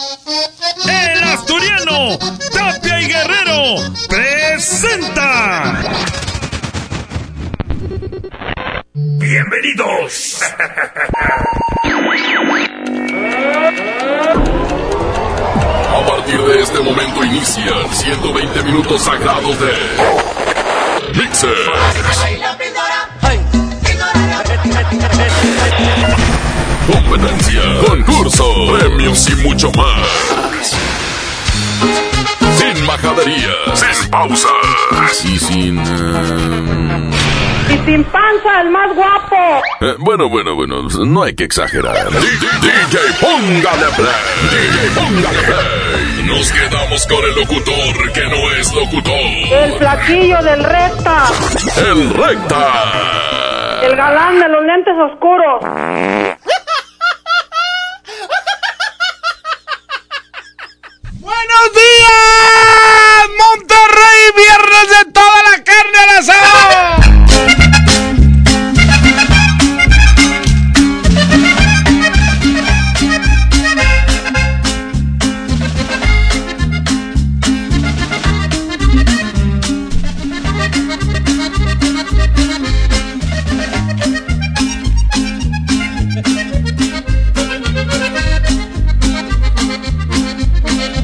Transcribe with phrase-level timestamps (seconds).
[0.00, 2.18] El asturiano
[2.54, 5.74] Tapia y Guerrero presenta.
[8.94, 10.40] Bienvenidos.
[15.90, 19.72] A partir de este momento inician 120 minutos sagrados de
[21.14, 21.50] Mixer.
[26.92, 28.44] Competencia, concurso,
[28.78, 30.76] premios y mucho más.
[32.56, 34.50] Sin majaderías, sin pausas
[35.24, 35.78] y sin...
[37.68, 39.62] Y sin panza, el más guapo.
[39.80, 42.10] eh, bueno, bueno, bueno, no hay que exagerar.
[42.10, 44.50] DJ, póngale play.
[44.50, 46.24] DJ, póngale play.
[46.24, 49.12] Nos quedamos con el locutor que no es locutor.
[49.52, 51.24] El flaquillo del recta.
[51.76, 52.66] El recta.
[53.82, 55.62] El galán de los lentes oscuros.
[61.60, 62.69] ¡Buenos días!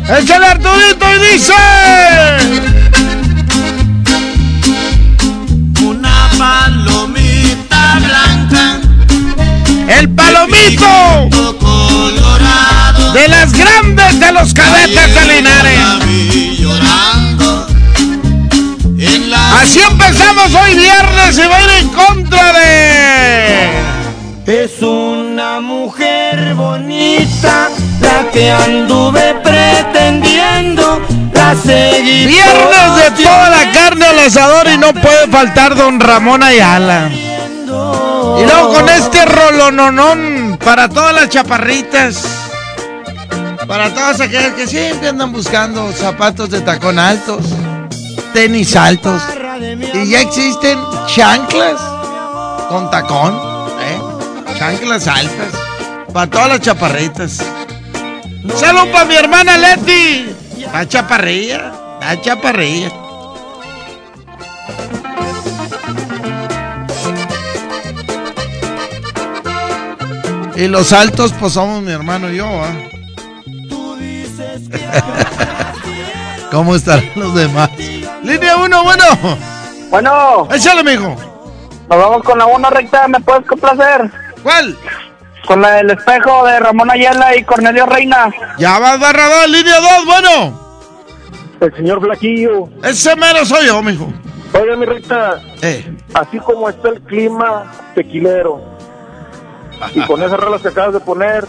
[0.09, 1.53] ¡Échale Arturito y dice!
[5.83, 8.81] Una palomita blanca,
[9.89, 11.29] ¡El palomito!
[11.59, 13.13] colorado.
[13.15, 15.79] De las grandes de los cadetes de Linares.
[15.79, 17.67] La vi llorando
[18.99, 23.71] en la Así empezamos hoy viernes y va a ir en contra de...
[24.47, 27.71] Es una mujer bonita,
[28.33, 31.01] que anduve pretendiendo,
[31.33, 32.27] la seguí.
[32.27, 37.11] Viernes de toda la carne al asador y no puede faltar don Ramón Ayala.
[37.11, 42.23] Y luego con este rolononón para todas las chaparritas.
[43.67, 47.41] Para todas aquellas que siempre andan buscando zapatos de tacón altos,
[48.33, 49.23] tenis altos.
[49.95, 51.81] Y ya existen chanclas
[52.69, 53.35] con tacón,
[53.81, 54.01] ¿eh?
[54.59, 55.49] Chanclas altas.
[56.13, 57.43] Para todas las chaparritas.
[58.55, 60.27] Salud para mi hermana Leti.
[60.73, 62.91] La chaparrilla, la chaparrilla.
[70.57, 72.73] Y los altos, pues somos mi hermano y yo, ¿ah?
[76.51, 77.71] ¿Cómo estarán los demás?
[78.23, 79.05] Línea 1, bueno.
[79.91, 81.15] Bueno, Échale, mijo.
[81.89, 84.11] nos vamos con la una recta, ¿me puedes complacer?
[84.43, 84.77] ¿Cuál?
[85.47, 88.29] Con la del espejo de Ramón Ayala y Cornelio Reina.
[88.59, 90.61] Ya va barrador, línea 2, bueno.
[91.61, 92.69] El señor Flaquillo.
[92.83, 94.13] Ese mero soy yo, mijo.
[94.61, 98.61] Oye, mi recta, Eh, así como está el clima tequilero,
[99.95, 101.47] y con esas rolas que acabas de poner,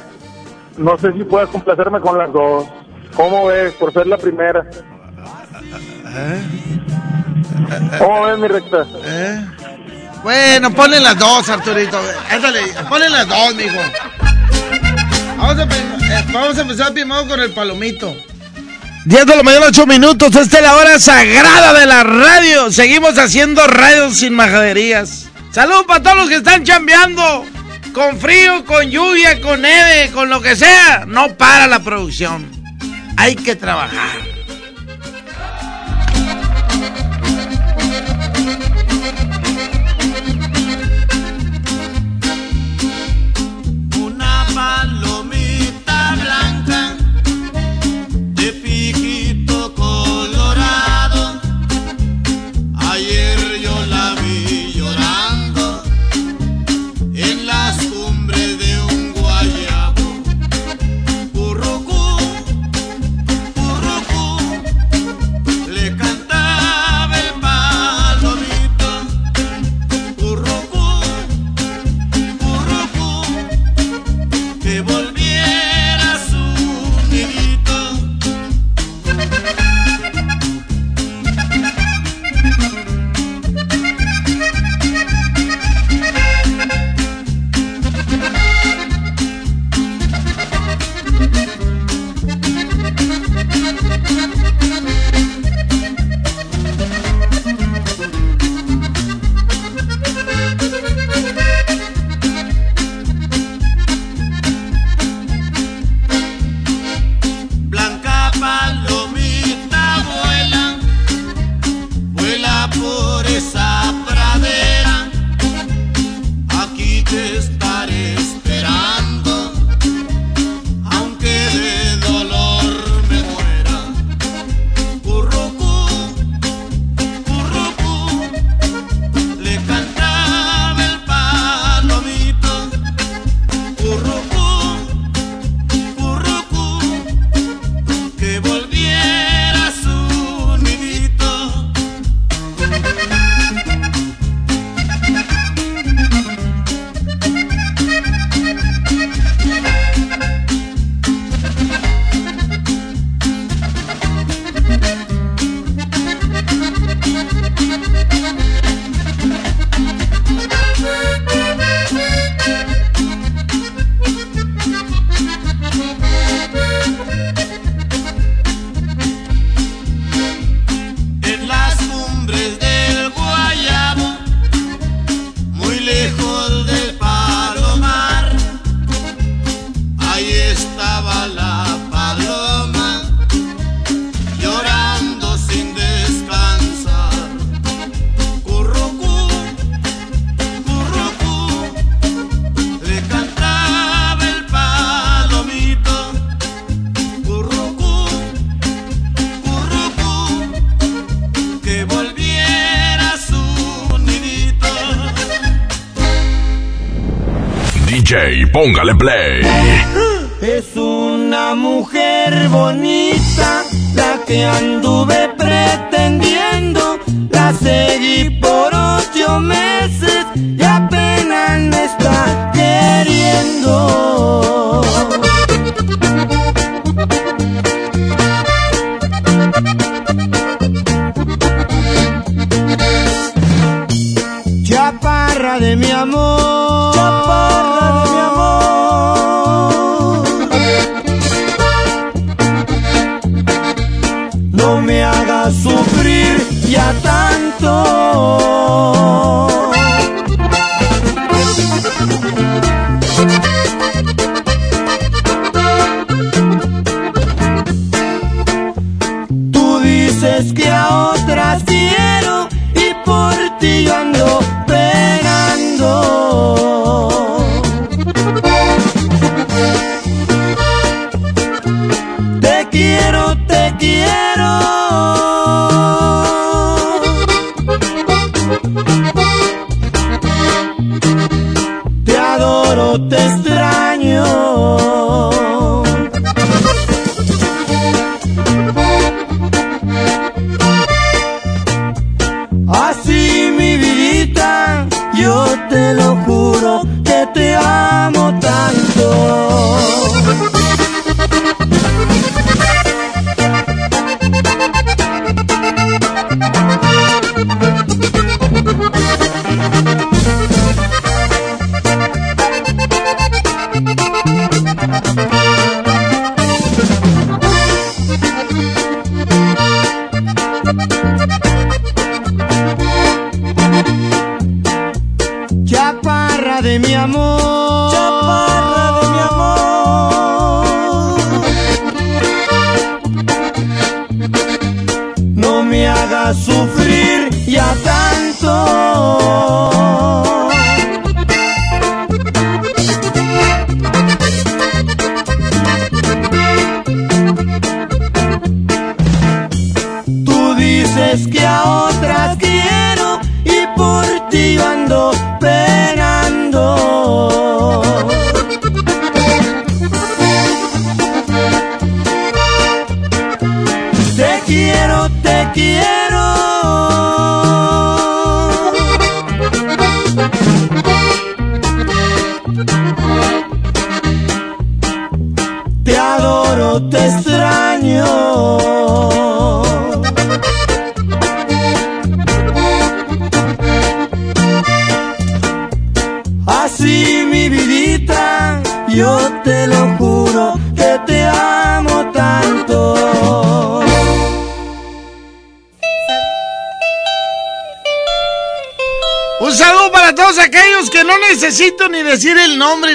[0.78, 2.66] no sé si puedes complacerme con las dos.
[3.16, 3.74] ¿Cómo ves?
[3.74, 4.66] Por ser la primera.
[8.00, 8.85] ¿Cómo ves, mi recta?
[9.06, 9.46] eh.
[10.28, 11.98] Bueno, ponle las dos, Arturito.
[12.30, 13.80] Ándale, ponle las dos, mijo.
[15.38, 18.14] Vamos a, eh, vamos a empezar primero con el palomito.
[19.06, 20.36] 10 de la mañana, 8 minutos.
[20.36, 22.70] Esta es la hora sagrada de la radio.
[22.74, 25.30] Seguimos haciendo radio sin majaderías.
[25.54, 27.46] Salud para todos los que están chambeando.
[27.94, 31.06] Con frío, con lluvia, con nieve, con lo que sea.
[31.08, 32.52] No para la producción.
[33.16, 34.37] Hay que trabajar.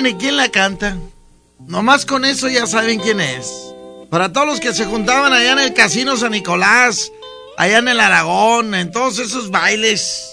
[0.02, 0.97] Ni quién la canta.
[1.61, 3.75] Nomás con eso ya saben quién es.
[4.11, 7.11] Para todos los que se juntaban allá en el Casino San Nicolás,
[7.56, 10.28] allá en el Aragón, en todos esos bailes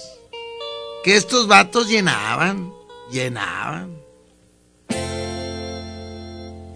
[1.02, 2.72] que estos vatos llenaban,
[3.10, 3.96] llenaban.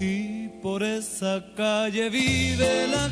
[0.00, 3.10] Y por esa calle vive la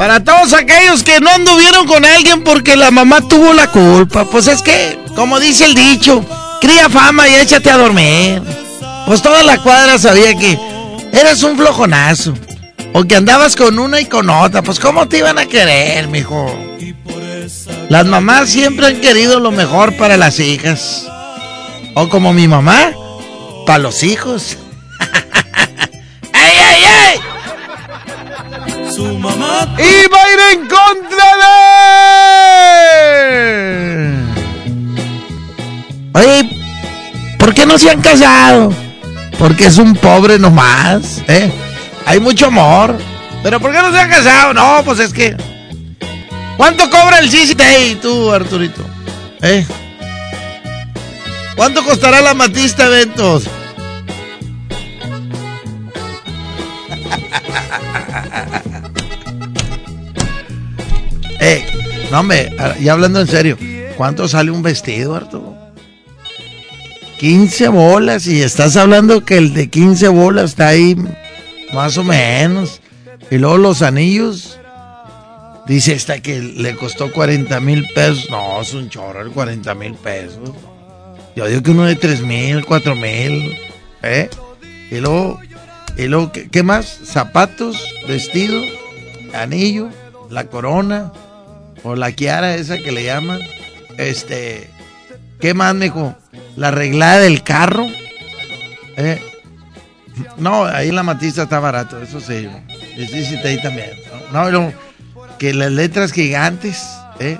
[0.00, 4.24] Para todos aquellos que no anduvieron con alguien porque la mamá tuvo la culpa.
[4.24, 6.24] Pues es que, como dice el dicho,
[6.58, 8.42] cría fama y échate a dormir.
[9.04, 10.58] Pues toda la cuadra sabía que
[11.12, 12.32] eras un flojonazo.
[12.94, 14.62] O que andabas con una y con otra.
[14.62, 16.50] Pues cómo te iban a querer, mijo.
[17.90, 21.06] Las mamás siempre han querido lo mejor para las hijas.
[21.94, 22.92] O como mi mamá,
[23.66, 24.56] para los hijos.
[29.00, 31.24] Su mamá y va a ir en contra
[36.12, 36.18] de.
[36.18, 36.50] Oye,
[37.38, 38.74] ¿por qué no se han casado?
[39.38, 41.50] Porque es un pobre nomás, ¿eh?
[42.04, 42.94] Hay mucho amor.
[43.42, 44.52] ¿Pero por qué no se han casado?
[44.52, 45.34] No, pues es que.
[46.58, 48.84] ¿Cuánto cobra el CCT tú, Arturito?
[49.40, 49.66] ¿Eh?
[51.56, 53.44] ¿Cuánto costará la Matista Eventos?
[61.40, 61.64] Eh,
[62.10, 63.56] no, hombre, ya hablando en serio,
[63.96, 65.56] ¿cuánto sale un vestido, Arturo?
[67.18, 70.96] 15 bolas y estás hablando que el de 15 bolas está ahí
[71.74, 72.80] más o menos.
[73.30, 74.60] Y luego los anillos,
[75.70, 78.28] Dice esta que le costó 40 mil pesos.
[78.28, 80.50] No, es un chorro el 40 mil pesos.
[81.36, 83.56] Yo digo que uno de 3 mil, 4 mil.
[84.02, 84.28] ¿Eh?
[84.90, 85.38] Y luego,
[85.96, 86.98] y luego ¿qué, qué más?
[87.04, 88.60] Zapatos, vestido,
[89.32, 89.90] anillo,
[90.28, 91.12] la corona,
[91.82, 93.40] o la kiara esa que le llaman.
[93.96, 94.70] Este,
[95.40, 96.14] ¿qué más, mijo?
[96.56, 97.86] La arreglada del carro.
[98.96, 99.20] ¿Eh?
[100.36, 102.48] No, ahí la matiza está barato, eso sí.
[102.96, 103.90] Y sí, sí, ahí también.
[104.32, 104.72] No, no,
[105.38, 106.82] que las letras gigantes,
[107.18, 107.38] ¿eh?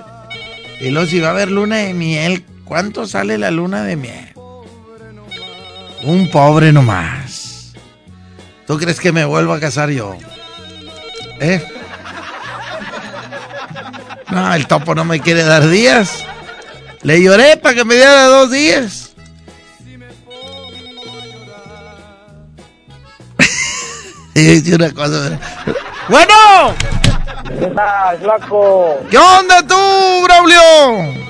[0.79, 4.33] Y luego si va a haber luna de miel, ¿cuánto sale la luna de miel?
[6.03, 7.73] Un pobre nomás.
[8.65, 10.17] ¿Tú crees que me vuelvo a casar yo?
[11.39, 11.63] ¿Eh?
[14.31, 16.23] No, el topo no me quiere dar días.
[17.03, 19.11] Le lloré para que me diera dos días.
[24.33, 25.37] Y dice una cosa.
[26.07, 26.73] Bueno,
[27.59, 28.99] ¿Qué tal, flaco?
[29.09, 29.75] ¿qué onda tú,
[30.23, 30.61] Braulio?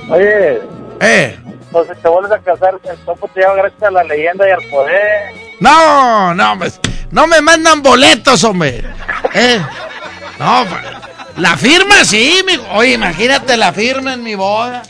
[0.10, 0.62] Oye,
[1.00, 1.40] Eh,
[1.72, 4.52] pues si te vuelves a casar, el topo te lleva gracias a la leyenda y
[4.52, 5.34] al poder.
[5.60, 6.80] no, no, pues,
[7.10, 8.84] no me mandan boletos, hombre.
[9.34, 9.60] Eh,
[10.38, 11.02] no, pa-
[11.42, 12.64] la firma sí, mijo.
[12.76, 14.84] Oye, imagínate la firma en mi boda.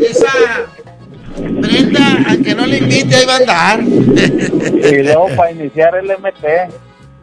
[0.00, 0.32] Esa
[1.36, 3.80] Brenda, aunque no le invite, ahí va a andar.
[3.82, 6.72] Y luego para iniciar el MT.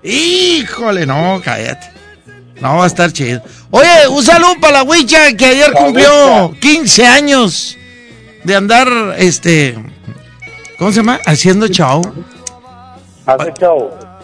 [0.04, 1.92] Híjole, no, cállate.
[2.62, 3.42] No, va a estar chido.
[3.72, 6.60] Oye, un saludo para la Huicha que ayer La cumplió Huicha.
[6.62, 7.78] 15 años
[8.46, 8.88] de andar,
[9.18, 9.76] este,
[10.78, 11.20] ¿cómo se llama?
[11.26, 12.02] Haciendo show.
[13.26, 13.54] Hace.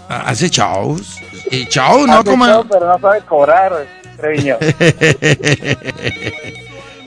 [0.08, 1.18] Ah, Hace shows.
[1.52, 2.24] Y show, ¿no?
[2.24, 2.48] Como...
[2.48, 3.86] show, pero no sabe cobrar,
[4.18, 4.58] Treviño.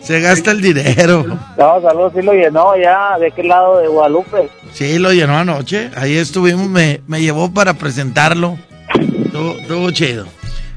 [0.03, 1.25] se gasta el dinero.
[1.57, 3.19] No, saludos, sí lo llenó ya.
[3.19, 4.51] ¿De qué lado de Guadalupe?
[4.73, 5.91] Sí, lo llenó anoche.
[5.97, 8.59] Ahí estuvimos, me, me llevó para presentarlo.
[9.25, 10.27] Estuvo, estuvo chido.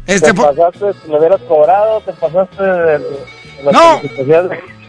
[0.08, 4.02] Este, te pasaste, le hubieras cobrado, te pasaste de, de las No.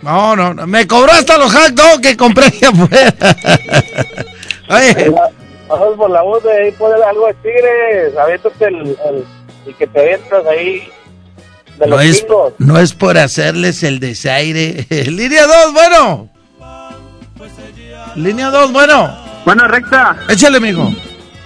[0.03, 3.13] no, no, no, me cobró hasta los hot dogs que compré aquí afuera.
[4.71, 5.13] Oye,
[5.69, 8.17] Vamos por la voz de ahí, poner algo de tigres.
[8.17, 9.25] Aviéntate el, el,
[9.67, 10.89] el que te avientas ahí
[11.79, 12.53] de no los es, pingos.
[12.59, 14.87] no es por hacerles el desaire.
[14.91, 16.29] Línea 2, bueno.
[18.17, 19.17] Línea 2, bueno.
[19.45, 20.17] Bueno, recta.
[20.29, 20.93] Échale, mijo.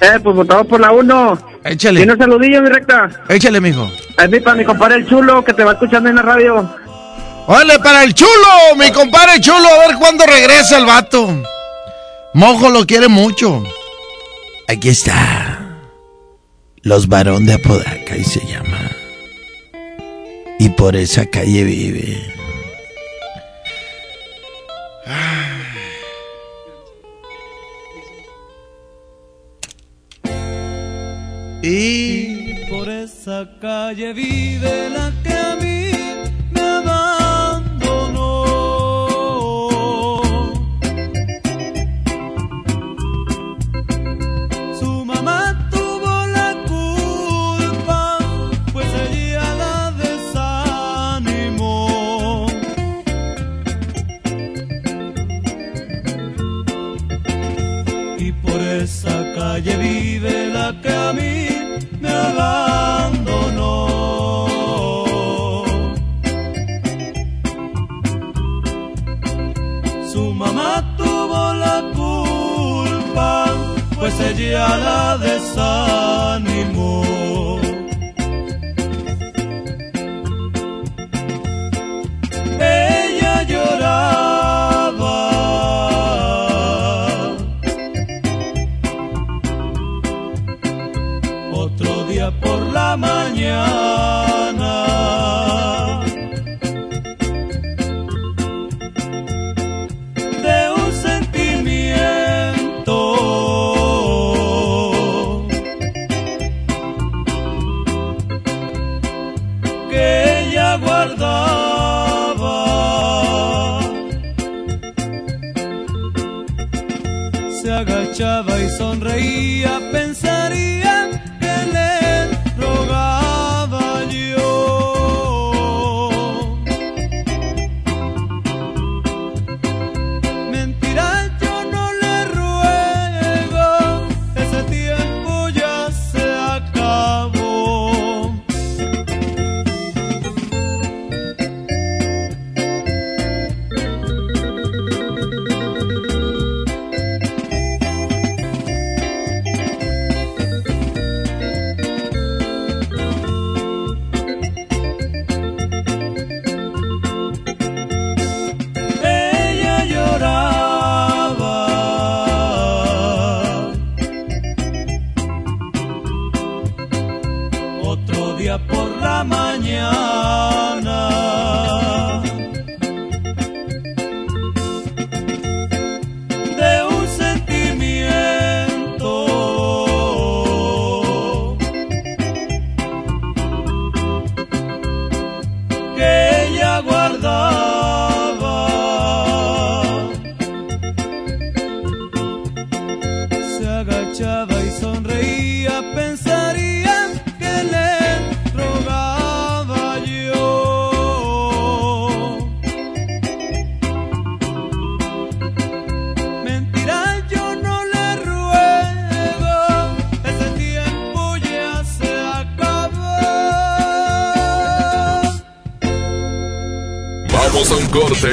[0.00, 1.38] Eh, pues votamos por la 1.
[1.64, 1.99] Échale.
[2.00, 3.09] Tiene un saludillo, mi recta.
[3.29, 3.88] Échale, mijo.
[4.19, 6.69] Es mi para mi compadre el chulo que te va escuchando en la radio.
[7.47, 11.29] Órale, para el chulo, mi compadre chulo, a ver cuándo regresa el vato.
[12.35, 13.62] Mojo lo quiere mucho.
[14.73, 15.79] Aquí está.
[16.81, 18.91] Los varón de Apodaca, y se llama.
[20.59, 22.17] Y por esa calle vive.
[31.62, 35.12] Y Por esa calle vive la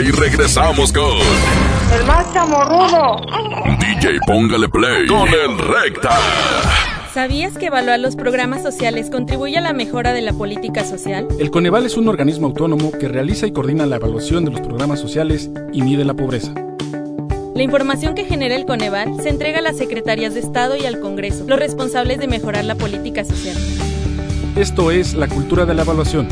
[0.02, 1.18] y regresamos con
[1.94, 3.22] El más chamorrudo.
[3.80, 6.18] DJ Póngale Play con el Recta.
[7.14, 11.28] ¿Sabías que evaluar los programas sociales contribuye a la mejora de la política social?
[11.40, 15.00] El Coneval es un organismo autónomo que realiza y coordina la evaluación de los programas
[15.00, 16.54] sociales y mide la pobreza.
[17.56, 21.02] La información que genera el Coneval se entrega a las secretarias de Estado y al
[21.02, 23.58] Congreso, los responsables de mejorar la política social.
[24.56, 26.28] Esto es la cultura de la evaluación.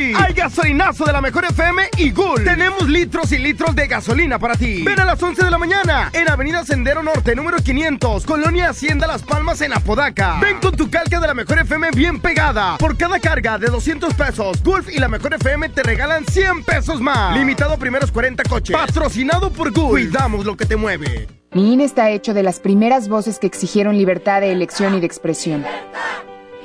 [0.00, 2.42] Hoy hay gasolinazo de la mejor FM y Gul.
[2.42, 4.82] Tenemos litros y litros de gasolina para ti.
[4.82, 9.06] Ven a las 11 de la mañana en Avenida Sendero Norte, número 500, Colonia Hacienda
[9.06, 10.38] Las Palmas en Apodaca.
[10.40, 12.78] Ven con tu calca de la mejor FM bien pegada.
[12.78, 16.98] Por cada carga de 200 pesos, Gulf y la mejor FM te regalan 100 pesos
[17.02, 17.36] más.
[17.36, 18.74] Limitado a primeros 40 coches.
[18.74, 19.90] Patrocinado por Gulf.
[19.90, 21.28] Cuidamos lo que te mueve.
[21.52, 25.06] Mi INE está hecho de las primeras voces que exigieron libertad de elección y de
[25.06, 25.62] expresión.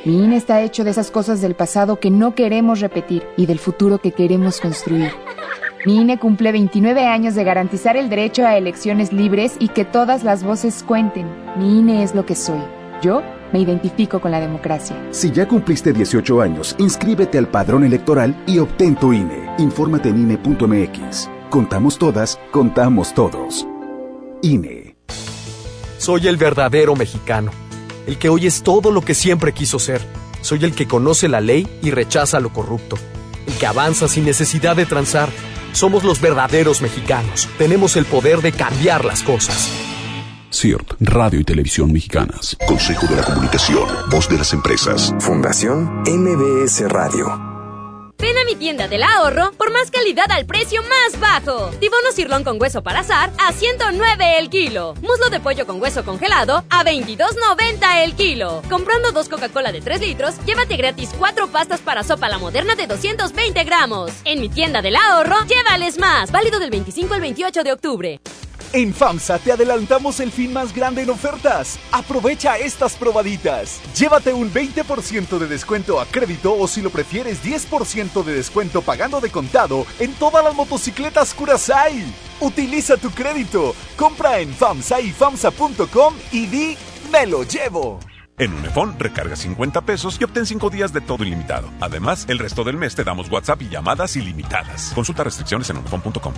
[0.05, 3.57] Mi INE está hecho de esas cosas del pasado que no queremos repetir y del
[3.57, 5.11] futuro que queremos construir.
[5.83, 10.23] Mi INE cumple 29 años de garantizar el derecho a elecciones libres y que todas
[10.23, 11.25] las voces cuenten.
[11.57, 12.61] Mi INE es lo que soy.
[13.01, 14.95] Yo me identifico con la democracia.
[15.09, 19.55] Si ya cumpliste 18 años, inscríbete al padrón electoral y obtén tu INE.
[19.57, 21.31] Infórmate en INE.mx.
[21.49, 23.67] Contamos todas, contamos todos.
[24.43, 24.97] INE.
[25.97, 27.64] Soy el verdadero mexicano
[28.07, 30.01] el que hoy es todo lo que siempre quiso ser.
[30.41, 32.97] Soy el que conoce la ley y rechaza lo corrupto,
[33.47, 35.29] el que avanza sin necesidad de transar.
[35.71, 37.49] Somos los verdaderos mexicanos.
[37.57, 39.69] Tenemos el poder de cambiar las cosas.
[40.51, 42.55] CIRT, Radio y Televisión Mexicanas.
[42.65, 45.13] Consejo de la Comunicación, Voz de las Empresas.
[45.19, 47.54] Fundación MBS Radio.
[48.17, 51.69] Ven a mi tienda del ahorro por más calidad al precio más bajo.
[51.79, 54.95] Tibono cirlón con hueso para azar a 109 el kilo.
[55.01, 58.61] Muslo de pollo con hueso congelado a 22.90 el kilo.
[58.69, 62.87] Comprando dos Coca-Cola de 3 litros, llévate gratis cuatro pastas para sopa la moderna de
[62.87, 64.11] 220 gramos.
[64.23, 66.31] En mi tienda del ahorro, llévales más.
[66.31, 68.21] Válido del 25 al 28 de octubre.
[68.73, 71.79] En FAMSA te adelantamos el fin más grande en ofertas.
[71.91, 73.81] Aprovecha estas probaditas.
[73.97, 79.21] Llévate un 20% de descuento a crédito o si lo prefieres 10% de descuento pagando
[79.21, 82.03] de contado en todas las motocicletas Curasai.
[82.39, 83.73] Utiliza tu crédito.
[83.95, 86.77] Compra en FAMSA y FAMSA.com y di
[87.11, 87.99] me lo llevo.
[88.37, 91.69] En Unifón, recarga 50 pesos y obtén 5 días de todo ilimitado.
[91.79, 94.91] Además, el resto del mes te damos WhatsApp y llamadas ilimitadas.
[94.93, 96.33] Consulta restricciones en unifón.com.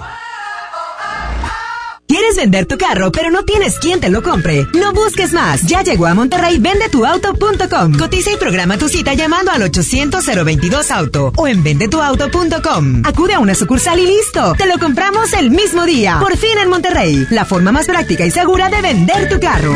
[2.07, 4.65] ¿Quieres vender tu carro, pero no tienes quien te lo compre?
[4.73, 5.63] No busques más.
[5.63, 7.97] Ya llegó a Monterrey vendetuauto.com.
[7.97, 13.01] Cotiza y programa tu cita llamando al 800-022-AUTO o en vendetuauto.com.
[13.03, 14.53] Acude a una sucursal y listo.
[14.57, 16.19] Te lo compramos el mismo día.
[16.21, 17.27] Por fin en Monterrey.
[17.29, 19.73] La forma más práctica y segura de vender tu carro.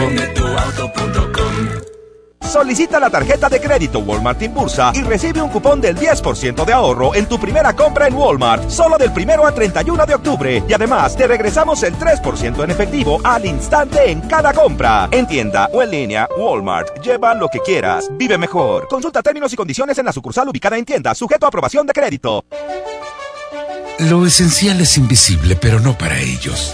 [2.42, 7.16] Solicita la tarjeta de crédito Walmart Impulsa y recibe un cupón del 10% de ahorro
[7.16, 10.64] en tu primera compra en Walmart, solo del primero a 31 de octubre.
[10.68, 15.08] Y además te regresamos el 3% en efectivo al instante en cada compra.
[15.12, 17.02] En tienda o en línea, Walmart.
[17.02, 18.10] Lleva lo que quieras.
[18.14, 18.88] Vive mejor.
[18.88, 22.44] Consulta términos y condiciones en la sucursal ubicada en tienda, sujeto a aprobación de crédito.
[24.00, 26.74] Lo esencial es invisible, pero no para ellos.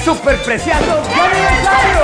[0.00, 2.00] Increíbles superpreciados de aniversario.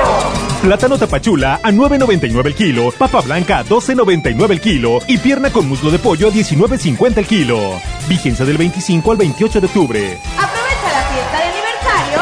[0.63, 5.69] Plátano tapachula a 9.99 el kilo, papa blanca a 12.99 el kilo y pierna con
[5.69, 7.81] muslo de pollo a 19.50 el kilo.
[8.09, 10.19] Vigencia del 25 al 28 de octubre.
[10.39, 12.21] Aprovecha la fiesta de aniversario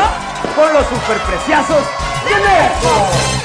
[0.56, 1.84] con los superpreciazos
[2.24, 3.43] de Merco.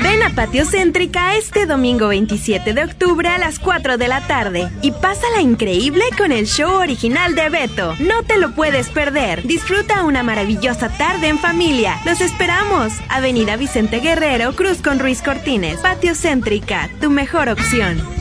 [0.00, 4.70] Ven a Patio Céntrica este domingo 27 de octubre a las 4 de la tarde
[4.80, 7.96] y pásala increíble con el show original de Beto.
[7.98, 9.42] No te lo puedes perder.
[9.42, 11.96] Disfruta una maravillosa tarde en familia.
[12.04, 12.92] Los esperamos.
[13.08, 15.80] Avenida Vicente Guerrero, Cruz con Ruiz Cortines.
[15.80, 18.17] Patio Céntrica, tu mejor opción.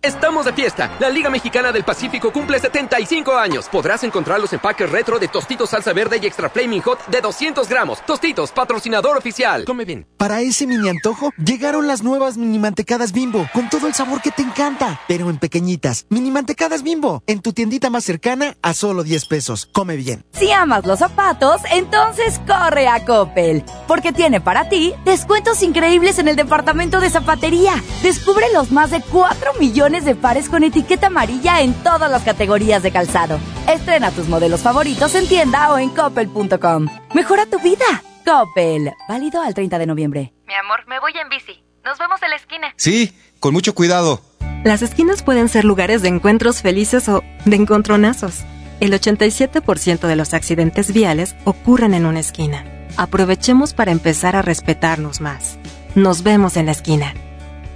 [0.00, 0.92] Estamos de fiesta.
[1.00, 3.68] La Liga Mexicana del Pacífico cumple 75 años.
[3.68, 7.68] Podrás encontrar los empaques retro de Tostitos Salsa Verde y Extra Flaming Hot de 200
[7.68, 8.06] gramos.
[8.06, 9.64] Tostitos, patrocinador oficial.
[9.64, 10.06] Come bien.
[10.16, 14.30] Para ese mini antojo, llegaron las nuevas mini mantecadas bimbo, con todo el sabor que
[14.30, 16.06] te encanta, pero en pequeñitas.
[16.10, 19.66] Mini mantecadas bimbo, en tu tiendita más cercana a solo 10 pesos.
[19.72, 20.24] Come bien.
[20.30, 26.28] Si amas los zapatos, entonces corre a Coppel, porque tiene para ti descuentos increíbles en
[26.28, 27.82] el departamento de zapatería.
[28.04, 32.82] Descubre los más de 4 millones de pares con etiqueta amarilla en todas las categorías
[32.82, 33.38] de calzado.
[33.66, 36.88] Estrena tus modelos favoritos en tienda o en coppel.com.
[37.14, 38.02] Mejora tu vida.
[38.24, 38.92] Coppel.
[39.08, 40.32] Válido al 30 de noviembre.
[40.46, 41.64] Mi amor, me voy en bici.
[41.84, 42.74] Nos vemos en la esquina.
[42.76, 44.20] Sí, con mucho cuidado.
[44.62, 48.44] Las esquinas pueden ser lugares de encuentros felices o de encontronazos.
[48.80, 52.64] El 87% de los accidentes viales ocurren en una esquina.
[52.98, 55.58] Aprovechemos para empezar a respetarnos más.
[55.94, 57.14] Nos vemos en la esquina.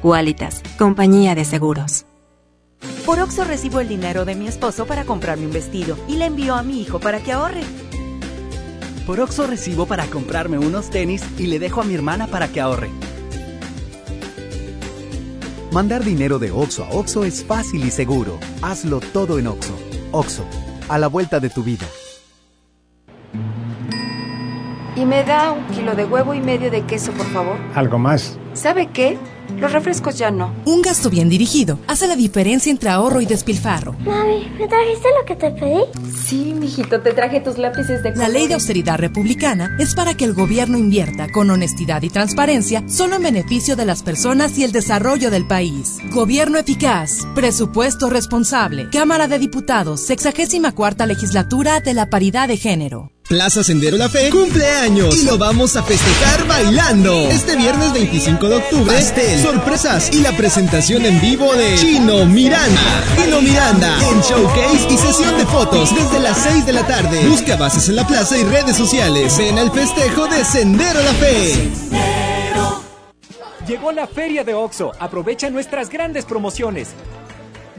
[0.02, 2.06] Qualitas, compañía de seguros.
[3.06, 6.56] Por Oxo recibo el dinero de mi esposo para comprarme un vestido y le envío
[6.56, 7.62] a mi hijo para que ahorre.
[9.06, 12.60] Por Oxo recibo para comprarme unos tenis y le dejo a mi hermana para que
[12.60, 12.90] ahorre.
[15.70, 18.40] Mandar dinero de Oxo a Oxo es fácil y seguro.
[18.60, 19.78] Hazlo todo en Oxo.
[20.10, 20.44] Oxo,
[20.88, 21.86] a la vuelta de tu vida.
[24.94, 27.56] Y me da un kilo de huevo y medio de queso, por favor.
[27.74, 28.38] ¿Algo más?
[28.52, 29.16] ¿Sabe qué?
[29.58, 30.54] Los refrescos ya no.
[30.64, 33.92] Un gasto bien dirigido hace la diferencia entre ahorro y despilfarro.
[34.00, 35.82] Mami, ¿me trajiste lo que te pedí?
[36.24, 40.24] Sí, mijito, te traje tus lápices de La ley de austeridad republicana es para que
[40.24, 44.72] el gobierno invierta con honestidad y transparencia solo en beneficio de las personas y el
[44.72, 45.98] desarrollo del país.
[46.10, 53.11] Gobierno eficaz, presupuesto responsable, Cámara de Diputados, 64 legislatura de la paridad de género.
[53.28, 57.28] Plaza Sendero La Fe cumpleaños y lo vamos a festejar bailando.
[57.30, 63.04] Este viernes 25 de octubre, pastel, sorpresas y la presentación en vivo de Chino Miranda.
[63.16, 67.26] Chino Miranda en showcase y sesión de fotos desde las 6 de la tarde.
[67.28, 69.38] Busca bases en la plaza y redes sociales.
[69.38, 71.70] Ven al festejo de Sendero La Fe.
[73.66, 74.92] Llegó la feria de Oxo.
[74.98, 76.88] Aprovecha nuestras grandes promociones.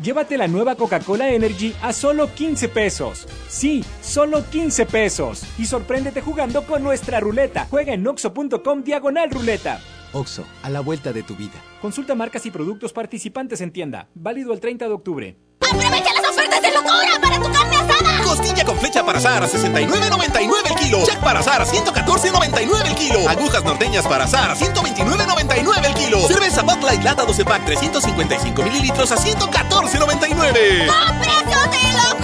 [0.04, 3.26] Llévate la nueva Coca-Cola Energy a solo 15 pesos.
[3.48, 5.46] Sí, solo 15 pesos.
[5.58, 7.68] Y sorpréndete jugando con nuestra ruleta.
[7.70, 9.80] Juega en oxo.com diagonal ruleta.
[10.12, 11.54] Oxo, a la vuelta de tu vida.
[11.82, 14.10] Consulta marcas y productos participantes en tienda.
[14.14, 15.38] Válido el 30 de octubre.
[15.72, 18.24] ¡Aprovecha las ofertas de locura para tu carne asada!
[18.24, 21.06] Costilla con flecha para asar a 69.99 el kilo.
[21.06, 23.30] Jack para asar a 114.99 el kilo.
[23.30, 26.28] Agujas norteñas para asar a 129.99 el kilo.
[26.28, 30.90] Cerveza Bud Light Lata 12 pack 355 mililitros a 114.99.
[30.90, 32.23] ¡A precios de locura!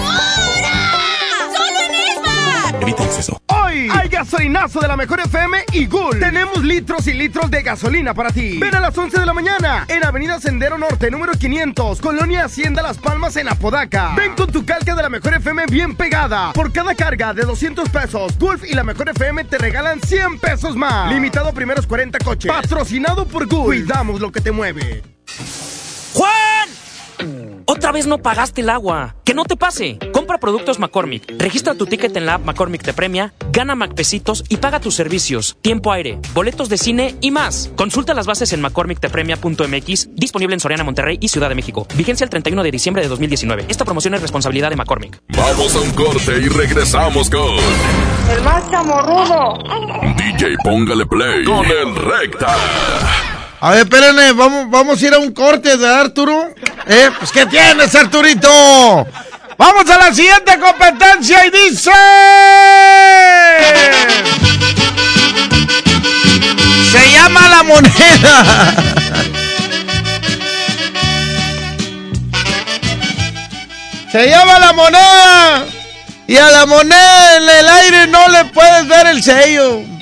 [3.48, 6.20] Hoy hay gasolinazo de la mejor FM y Gul.
[6.20, 8.58] Tenemos litros y litros de gasolina para ti.
[8.58, 12.82] Ven a las 11 de la mañana en Avenida Sendero Norte, número 500, Colonia Hacienda
[12.82, 14.14] Las Palmas en Apodaca.
[14.16, 16.52] Ven con tu calca de la mejor FM bien pegada.
[16.54, 20.76] Por cada carga de 200 pesos, Gulf y la mejor FM te regalan 100 pesos
[20.76, 21.12] más.
[21.12, 22.52] Limitado a primeros 40 coches.
[22.52, 23.66] Patrocinado por Gulf.
[23.66, 25.04] Cuidamos lo que te mueve.
[27.72, 29.16] Otra vez no pagaste el agua.
[29.24, 30.00] Que no te pase.
[30.12, 31.36] Compra productos McCormick.
[31.38, 35.56] Registra tu ticket en la app McCormick te premia, gana McPesitos y paga tus servicios,
[35.62, 37.70] tiempo aire, boletos de cine y más.
[37.76, 41.86] Consulta las bases en McCormickTepremia.mx, disponible en Soriana, Monterrey y Ciudad de México.
[41.94, 43.66] Vigencia el 31 de diciembre de 2019.
[43.70, 45.22] Esta promoción es responsabilidad de McCormick.
[45.28, 47.56] Vamos a un corte y regresamos con
[48.32, 49.60] El más chamorrudo.
[50.18, 53.38] DJ Póngale Play con el Recta.
[53.62, 56.50] A ver, espérenme, vamos, vamos a ir a un corte de Arturo.
[56.88, 57.10] ¿Eh?
[57.20, 59.06] Pues, ¿qué tienes, Arturito?
[59.58, 61.92] Vamos a la siguiente competencia y dice...
[66.90, 68.76] Se llama la moneda.
[74.10, 75.66] Se llama la moneda.
[76.28, 79.99] Y a la moneda en el aire no le puedes ver el sello.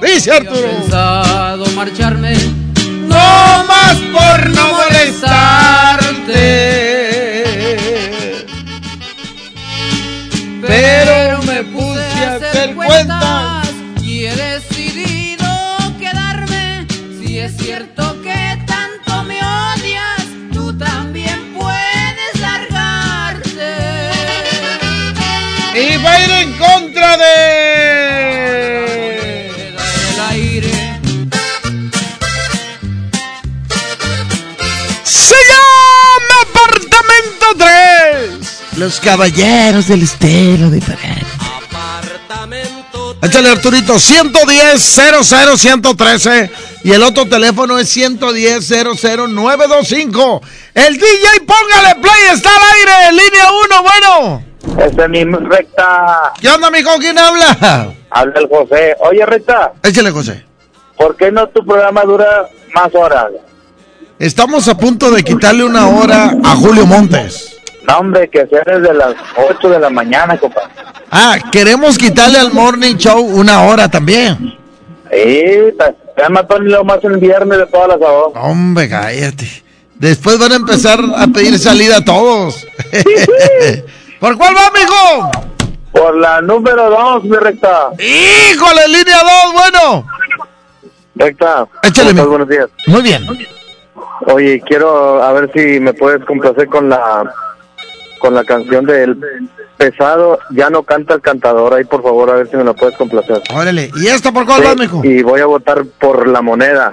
[0.00, 0.62] Dice Arturo.
[0.62, 2.34] pensado marcharme
[3.02, 5.69] No más por no molestarte.
[36.86, 38.78] Apartamento 3.
[38.78, 41.26] Los caballeros del estilo diferente.
[43.22, 46.50] Échale Arturito, 110 00 113
[46.84, 50.40] y el otro teléfono es 110 00925.
[50.74, 54.44] El DJ, póngale play, está al aire, línea 1, bueno.
[54.86, 56.32] Esta es mi recta.
[56.40, 56.90] ¿Qué onda, mijo?
[56.98, 57.92] ¿Quién habla?
[58.10, 58.96] Habla el José.
[59.00, 60.44] Oye, recta, Échale, José.
[60.96, 63.28] ¿por qué no tu programa dura más horas?
[64.20, 67.56] Estamos a punto de quitarle una hora a Julio Montes.
[67.88, 70.68] No, hombre, que sea desde las 8 de la mañana, compadre.
[71.10, 74.58] Ah, queremos quitarle al Morning Show una hora también.
[75.10, 75.44] Sí,
[76.28, 78.44] mató lo más el viernes de todas las horas.
[78.44, 79.48] Hombre, cállate.
[79.94, 82.66] Después van a empezar a pedir salida a todos.
[84.20, 85.30] ¿Por cuál va, mijo?
[85.92, 87.88] Por la número 2, mi recta.
[87.98, 90.06] ¡Híjole, línea 2, bueno!
[91.16, 91.66] Recta.
[91.82, 92.66] Échale, mi- Buenos días.
[92.86, 93.26] Muy bien.
[94.26, 97.32] Oye, quiero a ver si me puedes complacer con la
[98.18, 99.16] con la canción del
[99.78, 100.38] pesado.
[100.50, 101.72] Ya no canta el cantador.
[101.74, 103.40] Ahí, por favor, a ver si me la puedes complacer.
[103.54, 103.90] Órale.
[103.96, 105.00] ¿Y esta por cuál Sí, va, mijo?
[105.04, 106.92] Y voy a votar por la moneda.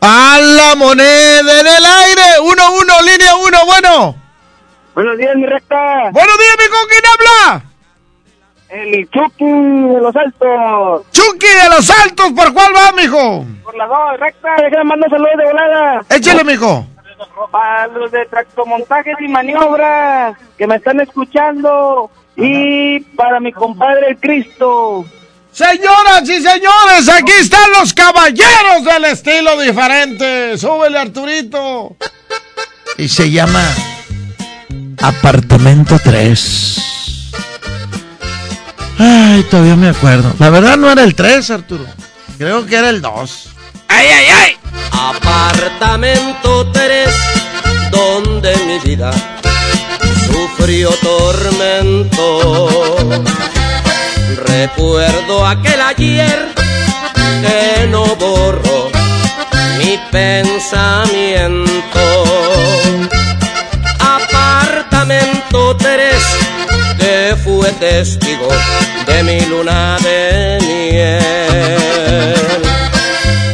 [0.00, 2.22] A la moneda en el aire.
[2.42, 4.16] Uno, uno, línea uno, bueno.
[4.94, 5.76] Buenos días, mi recta.
[6.10, 6.76] Buenos días, mijo.
[6.88, 7.64] ¿Quién habla?
[8.72, 11.06] El Chucky de los Altos.
[11.12, 12.32] Chucky de los Altos.
[12.32, 13.44] ¿Por cuál va, mijo?
[13.62, 14.48] Por la 2, recta.
[14.62, 16.04] Déjame mandar saludos de volada.
[16.08, 16.86] Échale, mijo.
[17.50, 22.10] Para los de tractomontajes y maniobras que me están escuchando.
[22.34, 25.04] Y para mi compadre el Cristo.
[25.50, 30.56] Señoras y señores, aquí están los caballeros del estilo diferente.
[30.56, 31.94] Súbele, Arturito.
[32.96, 33.62] Y se llama
[35.02, 37.01] Apartamento 3.
[39.04, 40.32] Ay, todavía me acuerdo.
[40.38, 41.84] La verdad no era el 3, Arturo.
[42.38, 43.48] Creo que era el 2.
[43.88, 44.56] ¡Ay, ay, ay!
[44.92, 47.08] Apartamento 3,
[47.90, 49.10] donde mi vida
[50.26, 52.20] sufrió tormento.
[54.46, 56.54] Recuerdo aquel ayer
[57.42, 58.88] que no borro
[59.78, 61.64] mi pensamiento.
[63.98, 66.14] Apartamento 3,
[66.56, 66.61] que
[67.62, 68.48] fue testigo
[69.06, 71.22] de mi luna de miel.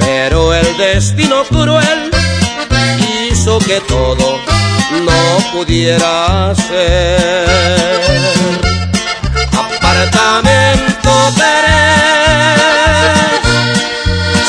[0.01, 2.11] Pero el destino cruel
[3.31, 4.39] hizo que todo
[5.09, 5.21] no
[5.53, 7.49] pudiera ser.
[9.67, 11.51] Apartamento 3,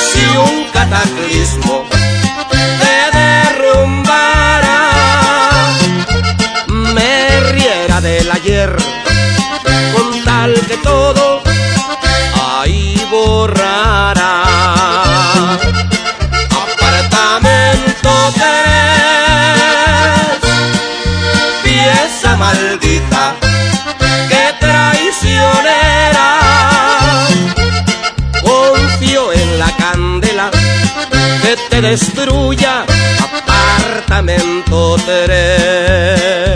[0.10, 1.69] si un cataclismo
[31.82, 32.86] destruya.
[33.24, 36.49] Apartamento 3.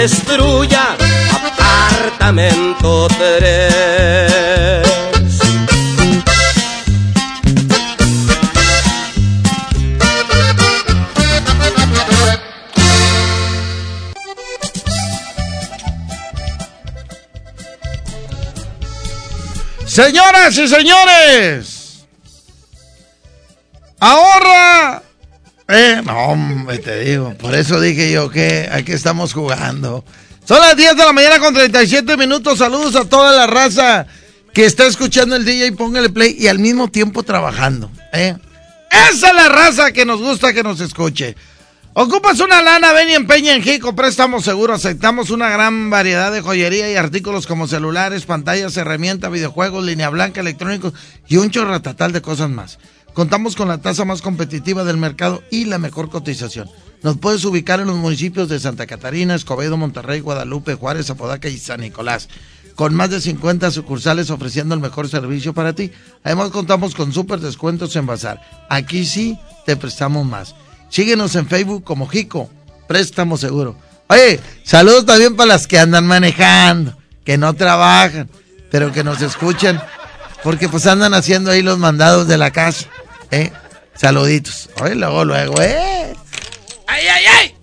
[0.00, 0.96] destruya
[1.30, 4.80] apartamento 3.
[19.84, 22.06] Señoras y señores,
[23.98, 24.99] ahorra
[25.70, 30.04] eh, no, hombre, te digo, por eso dije yo que aquí estamos jugando.
[30.44, 32.58] Son las 10 de la mañana con 37 minutos.
[32.58, 34.06] Saludos a toda la raza
[34.52, 37.90] que está escuchando el DJ, póngale play y al mismo tiempo trabajando.
[38.12, 38.36] ¿eh?
[38.90, 41.36] Esa es la raza que nos gusta que nos escuche.
[41.92, 46.40] Ocupas una lana, ven y empeña en Jico, préstamos seguro, aceptamos una gran variedad de
[46.40, 50.94] joyería y artículos como celulares, pantallas, herramientas, videojuegos, línea blanca, electrónicos
[51.28, 52.78] y un chorratatal de cosas más.
[53.14, 56.70] Contamos con la tasa más competitiva del mercado y la mejor cotización.
[57.02, 61.58] Nos puedes ubicar en los municipios de Santa Catarina, Escobedo, Monterrey, Guadalupe, Juárez, Apodaca y
[61.58, 62.28] San Nicolás
[62.80, 65.92] con más de 50 sucursales ofreciendo el mejor servicio para ti.
[66.24, 68.40] Además contamos con súper descuentos en Bazar.
[68.70, 70.54] Aquí sí te prestamos más.
[70.88, 72.48] Síguenos en Facebook como Jico,
[72.88, 73.76] préstamo seguro.
[74.08, 78.30] Oye, saludos también para las que andan manejando, que no trabajan,
[78.70, 79.82] pero que nos escuchan,
[80.42, 82.88] porque pues andan haciendo ahí los mandados de la casa.
[83.30, 83.52] ¿Eh?
[83.94, 84.70] Saluditos.
[84.82, 86.14] Oye, luego, luego, ¿eh?
[86.86, 87.54] ¡Ay, ay, ay!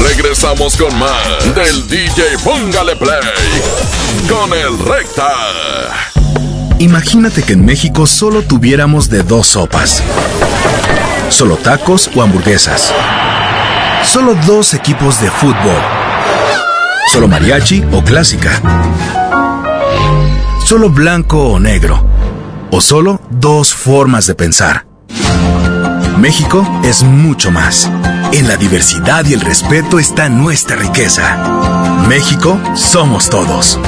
[0.00, 3.20] Regresamos con más del DJ Póngale Play
[4.28, 5.32] con el Recta.
[6.78, 10.02] Imagínate que en México solo tuviéramos de dos sopas.
[11.30, 12.94] Solo tacos o hamburguesas.
[14.04, 15.82] Solo dos equipos de fútbol.
[17.12, 18.62] Solo mariachi o clásica.
[20.64, 22.17] Solo blanco o negro.
[22.70, 24.86] O solo dos formas de pensar.
[26.18, 27.90] México es mucho más.
[28.32, 32.04] En la diversidad y el respeto está nuestra riqueza.
[32.08, 33.78] México somos todos.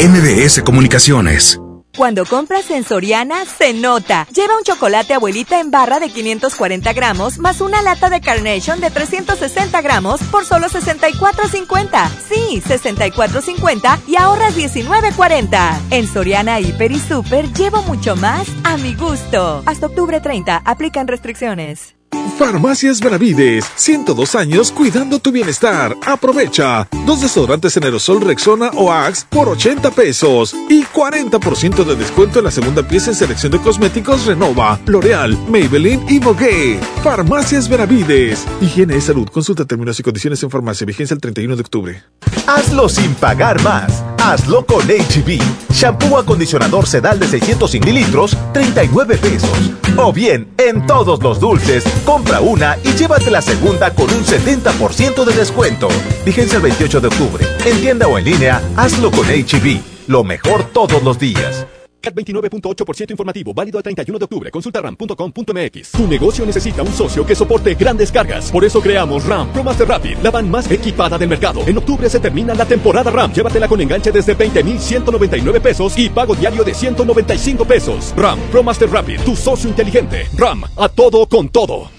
[0.00, 1.60] MBS Comunicaciones.
[1.96, 4.26] Cuando compras en Soriana, se nota.
[4.30, 8.90] Lleva un chocolate abuelita en barra de 540 gramos más una lata de Carnation de
[8.90, 12.10] 360 gramos por solo 64.50.
[12.28, 15.78] Sí, 64.50 y ahorras 19.40.
[15.90, 19.62] En Soriana, Hiper y Super llevo mucho más a mi gusto.
[19.64, 21.95] Hasta octubre 30, aplican restricciones.
[22.38, 25.96] Farmacias Benavides, 102 años cuidando tu bienestar.
[26.04, 26.86] Aprovecha.
[27.06, 32.44] Dos desodorantes en aerosol Rexona o Axe por 80 pesos y 40% de descuento en
[32.44, 36.78] la segunda pieza en selección de cosméticos Renova, L'Oreal, Maybelline y Vogue.
[37.02, 38.44] Farmacias Benavides.
[38.60, 39.28] Higiene y salud.
[39.28, 40.86] Consulta términos y condiciones en farmacia.
[40.86, 42.02] Vigencia el 31 de octubre.
[42.46, 44.15] Hazlo sin pagar más.
[44.28, 45.40] Hazlo con HB.
[45.70, 49.48] Shampoo acondicionador sedal de 600 mililitros, 39 pesos.
[49.96, 55.24] O bien, en todos los dulces, compra una y llévate la segunda con un 70%
[55.24, 55.86] de descuento.
[56.24, 57.46] Vigencia el 28 de octubre.
[57.66, 59.80] En tienda o en línea, hazlo con HB.
[60.08, 61.64] Lo mejor todos los días.
[62.06, 64.50] CAT 29.8% informativo, válido al 31 de octubre.
[64.50, 65.90] Consulta ram.com.mx.
[65.92, 68.50] Tu negocio necesita un socio que soporte grandes cargas.
[68.50, 71.62] Por eso creamos RAM Pro Master Rapid, la van más equipada del mercado.
[71.66, 73.32] En octubre se termina la temporada RAM.
[73.32, 78.14] Llévatela con enganche desde 20.199 pesos y pago diario de 195 pesos.
[78.16, 80.28] RAM Pro Master Rapid, tu socio inteligente.
[80.36, 81.90] RAM, a todo con todo.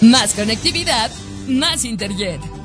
[0.00, 1.10] Más conectividad,
[1.46, 2.63] más Interjet.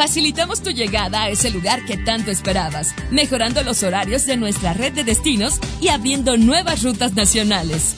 [0.00, 4.94] Facilitamos tu llegada a ese lugar que tanto esperabas, mejorando los horarios de nuestra red
[4.94, 7.96] de destinos y abriendo nuevas rutas nacionales.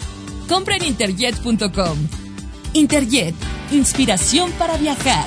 [0.48, 1.96] Compra en interjet.com.
[2.72, 3.36] Interjet,
[3.70, 5.26] inspiración para viajar.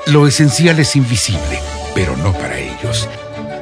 [0.08, 1.60] Lo esencial es invisible,
[1.96, 3.10] pero no para ellos.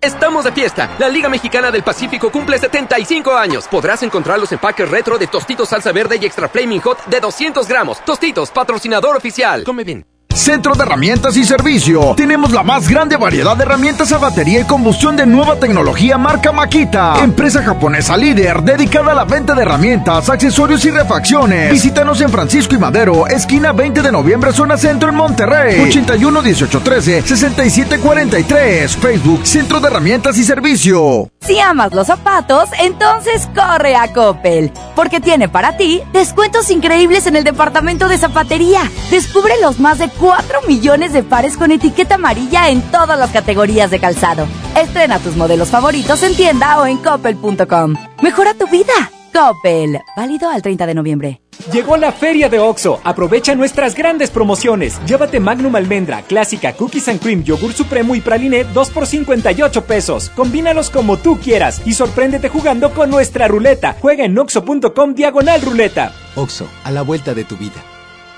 [0.00, 0.94] Estamos de fiesta.
[0.98, 3.66] La Liga Mexicana del Pacífico cumple 75 años.
[3.68, 7.66] Podrás encontrar los empaques retro de Tostitos Salsa Verde y Extra Flaming Hot de 200
[7.66, 8.04] gramos.
[8.04, 9.64] Tostitos, patrocinador oficial.
[9.64, 10.15] Come bien.
[10.36, 12.14] Centro de Herramientas y Servicio.
[12.14, 16.52] Tenemos la más grande variedad de herramientas a batería y combustión de nueva tecnología marca
[16.52, 17.24] Makita.
[17.24, 21.72] Empresa japonesa líder dedicada a la venta de herramientas, accesorios y refacciones.
[21.72, 25.80] Visítanos en Francisco y Madero, esquina 20 de noviembre, zona centro en Monterrey.
[25.80, 28.94] 81 18 13 67 43.
[28.94, 31.30] Facebook Centro de Herramientas y Servicio.
[31.40, 37.36] Si amas los zapatos, entonces corre a Coppel, porque tiene para ti descuentos increíbles en
[37.36, 38.82] el departamento de zapatería.
[39.10, 40.25] Descubre los más de 4
[40.66, 44.46] millones de pares con etiqueta amarilla en todas las categorías de calzado.
[44.76, 47.94] Estrena tus modelos favoritos en tienda o en coppel.com.
[48.22, 48.92] Mejora tu vida.
[49.32, 50.00] Coppel.
[50.16, 51.40] Válido al 30 de noviembre.
[51.72, 53.00] Llegó la feria de OXO.
[53.04, 54.98] Aprovecha nuestras grandes promociones.
[55.06, 60.30] Llévate Magnum Almendra, Clásica, Cookies and Cream, Yogur Supremo y Praline 2 por 58 pesos.
[60.30, 63.96] Combínalos como tú quieras y sorpréndete jugando con nuestra ruleta.
[64.00, 66.12] Juega en oxo.com diagonal ruleta.
[66.34, 67.95] OXO, a la vuelta de tu vida.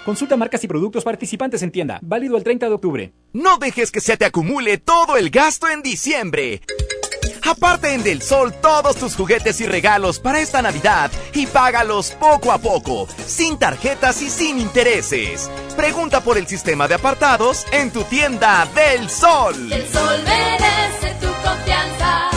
[0.09, 1.99] Consulta marcas y productos participantes en tienda.
[2.01, 3.13] Válido el 30 de octubre.
[3.35, 6.63] No dejes que se te acumule todo el gasto en diciembre.
[7.47, 12.53] Aparte en Del Sol todos tus juguetes y regalos para esta Navidad y págalos poco
[12.53, 15.51] a poco, sin tarjetas y sin intereses.
[15.77, 19.71] Pregunta por el sistema de apartados en tu tienda Del Sol.
[19.71, 22.31] El sol merece tu confianza.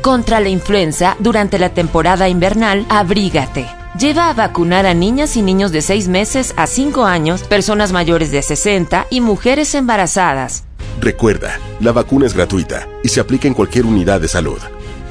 [0.00, 3.79] Contra la influenza, durante la temporada invernal, abrígate.
[3.98, 8.30] Lleva a vacunar a niñas y niños de 6 meses a 5 años, personas mayores
[8.30, 10.64] de 60 y mujeres embarazadas.
[11.00, 14.58] Recuerda, la vacuna es gratuita y se aplica en cualquier unidad de salud.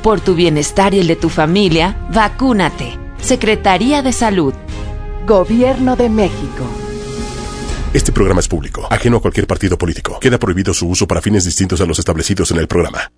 [0.02, 2.98] Por tu bienestar y el de tu familia, vacúnate.
[3.20, 4.54] Secretaría de Salud.
[5.28, 6.64] Gobierno de México.
[7.94, 10.20] Este programa es público, ajeno a cualquier partido político.
[10.22, 13.12] Queda prohibido su uso para fines distintos a los establecidos en el programa.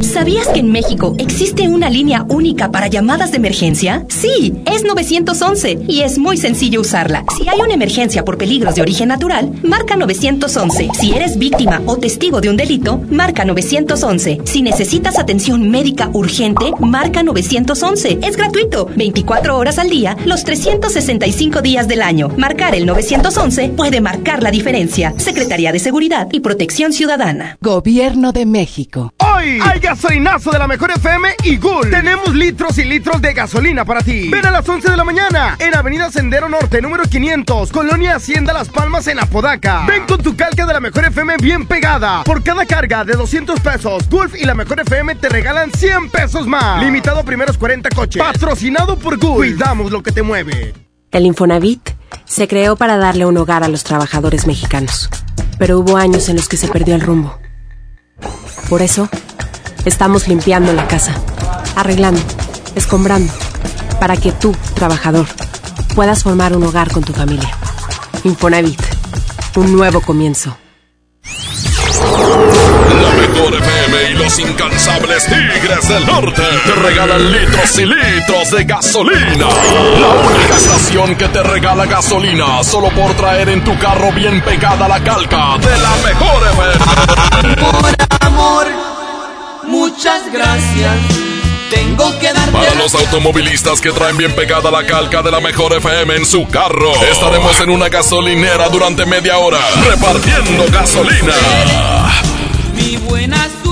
[0.00, 4.04] ¿Sabías que en México existe una línea única para llamadas de emergencia?
[4.08, 7.24] Sí, es 911 y es muy sencillo usarla.
[7.36, 10.90] Si hay una emergencia por peligros de origen natural, marca 911.
[10.92, 14.40] Si eres víctima o testigo de un delito, marca 911.
[14.44, 18.18] Si necesitas atención médica urgente, marca 911.
[18.22, 22.28] Es gratuito, 24 horas al día, los 365 días del año.
[22.36, 25.14] Marcar el 911 puede marcar la diferencia.
[25.16, 27.56] Secretaría de Seguridad y Protección Ciudadana.
[27.60, 29.12] Gobierno de México.
[29.18, 31.90] Hoy gasolinazo de la mejor FM y Gul.
[31.90, 34.28] Tenemos litros y litros de gasolina para ti.
[34.28, 38.52] Ven a las 11 de la mañana en Avenida Sendero Norte, número 500, Colonia Hacienda
[38.52, 39.84] Las Palmas en Apodaca.
[39.86, 42.24] Ven con tu calca de la mejor FM bien pegada.
[42.24, 46.46] Por cada carga de 200 pesos, Gulf y la mejor FM te regalan 100 pesos
[46.46, 46.82] más.
[46.82, 48.22] Limitado a primeros 40 coches.
[48.22, 49.36] Patrocinado por Gulf.
[49.36, 50.74] Cuidamos lo que te mueve.
[51.10, 51.90] El Infonavit
[52.24, 55.08] se creó para darle un hogar a los trabajadores mexicanos.
[55.58, 57.38] Pero hubo años en los que se perdió el rumbo.
[58.68, 59.08] Por eso,
[59.88, 61.14] estamos limpiando la casa,
[61.74, 62.20] arreglando,
[62.74, 63.32] escombrando,
[63.98, 65.26] para que tú, trabajador,
[65.94, 67.50] puedas formar un hogar con tu familia.
[68.24, 68.80] Infonavit,
[69.56, 70.56] un nuevo comienzo.
[73.02, 78.64] La mejor FM y los incansables Tigres del Norte te regalan litros y litros de
[78.64, 79.46] gasolina.
[80.00, 84.86] La única estación que te regala gasolina solo por traer en tu carro bien pegada
[84.86, 87.56] la calca de la mejor FM.
[87.56, 88.87] Por amor,
[89.90, 90.94] muchas gracias.
[91.70, 95.74] Tengo que darte Para los automovilistas que traen bien pegada la calca de la mejor
[95.74, 99.58] FM en su carro, estaremos en una gasolinera durante media hora
[99.88, 101.34] repartiendo gasolina.
[102.74, 103.67] mi buena suerte.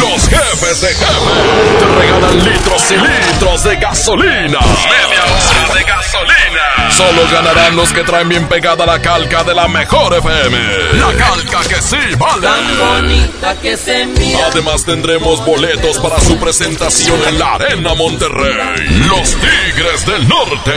[0.00, 4.58] Los jefes de jefe te regalan litros y litros de gasolina.
[4.60, 6.90] Media hora de gasolina.
[6.90, 10.58] Solo ganarán los que traen bien pegada la calca de la mejor FM.
[10.94, 12.42] La calca que sí vale.
[12.42, 14.46] Tan bonita que se mira.
[14.50, 18.88] Además tendremos boletos para su presentación en la Arena Monterrey.
[19.08, 20.72] Los Tigres del Norte.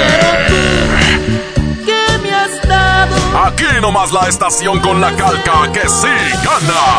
[3.45, 6.07] Aquí nomás la estación con la calca que sí
[6.43, 6.97] gana.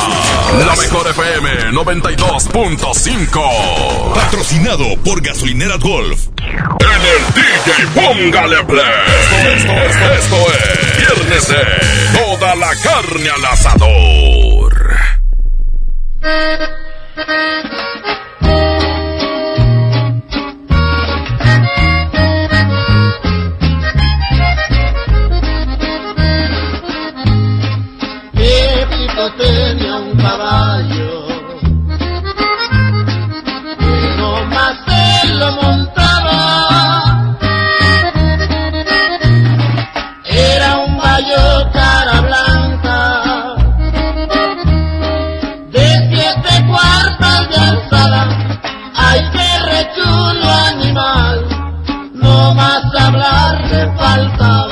[0.67, 4.15] La mejor FM 92.5.
[4.15, 6.29] Patrocinado por Gasolineras Golf.
[6.39, 8.85] En el DJ Póngale Play.
[9.21, 11.63] Esto, esto, esto, esto es Viernes de
[12.19, 14.71] Toda la carne al asador.
[29.39, 31.31] Tenía un caballo
[34.19, 34.77] no más
[35.23, 36.39] él lo montaba.
[40.25, 43.01] Era un gallo cara blanca
[45.75, 48.23] de siete cuartos de alzada.
[48.95, 51.37] Ay, qué rechulo animal,
[52.15, 54.70] no más hablar le faltaba.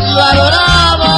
[0.00, 1.11] Lo adoraba.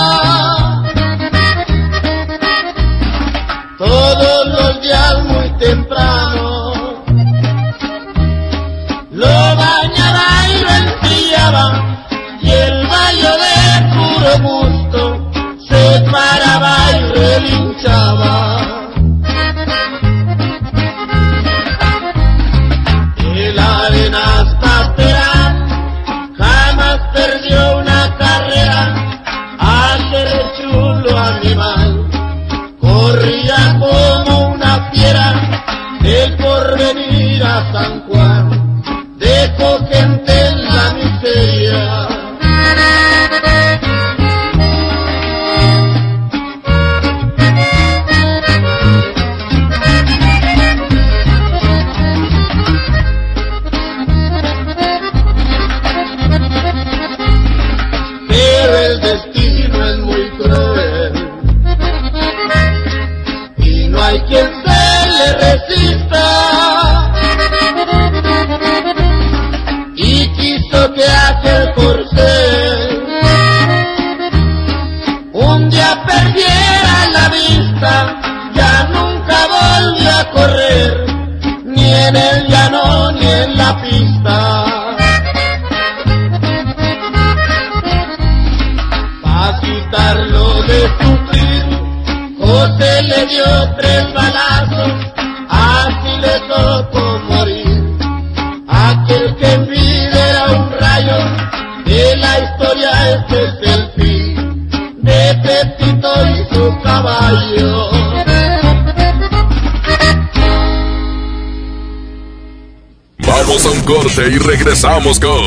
[114.29, 115.45] Y regresamos con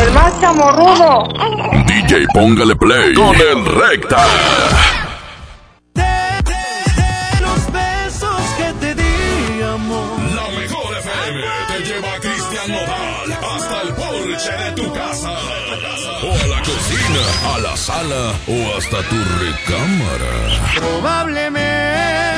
[0.00, 1.28] El más chamorrudo.
[1.86, 4.26] DJ Póngale Play con el Recta.
[7.40, 10.18] Los besos que te di, amor.
[10.34, 15.32] La mejor FM te lleva a Cristian Nodal hasta el porche de tu casa.
[16.22, 20.34] O a la cocina, a la sala o hasta tu recámara.
[20.76, 22.33] Probablemente.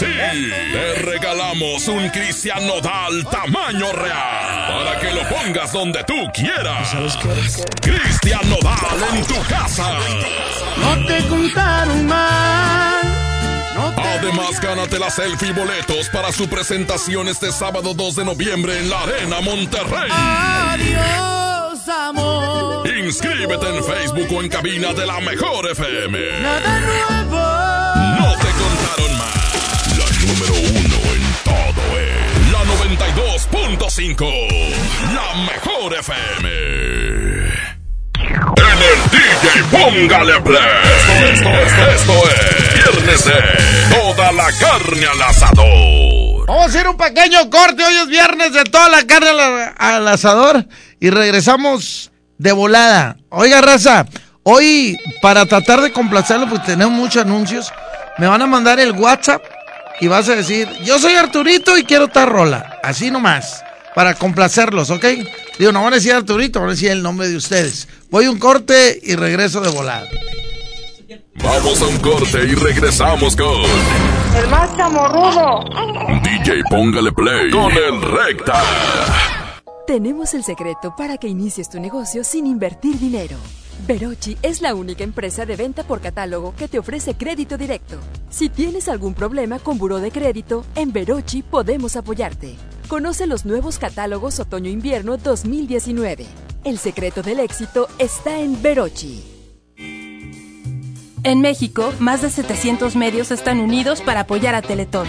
[0.00, 6.96] Sí, te regalamos un Cristian Nodal tamaño real para que lo pongas donde tú quieras.
[7.82, 9.98] Cristian Nodal en tu casa.
[10.78, 13.20] No te contaron mal.
[13.96, 18.88] Además, gánate la selfie y boletos para su presentación este sábado 2 de noviembre en
[18.88, 20.10] la Arena Monterrey.
[20.10, 22.88] Adiós, amor.
[22.88, 26.18] Inscríbete en Facebook o en cabina de la Mejor FM.
[26.42, 27.60] Nada nuevo.
[28.18, 29.09] No te contaron
[30.30, 34.30] número uno en todo es la 92.5.
[35.14, 36.48] La Mejor FM.
[38.56, 40.60] En el DJ Póngale Play.
[40.96, 43.38] Esto, esto, esto, esto es Viernes de
[43.96, 46.46] Toda la Carne al Asador.
[46.46, 47.84] Vamos a hacer un pequeño corte.
[47.84, 50.66] Hoy es viernes de toda la carne al, al asador.
[50.98, 53.16] Y regresamos de volada.
[53.28, 54.06] Oiga, raza.
[54.42, 57.72] Hoy, para tratar de complacerlo, pues tenemos muchos anuncios.
[58.18, 59.42] Me van a mandar el WhatsApp
[60.00, 62.78] y vas a decir: Yo soy Arturito y quiero estar rola.
[62.82, 63.62] Así nomás.
[63.94, 65.04] Para complacerlos, ¿ok?
[65.58, 67.88] Digo, no van a decir Arturito, van a decir el nombre de ustedes.
[68.08, 70.08] Voy a un corte y regreso de volada.
[71.42, 73.62] Vamos a un corte y regresamos con
[74.36, 75.64] El más chamorrudo.
[76.22, 78.62] DJ Póngale Play con el Recta.
[79.86, 83.36] Tenemos el secreto para que inicies tu negocio sin invertir dinero.
[83.86, 87.98] Verochi es la única empresa de venta por catálogo que te ofrece crédito directo.
[88.28, 92.56] Si tienes algún problema con buró de crédito, en Verochi podemos apoyarte.
[92.88, 96.26] Conoce los nuevos catálogos otoño-invierno 2019.
[96.64, 99.24] El secreto del éxito está en Verochi.
[101.22, 105.06] En México, más de 700 medios están unidos para apoyar a Teletón.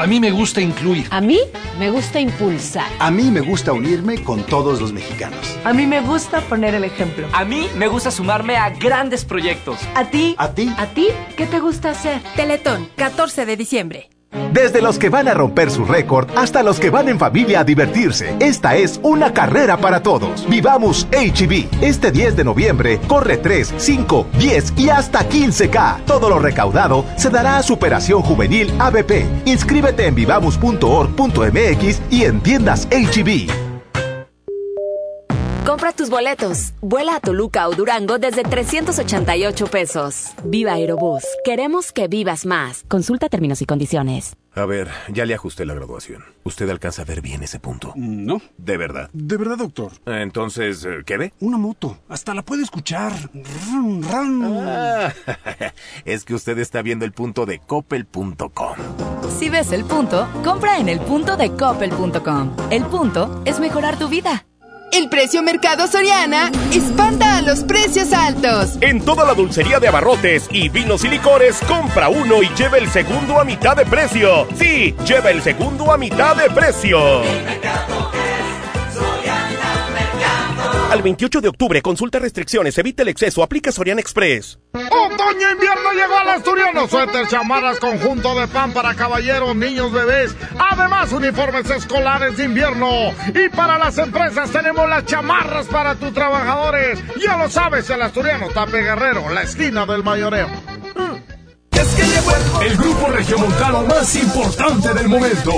[0.00, 1.06] A mí me gusta incluir.
[1.10, 1.40] A mí
[1.78, 2.90] me gusta impulsar.
[3.00, 5.58] A mí me gusta unirme con todos los mexicanos.
[5.62, 7.28] A mí me gusta poner el ejemplo.
[7.34, 9.78] A mí me gusta sumarme a grandes proyectos.
[9.94, 10.34] ¿A ti?
[10.38, 10.72] ¿A ti?
[10.78, 11.08] ¿A ti?
[11.36, 12.22] ¿Qué te gusta hacer?
[12.34, 14.08] Teletón, 14 de diciembre.
[14.52, 17.64] Desde los que van a romper su récord hasta los que van en familia a
[17.64, 18.34] divertirse.
[18.40, 20.48] Esta es una carrera para todos.
[20.48, 21.82] Vivamos HB.
[21.82, 26.04] Este 10 de noviembre corre 3, 5, 10 y hasta 15K.
[26.04, 29.24] Todo lo recaudado se dará a Superación Juvenil ABP.
[29.44, 33.69] Inscríbete en vivamos.org.mx y en tiendas HB.
[35.70, 36.72] Compra tus boletos.
[36.80, 40.32] Vuela a Toluca o Durango desde 388 pesos.
[40.42, 41.22] Viva Aerobús.
[41.44, 42.82] Queremos que vivas más.
[42.88, 44.36] Consulta términos y condiciones.
[44.52, 46.24] A ver, ya le ajusté la graduación.
[46.42, 47.92] ¿Usted alcanza a ver bien ese punto?
[47.94, 48.42] No.
[48.58, 49.10] ¿De verdad?
[49.12, 49.92] De verdad, doctor.
[50.06, 51.34] Entonces, eh, ¿qué ve?
[51.38, 52.00] Una moto.
[52.08, 53.12] Hasta la puede escuchar.
[53.32, 54.42] Ran, ran.
[54.66, 55.14] Ah,
[56.04, 58.76] es que usted está viendo el punto de coppel.com.
[59.38, 62.56] Si ves el punto, compra en el punto de coppel.com.
[62.72, 64.44] El punto es mejorar tu vida.
[64.92, 68.76] El precio Mercado Soriana espanta a los precios altos.
[68.80, 72.88] En toda la dulcería de abarrotes y vinos y licores, compra uno y lleva el
[72.90, 74.48] segundo a mitad de precio.
[74.56, 77.22] Sí, lleva el segundo a mitad de precio.
[80.90, 84.58] Al 28 de octubre, consulta restricciones, evita el exceso, aplica Sorian Express.
[84.72, 86.88] Otoño invierno llegó al asturiano.
[86.88, 90.34] Suéter, chamarras, conjunto de pan para caballeros, niños, bebés.
[90.58, 93.12] Además, uniformes escolares de invierno.
[93.32, 96.98] Y para las empresas tenemos las chamarras para tus trabajadores.
[97.24, 100.48] Ya lo sabes, el asturiano Tape Guerrero, la esquina del mayoreo.
[102.62, 105.52] El grupo regiomontano más importante del momento.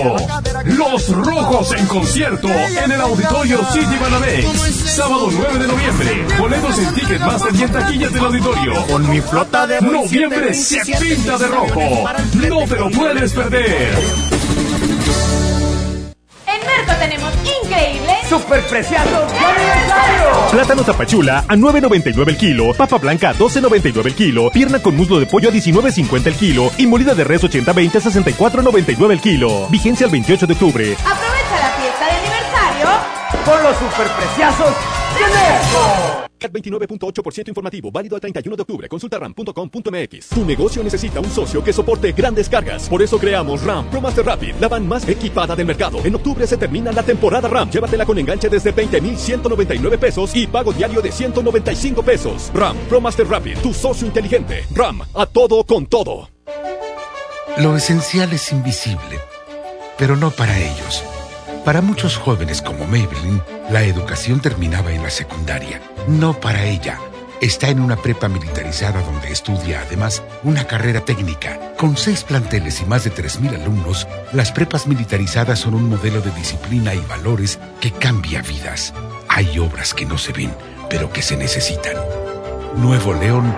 [0.65, 4.47] Los Rojos en concierto en el Auditorio City Banamex.
[4.95, 6.27] Sábado 9 de noviembre.
[6.39, 8.87] Boletos en Ticketmaster y en taquillas del auditorio.
[8.87, 12.05] Con mi flota de Noviembre se pinta de rojo.
[12.35, 14.32] No te lo puedes perder.
[18.33, 20.51] Increíbles ¡Superpreciados de aniversario!
[20.51, 25.21] Plátano tapachula a 9.99 el kilo, papa blanca a 12.99 el kilo, pierna con muslo
[25.21, 29.69] de pollo a 19.50 el kilo y molida de res 80-20 a 64.99 el kilo.
[29.69, 30.97] Vigencia el 28 de octubre.
[31.05, 32.89] Aprovecha la fiesta de aniversario
[33.45, 34.75] Con los superpreciosos
[35.15, 36.32] de Merco.
[36.43, 38.89] CAT 29.8% informativo, válido al 31 de octubre.
[38.89, 40.29] Consulta ram.com.mx.
[40.29, 42.89] Tu negocio necesita un socio que soporte grandes cargas.
[42.89, 45.99] Por eso creamos RAM Pro Master Rapid, la van más equipada del mercado.
[46.05, 47.71] En octubre se termina la temporada RAM.
[47.71, 52.51] Llévatela con enganche desde 20,199 pesos y pago diario de 195 pesos.
[52.55, 54.65] RAM Pro Master Rapid, tu socio inteligente.
[54.75, 56.29] RAM, a todo con todo.
[57.59, 59.21] Lo esencial es invisible,
[59.99, 61.05] pero no para ellos.
[61.65, 65.81] Para muchos jóvenes como Maybelline, la educación terminaba en la secundaria.
[66.09, 66.99] No para ella.
[67.41, 71.75] Está en una prepa militarizada donde estudia además una carrera técnica.
[71.77, 76.31] Con seis planteles y más de 3.000 alumnos, las prepas militarizadas son un modelo de
[76.33, 78.95] disciplina y valores que cambia vidas.
[79.29, 80.55] Hay obras que no se ven,
[80.89, 81.97] pero que se necesitan.
[82.77, 83.55] Nuevo León,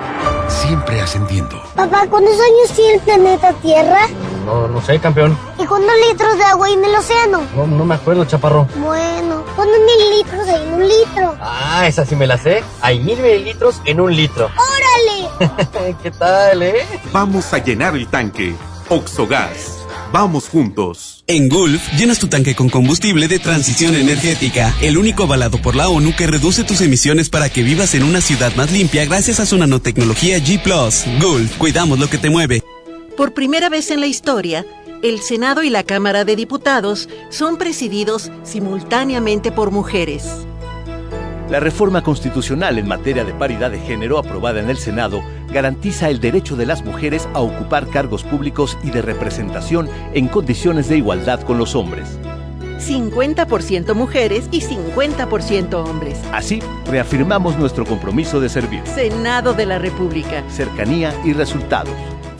[0.48, 1.62] siempre ascendiendo.
[1.74, 4.06] Papá, ¿cuántos años tiene el planeta Tierra?
[4.44, 5.36] No, no sé, campeón.
[5.58, 7.42] ¿Y cuántos litros de agua hay en el océano?
[7.56, 8.66] No, no me acuerdo, chaparro.
[8.76, 11.36] Bueno, ¿cuántos mililitros hay en un litro?
[11.40, 12.62] Ah, esa sí me la sé.
[12.80, 14.50] Hay mil mililitros en un litro.
[14.50, 15.94] ¡Órale!
[16.02, 16.86] ¿Qué tal, eh?
[17.12, 18.54] Vamos a llenar el tanque.
[18.88, 19.84] Oxogas.
[20.12, 21.24] Vamos juntos.
[21.26, 25.88] En Gulf, llenas tu tanque con combustible de transición energética, el único avalado por la
[25.88, 29.46] ONU que reduce tus emisiones para que vivas en una ciudad más limpia gracias a
[29.46, 30.62] su nanotecnología G⁇
[31.20, 32.62] Gulf, cuidamos lo que te mueve.
[33.16, 34.66] Por primera vez en la historia,
[35.02, 40.44] el Senado y la Cámara de Diputados son presididos simultáneamente por mujeres.
[41.48, 46.18] La reforma constitucional en materia de paridad de género aprobada en el Senado garantiza el
[46.18, 51.40] derecho de las mujeres a ocupar cargos públicos y de representación en condiciones de igualdad
[51.42, 52.18] con los hombres.
[52.80, 56.18] 50% mujeres y 50% hombres.
[56.32, 58.82] Así, reafirmamos nuestro compromiso de servir.
[58.86, 60.42] Senado de la República.
[60.50, 61.94] Cercanía y resultados.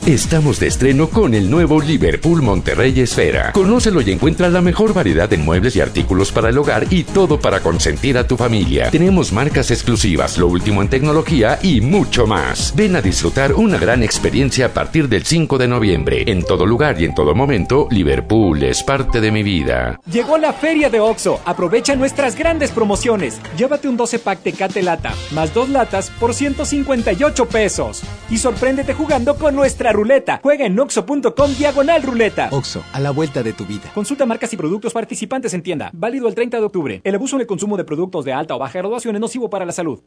[0.05, 3.51] Estamos de estreno con el nuevo Liverpool Monterrey Esfera.
[3.53, 7.39] Conócelo y encuentra la mejor variedad de muebles y artículos para el hogar y todo
[7.39, 8.91] para consentir a tu familia.
[8.91, 12.71] Tenemos marcas exclusivas, lo último en tecnología y mucho más.
[12.75, 16.23] Ven a disfrutar una gran experiencia a partir del 5 de noviembre.
[16.27, 19.99] En todo lugar y en todo momento, Liverpool es parte de mi vida.
[20.11, 21.41] Llegó la feria de OXO.
[21.45, 23.41] Aprovecha nuestras grandes promociones.
[23.57, 28.03] Llévate un 12 pack Tecate Lata, más dos latas por 158 pesos.
[28.29, 30.39] Y sorpréndete jugando con nuestra ruleta.
[30.43, 32.49] Juega en oxo.com diagonal ruleta.
[32.51, 33.91] Oxo, a la vuelta de tu vida.
[33.93, 35.89] Consulta marcas y productos participantes en tienda.
[35.93, 37.01] Válido el 30 de octubre.
[37.03, 39.65] El abuso en el consumo de productos de alta o baja graduación es nocivo para
[39.65, 40.01] la salud.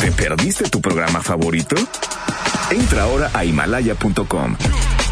[0.00, 1.76] ¿Te perdiste tu programa favorito?
[2.70, 4.56] Entra ahora a himalaya.com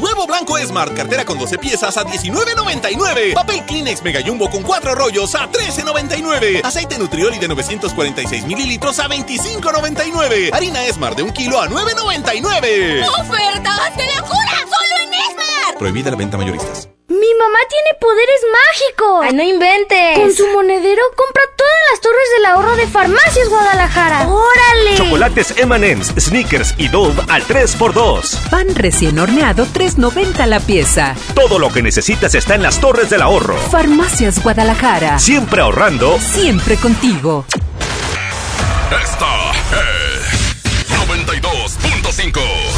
[0.00, 3.34] Huevo blanco Smart, cartera con 12 piezas a $19.99.
[3.34, 6.64] Papel Kleenex Mega Jumbo con 4 rollos a $13.99.
[6.64, 10.50] Aceite Nutrioli de 946 mililitros a $25.99.
[10.52, 13.08] Harina Smart de 1 kilo a $9.99.
[13.20, 14.58] ¡Ofertas de locura!
[14.60, 15.78] ¡Solo en Esmar!
[15.78, 16.88] Prohibida la venta mayoristas.
[17.28, 19.20] Mi mamá tiene poderes mágicos.
[19.24, 20.18] Ay, no inventes.
[20.18, 24.28] Con su monedero compra todas las torres del ahorro de Farmacias Guadalajara.
[24.28, 24.96] ¡Órale!
[24.96, 28.48] Chocolates M&M's, Snickers y Dove al 3x2.
[28.48, 31.14] Pan recién horneado 3.90 la pieza.
[31.34, 33.58] Todo lo que necesitas está en las torres del ahorro.
[33.58, 35.18] Farmacias Guadalajara.
[35.18, 36.18] Siempre ahorrando.
[36.18, 37.44] Siempre contigo.
[39.02, 42.77] Esta es 92.5.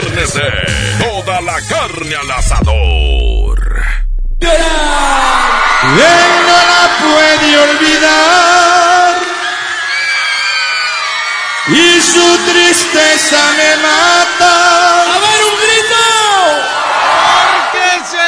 [0.00, 0.42] Viernes de
[0.98, 3.58] Toda la carne al asador.
[4.40, 4.48] Él
[6.46, 9.14] no la puede olvidar
[11.68, 15.02] y su tristeza me mata.
[15.02, 16.04] ¡A ver, un grito!
[17.72, 18.26] Porque ese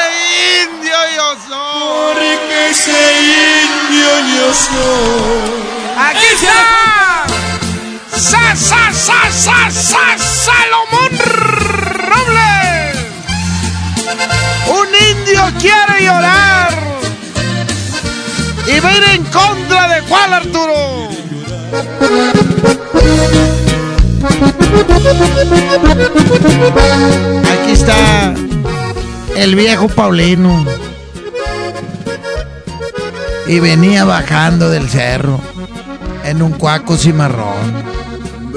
[0.63, 2.15] indio yo soy.
[2.15, 2.99] Porque ese
[3.89, 5.51] indio yo soy.
[5.97, 6.61] Aquí está.
[8.17, 11.46] Sa, sa, sa, sa, sa, Salomón
[15.53, 16.69] quiere llorar.
[18.67, 21.09] Y va en contra de Juan Arturo.
[27.53, 28.33] Aquí está
[29.35, 30.65] el viejo Paulino.
[33.47, 35.39] Y venía bajando del cerro
[36.25, 38.06] en un cuaco cimarrón.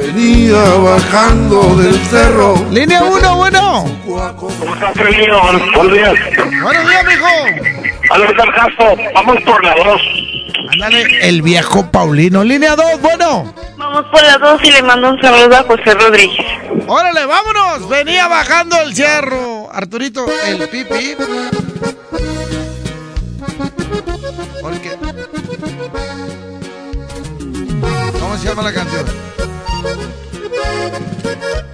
[0.01, 2.55] Venía bajando del cerro.
[2.71, 3.85] Línea 1, bueno.
[4.37, 5.41] ¿Cómo estás, Trevino?
[5.77, 6.15] Buenos días.
[6.63, 7.27] Buenos días, mijo.
[8.11, 8.97] Hola, Castro.
[9.15, 10.01] Vamos por la 2.
[10.73, 12.43] Ándale, el viejo Paulino.
[12.43, 13.53] Línea 2, bueno.
[13.77, 16.47] Vamos por la 2 y le mando un saludo a José Rodríguez.
[16.87, 17.89] Órale, vámonos.
[17.89, 19.71] Venía bajando el cerro.
[19.71, 21.15] Arturito, el pipi.
[24.63, 24.97] Porque...
[28.19, 29.30] ¿Cómo se llama la canción?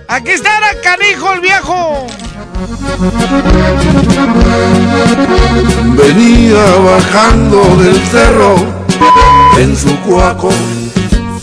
[0.09, 2.07] Aquí está el canijo el viejo.
[5.97, 8.55] Venía bajando del cerro
[9.59, 10.51] en su cuaco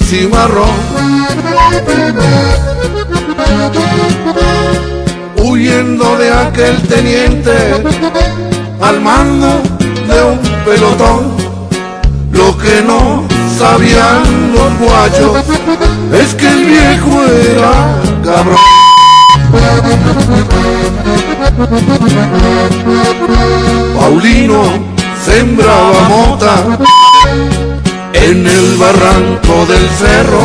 [0.06, 0.70] cimarrón.
[5.38, 7.84] Huyendo de aquel teniente
[8.82, 9.62] al mando
[10.08, 11.38] de un pelotón.
[12.32, 15.46] Lo que no sabían los guachos
[16.14, 18.58] es que el viejo era cabrón.
[23.96, 24.64] Paulino
[25.24, 26.56] sembraba mota
[28.14, 30.40] en el barranco del cerro.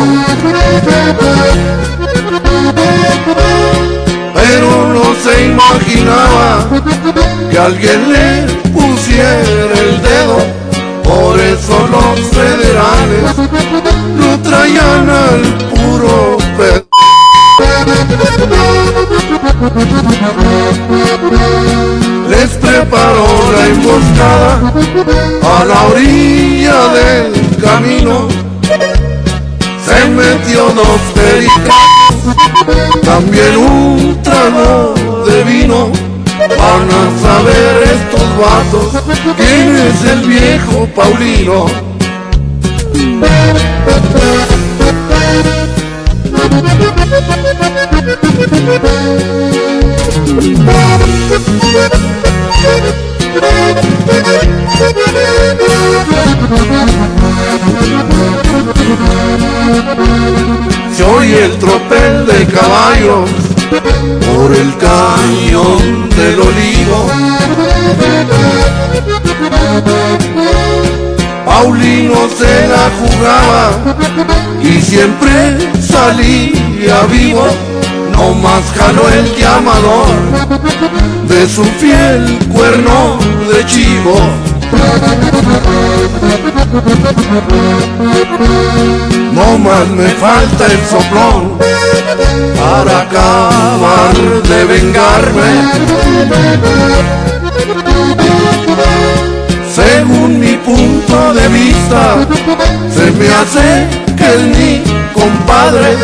[4.33, 6.67] Pero no se imaginaba
[7.49, 10.58] que alguien le pusiera el dedo.
[11.19, 13.35] Por eso los federales
[14.17, 16.85] lo traían al puro pedo.
[22.29, 24.73] Les preparó la emboscada
[25.43, 28.29] a la orilla del camino.
[29.85, 31.75] Se metió dos peritas,
[33.03, 34.93] también un trago
[35.25, 36.08] de vino.
[36.47, 39.03] Van a saber estos vatos
[39.35, 41.65] quién es el viejo Paulino.
[60.95, 63.29] Se oye el tropel de caballos
[63.69, 67.07] por el cañón del olivo.
[71.45, 73.71] Paulino se la jugaba
[74.61, 77.45] y siempre salía vivo.
[78.11, 80.07] No más jaló el llamador
[81.27, 83.17] de su fiel cuerno
[83.53, 84.15] de chivo.
[89.33, 91.57] No más me falta el soplón
[92.59, 95.51] para acabar de vengarme.
[99.73, 102.17] Según mi punto de vista,
[102.93, 105.97] se me hace que es mi compadre.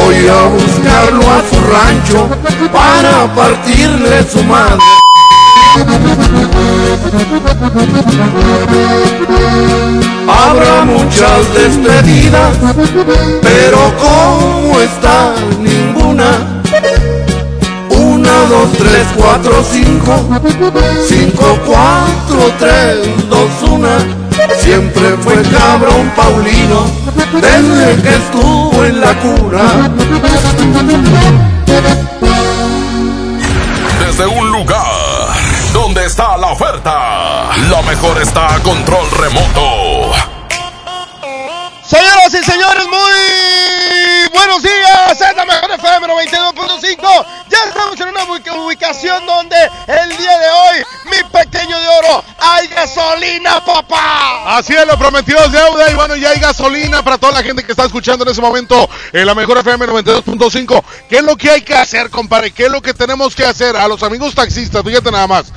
[0.00, 2.28] Voy a buscarlo a su rancho
[2.72, 4.78] para partirle su madre.
[10.28, 12.56] Habrá muchas despedidas,
[13.42, 16.62] pero como está ninguna.
[17.90, 20.12] Una, dos, tres, cuatro, cinco,
[21.08, 23.98] cinco, cuatro, tres, dos, una.
[24.58, 26.86] Siempre fue cabrón Paulino
[27.40, 29.90] desde que estuvo en la cuna.
[34.06, 34.85] Desde un lugar
[35.76, 40.10] donde está la oferta, la mejor está a control remoto.
[41.84, 45.12] Señoras y señores, muy buenos días.
[45.20, 47.26] Es la mejor FM 92.5.
[47.50, 49.56] Ya estamos en una ubic- ubicación donde
[49.86, 54.56] el día de hoy, mi pequeño de oro, hay gasolina, papá.
[54.56, 57.62] Así es, lo prometido es deuda y bueno, ya hay gasolina para toda la gente
[57.64, 60.82] que está escuchando en ese momento en la mejor FM 92.5.
[61.08, 62.50] ¿Qué es lo que hay que hacer, compadre?
[62.50, 63.76] ¿Qué es lo que tenemos que hacer?
[63.76, 65.52] A los amigos taxistas, fíjate nada más.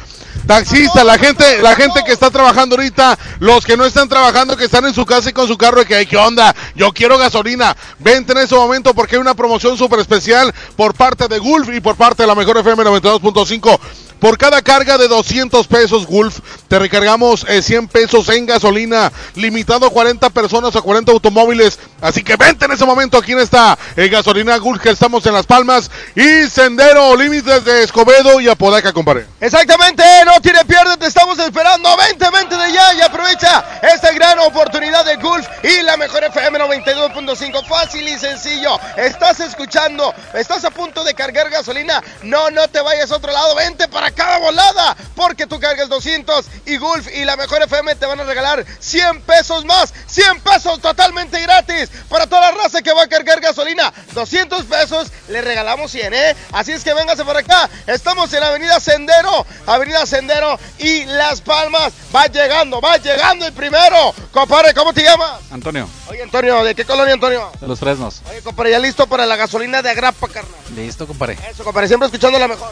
[0.46, 4.66] Taxistas, la gente, la gente que está trabajando ahorita, los que no están trabajando, que
[4.66, 6.56] están en su casa y con su carro, y que, ¿qué onda?
[6.76, 7.76] Yo quiero gasolina.
[8.00, 11.82] Vente en ese momento porque hay una promoción súper especial por parte de Gulf y
[11.82, 13.80] por parte de la mejor FM 92.5.
[14.20, 19.86] Por cada carga de 200 pesos, Gulf, te recargamos eh, 100 pesos en gasolina, limitado
[19.86, 21.80] a 40 personas o 40 automóviles.
[22.02, 25.34] Así que vente en ese momento aquí en esta eh, gasolina Gulf que estamos en
[25.34, 29.26] Las Palmas y Sendero, límites de Escobedo y Apodaca, compadre.
[29.40, 31.90] Exactamente, no tiene pierde, te estamos esperando.
[31.96, 36.60] Vente, vente de ya y aprovecha esta gran oportunidad de Gulf y la mejor FM
[36.60, 37.66] 92.5.
[37.66, 38.80] Fácil y sencillo.
[38.98, 42.04] Estás escuchando, estás a punto de cargar gasolina.
[42.24, 46.46] No, no te vayas a otro lado, vente para cada volada, porque tú cargas 200
[46.66, 49.94] y Gulf y la mejor FM te van a regalar 100 pesos más.
[50.08, 53.94] 100 pesos totalmente gratis para toda la raza que va a cargar gasolina.
[54.14, 56.36] 200 pesos, le regalamos 100, ¿eh?
[56.52, 57.70] Así es que véngase por acá.
[57.88, 61.94] Estamos en Avenida Sendero, Avenida Sendero y Las Palmas.
[62.16, 64.14] Va llegando, va llegando el primero.
[64.32, 65.40] Compadre, ¿cómo te llamas?
[65.52, 67.52] Antonio, Oye, Antonio, ¿de qué colonia, Antonio?
[67.60, 68.22] de los fresnos.
[68.30, 70.54] Oye, compadre, ya listo para la gasolina de Agrapa, carnal.
[70.76, 71.38] Listo, compadre.
[71.50, 72.72] Eso, compadre, siempre escuchando la mejor.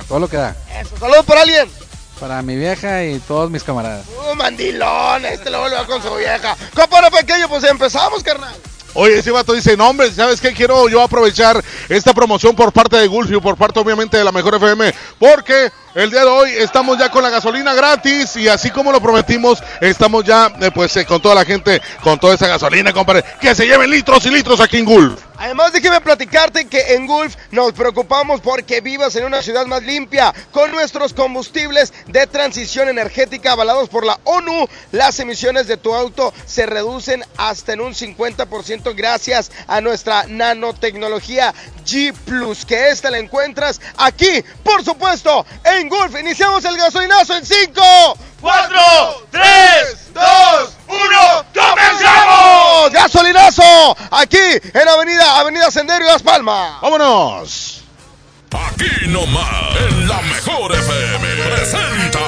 [0.00, 0.56] A todo lo que da.
[0.80, 1.68] Eso, saludos por alguien.
[2.18, 4.06] Para mi vieja y todos mis camaradas.
[4.08, 6.56] Uh, mandilón, este lo vuelve con su vieja.
[6.74, 8.54] Compadre pequeño, pues empezamos, carnal.
[8.94, 10.52] Oye, ese vato dice, no hombre, ¿sabes qué?
[10.52, 14.32] Quiero yo aprovechar esta promoción por parte de Gulf y por parte obviamente de la
[14.32, 18.70] Mejor FM, porque el día de hoy estamos ya con la gasolina gratis y así
[18.70, 22.46] como lo prometimos, estamos ya eh, pues eh, con toda la gente, con toda esa
[22.46, 25.20] gasolina, compadre, que se lleven litros y litros aquí en Gulf.
[25.40, 30.34] Además, déjeme platicarte que en Gulf nos preocupamos porque vivas en una ciudad más limpia.
[30.52, 36.34] Con nuestros combustibles de transición energética avalados por la ONU, las emisiones de tu auto
[36.44, 41.54] se reducen hasta en un 50% gracias a nuestra nanotecnología
[41.86, 42.12] G⁇
[42.66, 46.18] que esta la encuentras aquí, por supuesto, en Gulf.
[46.18, 47.82] Iniciamos el gasolinazo en 5,
[48.40, 50.22] 4, 3, 2,
[50.88, 50.98] 1,
[51.54, 52.92] ¡comenzamos!
[52.92, 53.96] ¡Gasolinazo!
[54.10, 56.80] Aquí en Avenida, Avenida Sendero y Las Palmas.
[56.82, 57.82] ¡Vámonos!
[58.52, 62.18] Aquí nomás, en la mejor FM, presenta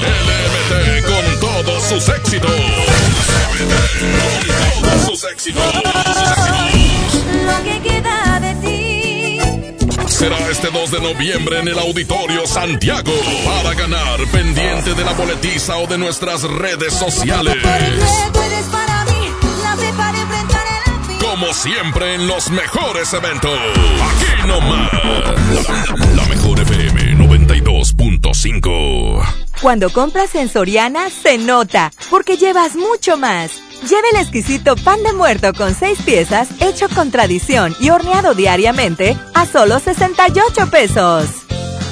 [0.00, 2.50] LMT con todos sus éxitos.
[2.50, 3.74] LMT
[4.20, 5.62] con todos sus éxitos.
[7.64, 7.85] De ti.
[10.26, 13.12] Será este 2 de noviembre en el Auditorio Santiago
[13.44, 17.54] para ganar pendiente de la boletiza o de nuestras redes sociales.
[21.20, 23.56] Como siempre en los mejores eventos.
[23.56, 24.90] Aquí nomás.
[25.54, 25.62] La,
[26.16, 29.24] la mejor FM 92.5.
[29.62, 33.52] Cuando compras en Soriana, se nota, porque llevas mucho más.
[33.82, 39.16] Lleva el exquisito pan de muerto con seis piezas, hecho con tradición y horneado diariamente,
[39.34, 41.26] a solo 68 pesos.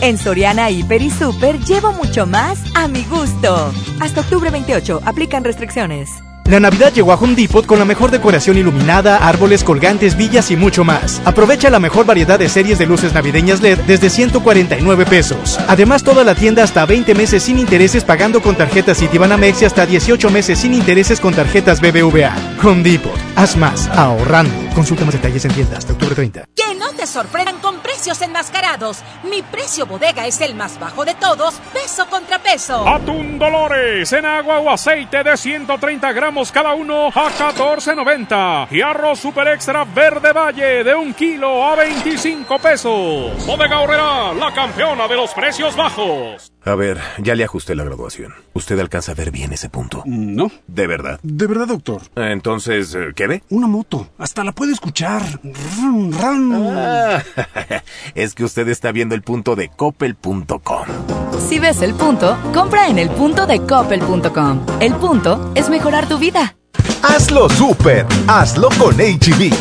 [0.01, 3.73] En Soriana Hiper y Super llevo mucho más a mi gusto.
[4.01, 6.11] Hasta octubre 28, aplican restricciones.
[6.47, 10.57] La Navidad llegó a Home Depot con la mejor decoración iluminada, árboles, colgantes, villas y
[10.57, 11.23] mucho más.
[11.25, 15.59] Aprovecha la mejor variedad de series de luces navideñas LED desde 149 pesos.
[15.69, 19.87] Además, toda la tienda hasta 20 meses sin intereses pagando con tarjetas Citibanamex y hasta
[19.87, 22.35] 18 meses sin intereses con tarjetas BBVA.
[22.63, 23.19] Home Depot.
[23.37, 24.64] Haz más, ahorrando.
[24.75, 26.47] Consulta más detalles en tienda hasta octubre 30.
[26.57, 29.03] Que no te sorprendan con precios enmascarados.
[29.23, 32.87] Mi precio bodega es el más bajo de todos, peso contra peso.
[32.89, 38.67] Atún Dolores en agua o aceite de 130 gramos cada uno a 14.90.
[38.73, 43.47] Y arroz super extra verde valle de un kilo a 25 pesos.
[43.47, 46.54] Bodega Horrera, la campeona de los precios bajos.
[46.67, 48.33] A ver, ya le ajusté la graduación.
[48.55, 50.03] ¿Usted alcanza a ver bien ese punto?
[50.07, 50.51] No.
[50.67, 51.21] ¿De verdad?
[51.23, 52.01] De verdad, doctor.
[52.17, 53.43] Entonces, eh, ¿qué ve?
[53.51, 54.09] Una moto.
[54.17, 55.23] Hasta la puede escuchar.
[56.23, 57.23] Ah,
[58.15, 60.87] es que usted está viendo el punto de coppel.com.
[61.47, 64.67] Si ves el punto, compra en el punto de coppel.com.
[64.81, 66.57] El punto es mejorar tu vida.
[67.03, 69.53] Hazlo super, hazlo con HB.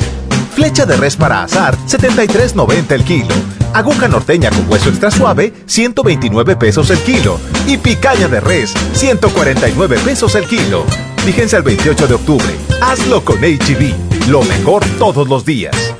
[0.55, 3.62] Flecha de res para azar, 73.90 el kilo.
[3.73, 7.39] Aguja norteña con hueso extra suave, 129 pesos el kilo.
[7.67, 10.85] Y picaña de res, 149 pesos el kilo.
[11.25, 12.55] Fíjense al 28 de octubre.
[12.81, 14.29] Hazlo con HB.
[14.29, 15.95] Lo mejor todos los días.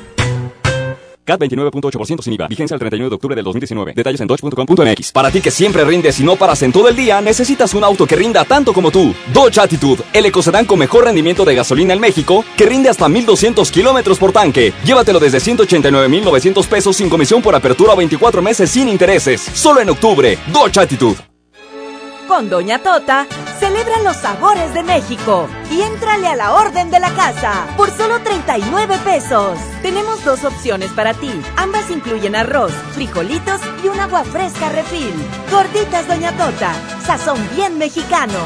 [1.24, 2.48] CAT 29.8% sin IVA.
[2.48, 3.92] Vigencia el 31 de octubre del 2019.
[3.94, 5.12] Detalles en dodge.com.mx.
[5.12, 8.06] Para ti que siempre rindes y no paras en todo el día, necesitas un auto
[8.06, 9.14] que rinda tanto como tú.
[9.32, 13.70] Dodge Attitude, el ecocedán con mejor rendimiento de gasolina en México, que rinde hasta 1200
[13.70, 14.72] kilómetros por tanque.
[14.84, 19.40] Llévatelo desde 189,900 pesos sin comisión por apertura a 24 meses sin intereses.
[19.40, 20.38] Solo en octubre.
[20.52, 21.33] Dodge Attitude.
[22.28, 23.26] Con Doña Tota,
[23.58, 28.20] celebra los sabores de México y éntrale a la orden de la casa por solo
[28.20, 29.58] 39 pesos.
[29.82, 31.30] Tenemos dos opciones para ti.
[31.56, 35.14] Ambas incluyen arroz, frijolitos y un agua fresca refil.
[35.50, 38.38] Gorditas Doña Tota, sazón bien mexicano.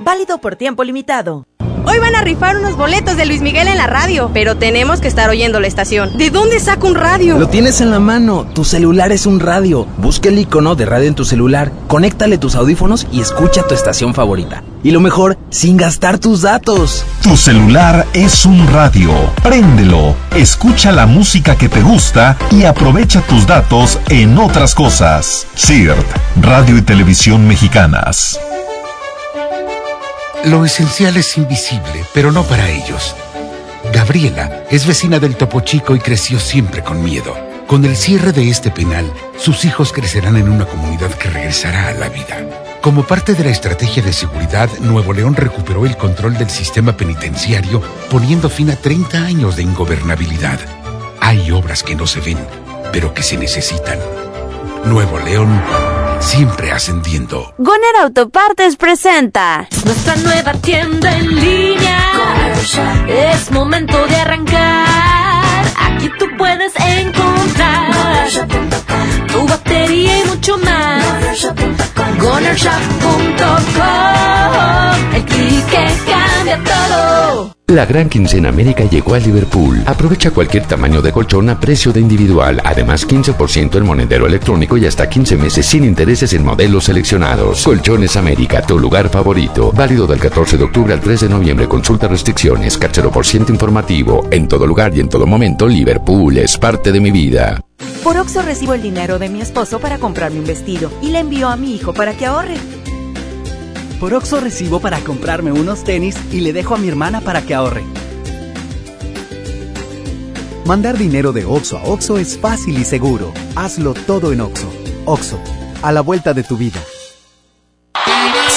[0.00, 1.47] Válido por tiempo limitado.
[1.84, 5.08] Hoy van a rifar unos boletos de Luis Miguel en la radio, pero tenemos que
[5.08, 6.16] estar oyendo la estación.
[6.18, 7.38] ¿De dónde saco un radio?
[7.38, 9.86] Lo tienes en la mano, tu celular es un radio.
[9.98, 14.14] Busca el icono de radio en tu celular, conéctale tus audífonos y escucha tu estación
[14.14, 14.62] favorita.
[14.82, 17.04] Y lo mejor, sin gastar tus datos.
[17.22, 19.12] Tu celular es un radio.
[19.42, 25.46] Préndelo, escucha la música que te gusta y aprovecha tus datos en otras cosas.
[25.56, 26.06] CIRT,
[26.40, 28.38] Radio y Televisión Mexicanas.
[30.44, 33.14] Lo esencial es invisible, pero no para ellos.
[33.92, 37.36] Gabriela es vecina del Topo Chico y creció siempre con miedo.
[37.66, 41.92] Con el cierre de este penal, sus hijos crecerán en una comunidad que regresará a
[41.92, 42.78] la vida.
[42.80, 47.82] Como parte de la estrategia de seguridad, Nuevo León recuperó el control del sistema penitenciario,
[48.08, 50.60] poniendo fin a 30 años de ingobernabilidad.
[51.20, 52.38] Hay obras que no se ven,
[52.92, 53.98] pero que se necesitan.
[54.84, 55.60] Nuevo León
[56.20, 57.54] siempre ascendiendo.
[57.58, 61.98] Goner Autopartes presenta nuestra nueva tienda en línea.
[63.08, 65.64] Es momento de arrancar.
[65.76, 68.28] Aquí tú puedes encontrar
[69.28, 71.48] tu batería y mucho más.
[72.18, 77.58] GonerShop.com El clic que cambia todo.
[77.68, 79.82] La gran quincena América llegó a Liverpool.
[79.84, 82.62] Aprovecha cualquier tamaño de colchón a precio de individual.
[82.64, 87.64] Además, 15% en monedero electrónico y hasta 15 meses sin intereses en modelos seleccionados.
[87.64, 89.70] Colchones América, tu lugar favorito.
[89.72, 91.68] Válido del 14 de octubre al 3 de noviembre.
[91.68, 92.78] Consulta restricciones.
[92.78, 94.26] Cachero por ciento informativo.
[94.30, 97.60] En todo lugar y en todo momento, Liverpool es parte de mi vida.
[98.02, 101.48] Por Oxo recibo el dinero de mi esposo para comprarme un vestido y le envío
[101.48, 102.56] a mi hijo para que ahorre.
[104.00, 107.54] Por Oxo recibo para comprarme unos tenis y le dejo a mi hermana para que
[107.54, 107.84] ahorre.
[110.64, 113.32] Mandar dinero de Oxo a Oxo es fácil y seguro.
[113.56, 114.70] Hazlo todo en Oxo.
[115.06, 115.40] Oxo,
[115.82, 116.80] a la vuelta de tu vida.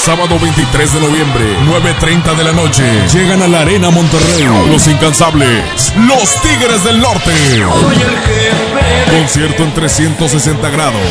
[0.04, 2.84] Sábado 23 de noviembre, 9.30 de la noche.
[3.14, 4.47] Llegan a la Arena Monterrey.
[4.68, 5.93] Los incansables.
[6.08, 7.32] Los Tigres del Norte.
[9.12, 11.02] Concierto en 360 grados.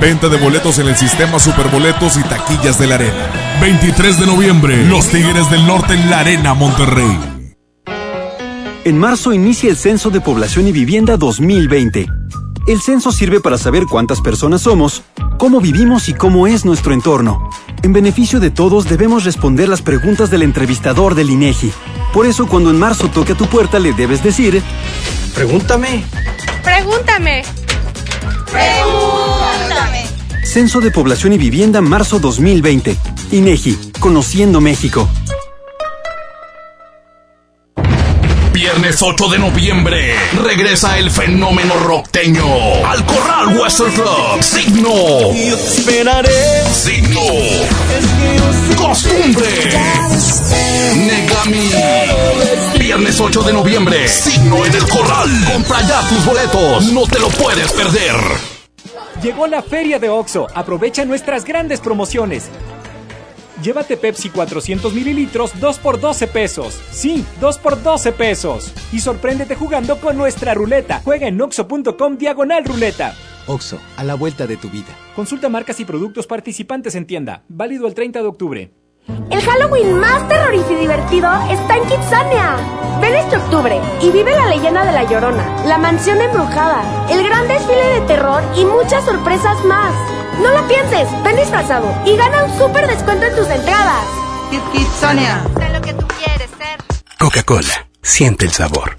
[0.00, 3.30] Venta de boletos en el sistema Superboletos y taquillas de la Arena.
[3.60, 4.84] 23 de noviembre.
[4.86, 7.20] Los Tigres del Norte en la Arena Monterrey.
[8.84, 12.06] En marzo inicia el Censo de Población y Vivienda 2020.
[12.66, 15.02] El censo sirve para saber cuántas personas somos,
[15.38, 17.48] cómo vivimos y cómo es nuestro entorno.
[17.82, 21.72] En beneficio de todos debemos responder las preguntas del entrevistador del INEGI.
[22.12, 24.62] Por eso cuando en marzo toque a tu puerta le debes decir,
[25.34, 26.04] pregúntame.
[26.64, 27.42] Pregúntame.
[28.50, 30.04] Pregúntame.
[30.44, 32.96] Censo de Población y Vivienda marzo 2020.
[33.30, 35.08] INEGI, Conociendo México.
[38.78, 42.46] Viernes 8 de noviembre regresa el fenómeno rockteño
[42.86, 44.40] al Corral Western Club.
[44.40, 45.32] Signo.
[45.34, 46.30] Y esperaré.
[46.72, 47.20] Signo.
[48.76, 49.48] Costumbre.
[50.94, 51.70] Negami.
[52.78, 54.06] Viernes 8 de noviembre.
[54.06, 55.28] Signo en el Corral.
[55.52, 56.84] Compra ya tus boletos.
[56.92, 58.14] No te lo puedes perder.
[59.20, 60.46] Llegó la feria de OXO.
[60.54, 62.48] Aprovecha nuestras grandes promociones.
[63.62, 66.80] Llévate Pepsi 400 mililitros 2 por 12 pesos.
[66.90, 68.72] Sí, 2 por 12 pesos.
[68.92, 71.00] Y sorpréndete jugando con nuestra ruleta.
[71.04, 73.14] Juega en oxo.com diagonal ruleta.
[73.46, 74.94] Oxo, a la vuelta de tu vida.
[75.16, 77.44] Consulta marcas y productos participantes en tienda.
[77.48, 78.77] Válido el 30 de octubre.
[79.30, 82.56] El Halloween más terrorífico y divertido está en Kitsania.
[83.00, 87.46] Ven este octubre y vive la leyenda de La Llorona, la mansión embrujada, el gran
[87.48, 89.94] desfile de terror y muchas sorpresas más.
[90.42, 94.04] No lo pienses, ven disfrazado y gana un súper descuento en tus entradas.
[94.72, 95.42] Kitsania.
[95.58, 96.78] Sé lo que tú quieres ser.
[97.18, 98.98] Coca-Cola, siente el sabor.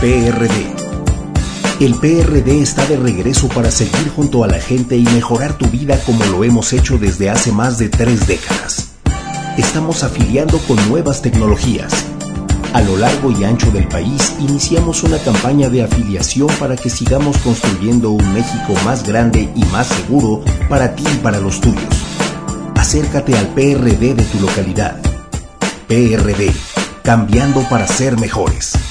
[0.00, 0.87] PRD.
[1.80, 5.96] El PRD está de regreso para seguir junto a la gente y mejorar tu vida
[6.04, 8.88] como lo hemos hecho desde hace más de tres décadas.
[9.56, 11.92] Estamos afiliando con nuevas tecnologías.
[12.72, 17.38] A lo largo y ancho del país iniciamos una campaña de afiliación para que sigamos
[17.38, 21.94] construyendo un México más grande y más seguro para ti y para los tuyos.
[22.74, 25.00] Acércate al PRD de tu localidad.
[25.86, 26.52] PRD,
[27.04, 28.87] cambiando para ser mejores.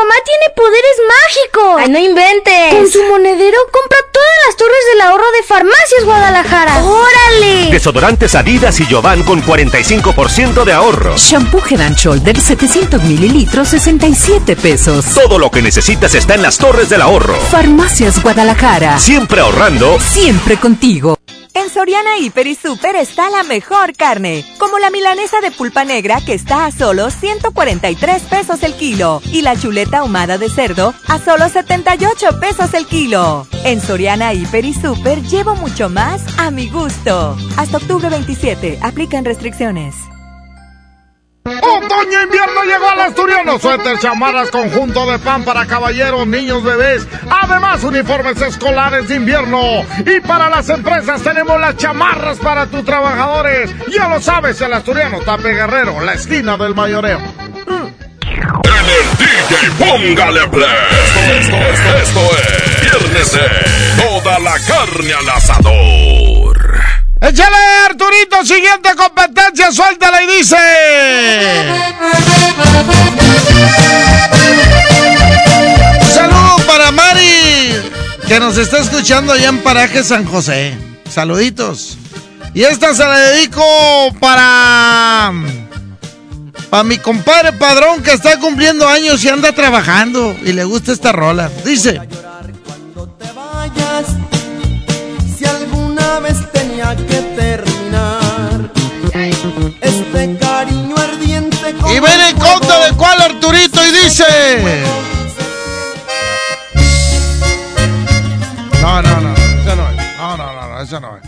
[0.00, 1.76] ¡Mi mamá tiene poderes mágicos!
[1.78, 2.74] ¡Ay, no inventes!
[2.74, 6.84] Con su monedero compra todas las torres del ahorro de Farmacias Guadalajara.
[6.84, 7.70] ¡Órale!
[7.70, 11.16] Desodorantes Adidas y Jovan con 45% de ahorro.
[11.18, 15.04] Shampoo Head and Shoulder 700 mililitros 67 pesos.
[15.14, 17.38] Todo lo que necesitas está en las torres del ahorro.
[17.50, 18.98] Farmacias Guadalajara.
[18.98, 19.98] Siempre ahorrando.
[20.00, 21.18] Siempre contigo.
[21.60, 26.18] En Soriana Hiper y Super está la mejor carne, como la milanesa de pulpa negra
[26.24, 31.18] que está a solo 143 pesos el kilo y la chuleta ahumada de cerdo a
[31.18, 33.46] solo 78 pesos el kilo.
[33.64, 37.36] En Soriana Hiper y Super llevo mucho más a mi gusto.
[37.58, 40.09] Hasta octubre 27, aplican restricciones.
[41.58, 43.58] Otoño invierno llegó al asturiano.
[43.58, 47.06] Suéter, chamarras, conjunto de pan para caballeros, niños, bebés.
[47.28, 49.84] Además, uniformes escolares de invierno.
[50.06, 53.70] Y para las empresas tenemos las chamarras para tus trabajadores.
[53.88, 57.20] Ya lo sabes, el asturiano Tape Guerrero, la esquina del mayoreo.
[59.18, 60.68] DJ Póngale Play.
[61.40, 63.38] Esto, esto, esto es Viernes
[63.96, 66.39] Toda la carne al asador.
[67.20, 70.56] Échale, Arturito, siguiente competencia, suéltala y dice.
[76.14, 77.74] Saludo para Mari,
[78.26, 80.78] que nos está escuchando allá en Paraje San José.
[81.10, 81.98] Saluditos.
[82.54, 83.62] Y esta se la dedico
[84.18, 85.32] para.
[86.70, 91.12] Para mi compadre padrón que está cumpliendo años y anda trabajando y le gusta esta
[91.12, 91.50] rola.
[91.64, 92.00] Dice.
[94.06, 94.39] Si
[96.18, 98.70] vez tenía que terminar
[99.80, 101.74] este cariño ardiente.
[101.94, 104.24] Y ven en contra de cuál Arturito y dice.
[108.80, 110.16] No, no, no, esa no es.
[110.18, 111.22] No, no, no, no, esa no es.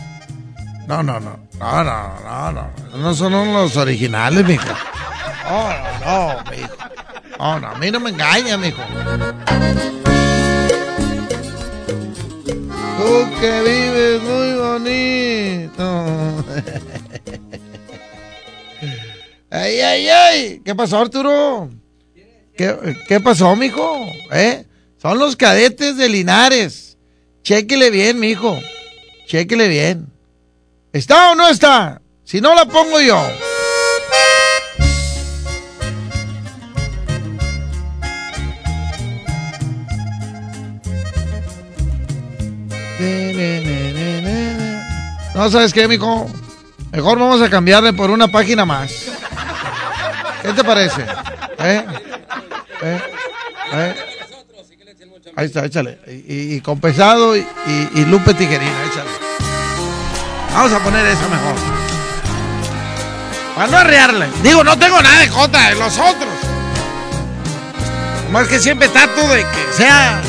[0.89, 1.39] No, no, no.
[1.59, 2.71] No, no, no, no.
[2.97, 4.65] No son los originales, mijo.
[5.49, 6.77] No, no, no, mijo.
[7.39, 8.83] No, no, a mí no me engaña, mijo.
[12.99, 15.85] Tú que vives muy bonito.
[19.55, 20.63] Ay, ay, ay.
[20.65, 21.69] ¿Qué pasó, Arturo?
[22.57, 24.07] ¿Qué, qué pasó, mijo?
[24.33, 24.65] ¿Eh?
[24.97, 26.97] Son los cadetes de Linares.
[27.43, 28.59] Chéquele bien, mijo.
[29.27, 30.07] Chéquele bien.
[30.95, 32.01] ¿Está o no está?
[32.25, 33.23] Si no, la pongo yo.
[45.35, 46.31] No, ¿sabes qué, mijo?
[46.93, 48.93] Mejor vamos a cambiarle por una página más.
[50.43, 51.03] ¿Qué te parece?
[51.59, 51.85] ¿Eh?
[52.83, 53.01] ¿Eh?
[53.73, 53.95] ¿Eh?
[55.35, 55.99] Ahí está, échale.
[56.07, 57.47] Y, con pesado y,
[57.95, 59.09] y- Lupe Tijerina, échale.
[60.53, 61.55] Vamos a poner esa mejor.
[63.55, 64.27] Para no arrearle.
[64.43, 66.29] Digo, no tengo nada en contra de los otros.
[68.31, 70.21] Más que siempre trato de que sea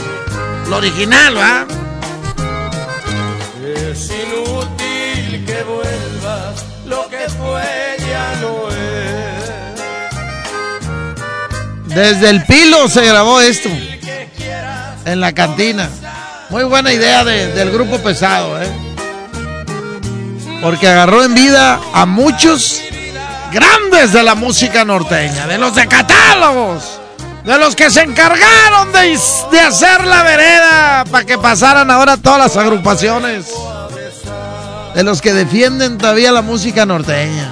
[0.70, 1.66] lo original, ¿va?
[11.96, 13.70] Desde el pilo se grabó esto.
[15.06, 15.90] En la cantina.
[16.50, 18.68] Muy buena idea de- del grupo pesado, ¿eh?
[20.62, 22.82] Porque agarró en vida a muchos
[23.52, 27.00] grandes de la música norteña, de los de catálogos,
[27.44, 29.20] de los que se encargaron de,
[29.52, 33.46] de hacer la vereda para que pasaran ahora todas las agrupaciones,
[34.96, 37.50] de los que defienden todavía la música norteña.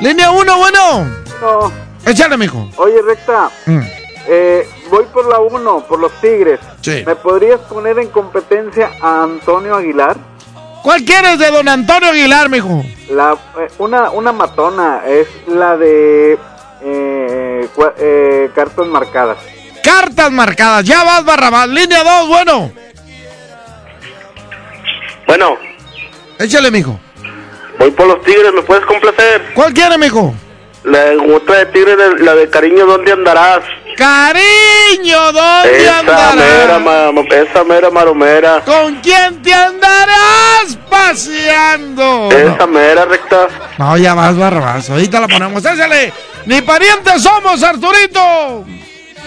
[0.00, 1.04] Línea 1, bueno.
[1.40, 1.72] No.
[2.04, 2.68] Échale, mijo.
[2.76, 3.80] Oye, Recta, Mm.
[4.28, 6.60] eh, voy por la 1, por los Tigres.
[6.82, 7.02] Sí.
[7.06, 10.16] ¿Me podrías poner en competencia a Antonio Aguilar?
[10.82, 12.84] ¿Cuál quieres de don Antonio Aguilar, mijo?
[13.10, 16.38] La, eh, una, una matona, es la de
[16.82, 19.38] eh, cua- eh, cartas marcadas.
[19.82, 20.84] Cartas marcadas.
[20.84, 21.68] Ya vas, Barrabás.
[21.68, 22.70] Línea 2, bueno.
[25.26, 25.56] Bueno,
[26.38, 27.00] Échale, mijo.
[27.78, 29.52] Voy por los tigres, ¿me puedes complacer?
[29.54, 30.34] ¿Cuál quiere, mijo?
[30.84, 31.00] La
[31.34, 33.60] otra de tigres, la de cariño, ¿dónde andarás?
[33.96, 36.80] Cariño, ¿dónde Esa mera, andarás?
[36.80, 38.60] ma- ma- esa mera maromera.
[38.64, 42.28] ¿Con quién te andarás paseando?
[42.30, 43.48] Esa mera recta.
[43.78, 44.90] No, ya vas, Barrabás.
[44.90, 45.64] Ahorita la ponemos.
[45.64, 46.12] Échale.
[46.44, 48.64] Ni parientes somos, Arturito.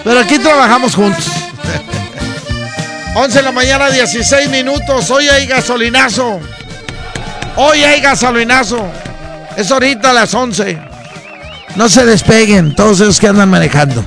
[0.04, 1.26] Pero aquí trabajamos juntos.
[3.16, 5.10] 11 de la mañana, 16 minutos.
[5.12, 6.40] Hoy hay gasolinazo.
[7.62, 8.82] Hoy hay gasolinazo.
[9.58, 10.82] Es ahorita a las 11.
[11.76, 14.02] No se despeguen todos esos que andan manejando.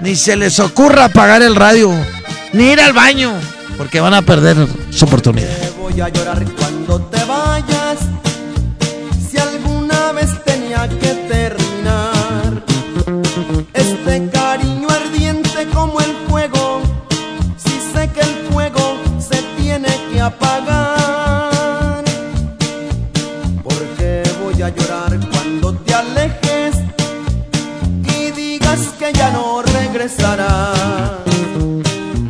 [0.00, 1.92] Ni se les ocurra apagar el radio.
[2.54, 3.34] Ni ir al baño.
[3.76, 4.56] Porque van a perder
[4.88, 5.50] su oportunidad.
[5.78, 7.98] Voy a llorar cuando te vayas.
[9.30, 12.62] Si alguna vez tenía que terminar
[13.74, 16.80] este cariño ardiente como el fuego.
[17.58, 20.53] Si sé que el fuego se tiene que apagar.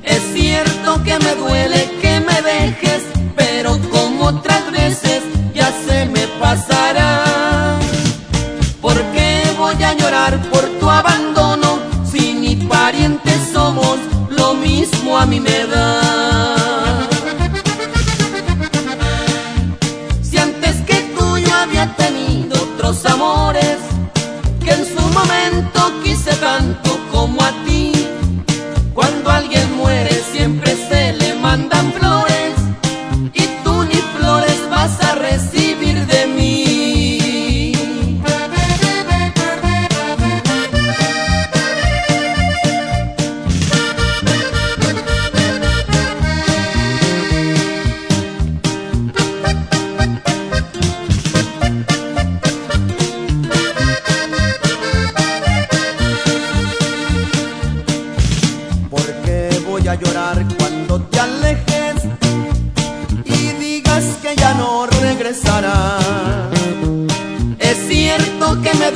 [0.05, 3.03] Es cierto que me duele que me dejes,
[3.35, 6.84] pero como otras veces ya se me pasará.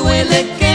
[0.08, 0.67] Cierto que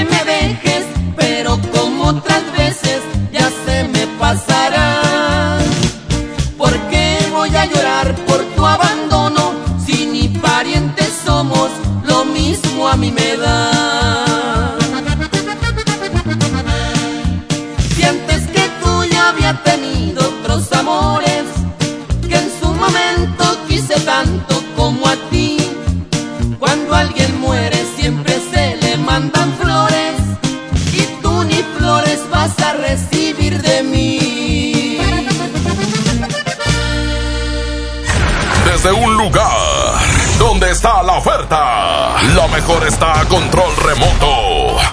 [40.74, 44.93] está la oferta, lo mejor está a control remoto.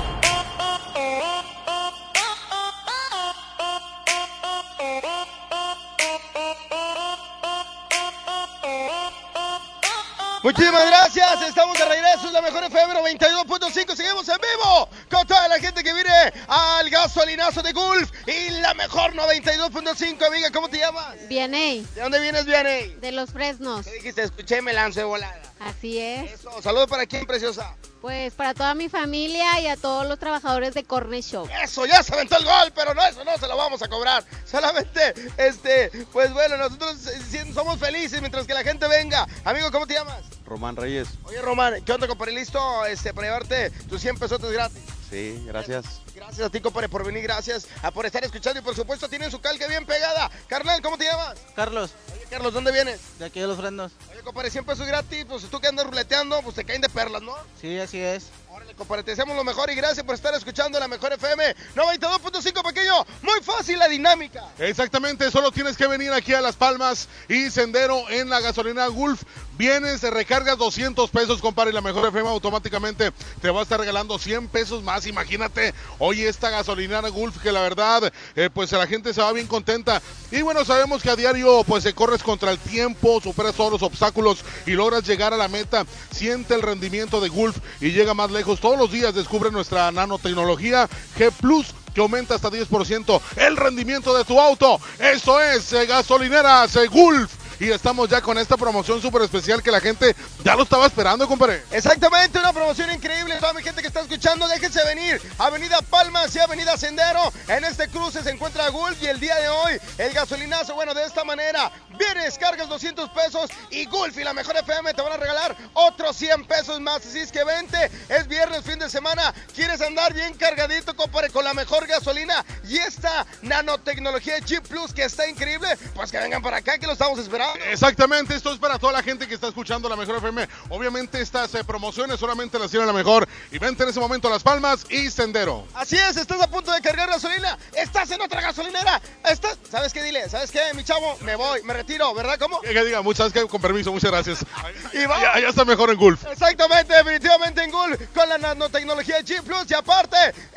[17.00, 21.16] Al gasolinazo de Gulf y la mejor 92.5, amiga, ¿cómo te llamas?
[21.28, 21.86] Vianey.
[21.94, 22.94] ¿De dónde vienes, Vianey?
[22.96, 23.86] De los Fresnos.
[23.86, 24.22] ¿Qué dijiste?
[24.22, 25.40] Escuché, me lanzo de volada.
[25.60, 26.32] Así es.
[26.32, 27.74] Eso, saludos para quién, preciosa.
[28.02, 31.48] Pues para toda mi familia y a todos los trabajadores de Corner Show.
[31.62, 34.22] Eso, ya se aventó el gol, pero no, eso no se lo vamos a cobrar.
[34.44, 39.26] Solamente, este, pues bueno, nosotros eh, somos felices mientras que la gente venga.
[39.44, 40.22] Amigo, ¿cómo te llamas?
[40.44, 41.08] Román Reyes.
[41.24, 42.32] Oye, Román, ¿qué onda, compadre?
[42.32, 44.99] ¿Listo este, para llevarte tus 100 pesos gratis?
[45.10, 46.00] Sí, gracias.
[46.14, 47.22] Gracias a ti, compadre, por venir.
[47.24, 50.30] Gracias a por estar escuchando y, por supuesto, tienen su calca bien pegada.
[50.46, 51.36] Carnal, ¿cómo te llamas?
[51.56, 53.00] Carlos, Oye, Carlos, ¿dónde vienes?
[53.18, 53.90] de aquí de los fresnos.
[54.12, 55.24] Oye, compadre, 100 pesos gratis.
[55.28, 57.34] Pues tú que andas ruleteando, pues te caen de perlas, ¿no?
[57.60, 58.28] Sí, así es.
[58.50, 62.62] Órale, compadre, te deseamos lo mejor y gracias por estar escuchando la mejor FM 92.5,
[62.64, 63.04] pequeño.
[63.22, 64.44] Muy fácil la dinámica.
[64.58, 69.22] Exactamente, solo tienes que venir aquí a Las Palmas y Sendero en la gasolina Gulf.
[69.60, 73.12] Vienes, te recargas 200 pesos, compadre, y la mejor FM automáticamente
[73.42, 75.06] te va a estar regalando 100 pesos más.
[75.06, 79.46] Imagínate, hoy esta gasolinera Gulf que la verdad, eh, pues la gente se va bien
[79.46, 80.00] contenta.
[80.30, 83.82] Y bueno, sabemos que a diario pues se corres contra el tiempo, superas todos los
[83.82, 85.84] obstáculos y logras llegar a la meta.
[86.10, 88.60] Siente el rendimiento de Gulf y llega más lejos.
[88.60, 90.88] Todos los días descubre nuestra nanotecnología
[91.18, 94.80] G Plus que aumenta hasta 10% el rendimiento de tu auto.
[94.98, 97.39] Eso es eh, gasolineras eh, Gulf.
[97.60, 101.28] Y estamos ya con esta promoción súper especial que la gente ya lo estaba esperando,
[101.28, 101.62] compadre.
[101.70, 103.36] Exactamente, una promoción increíble.
[103.38, 105.20] Toda mi gente que está escuchando, déjense venir.
[105.38, 107.30] Avenida Palmas y Avenida Sendero.
[107.48, 111.04] En este cruce se encuentra Gulf y el día de hoy el gasolinazo, bueno, de
[111.04, 111.70] esta manera.
[111.98, 116.16] Vienes, cargas 200 pesos y Gulf y la mejor FM te van a regalar otros
[116.16, 117.04] 100 pesos más.
[117.04, 119.34] Así es que vente, es viernes, fin de semana.
[119.54, 125.04] ¿Quieres andar bien cargadito, compadre, con la mejor gasolina y esta nanotecnología Chip Plus que
[125.04, 125.68] está increíble?
[125.94, 127.49] Pues que vengan para acá, que lo estamos esperando.
[127.70, 130.48] Exactamente, esto es para toda la gente que está escuchando la mejor FM.
[130.70, 133.28] Obviamente estas eh, promociones solamente las tiene la mejor.
[133.50, 135.66] Y vente en ese momento Las Palmas y Sendero.
[135.74, 140.02] Así es, estás a punto de cargar gasolina, estás en otra gasolinera, estás, ¿sabes qué?
[140.02, 141.16] Dile, ¿sabes qué, mi chavo?
[141.20, 142.38] Me voy, me retiro, ¿verdad?
[142.38, 142.60] ¿Cómo?
[142.60, 144.46] Que diga, muchas gracias, con permiso, muchas gracias.
[144.92, 145.20] Y va.
[145.20, 146.24] Ya, ya está mejor en Gulf.
[146.26, 150.16] Exactamente, definitivamente en Gulf, con la nanotecnología de G Plus y aparte,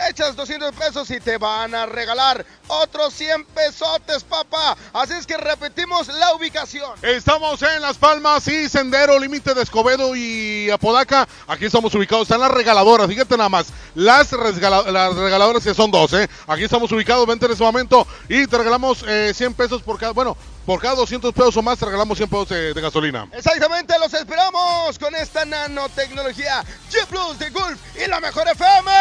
[0.10, 4.76] echas 200 pesos y te van a regalar otros 100 pesotes, papá.
[4.94, 6.83] Así es que repetimos la ubicación.
[7.02, 11.28] Estamos en Las Palmas y Sendero, límite de Escobedo y Apodaca.
[11.48, 13.68] Aquí estamos ubicados, están las regaladoras, fíjate nada más.
[13.96, 16.28] Las, regala- las regaladoras que son dos, ¿eh?
[16.48, 20.14] Aquí estamos ubicados, vente en ese momento y te regalamos eh, 100 pesos por cada,
[20.14, 20.36] bueno,
[20.66, 23.28] por cada 200 pesos o más te regalamos 100 pesos de, de gasolina.
[23.34, 28.92] Exactamente, los esperamos con esta nanotecnología G Plus de Gulf y la mejor FM.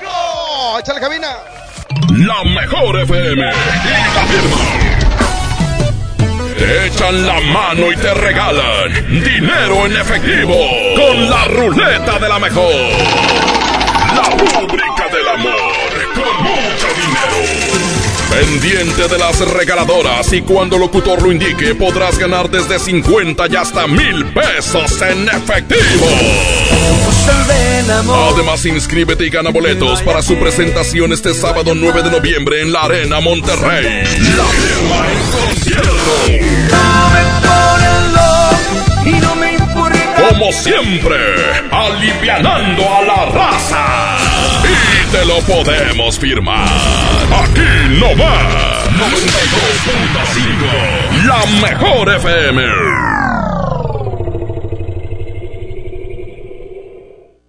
[0.00, 0.80] ¡5!
[0.80, 1.28] ¡Échale cabina!
[2.10, 3.52] La mejor FM y la
[4.26, 4.81] firma.
[6.62, 10.54] Te echan la mano y te regalan dinero en efectivo
[10.94, 12.72] con la ruleta de la mejor.
[14.14, 15.81] La rúbrica del amor.
[18.32, 23.56] Pendiente de las regaladoras y cuando el locutor lo indique podrás ganar desde 50 y
[23.56, 26.06] hasta mil pesos en efectivo.
[28.32, 32.84] Además inscríbete y gana boletos para su presentación este sábado 9 de noviembre en la
[32.84, 34.02] Arena Monterrey.
[34.36, 35.92] La firma en concierto.
[40.28, 41.16] Como siempre,
[41.70, 44.31] alivianando a la raza.
[45.12, 46.66] Te lo podemos firmar.
[47.44, 47.60] Aquí
[48.00, 48.88] no más.
[48.92, 51.26] 92.5.
[51.26, 52.62] La mejor FM.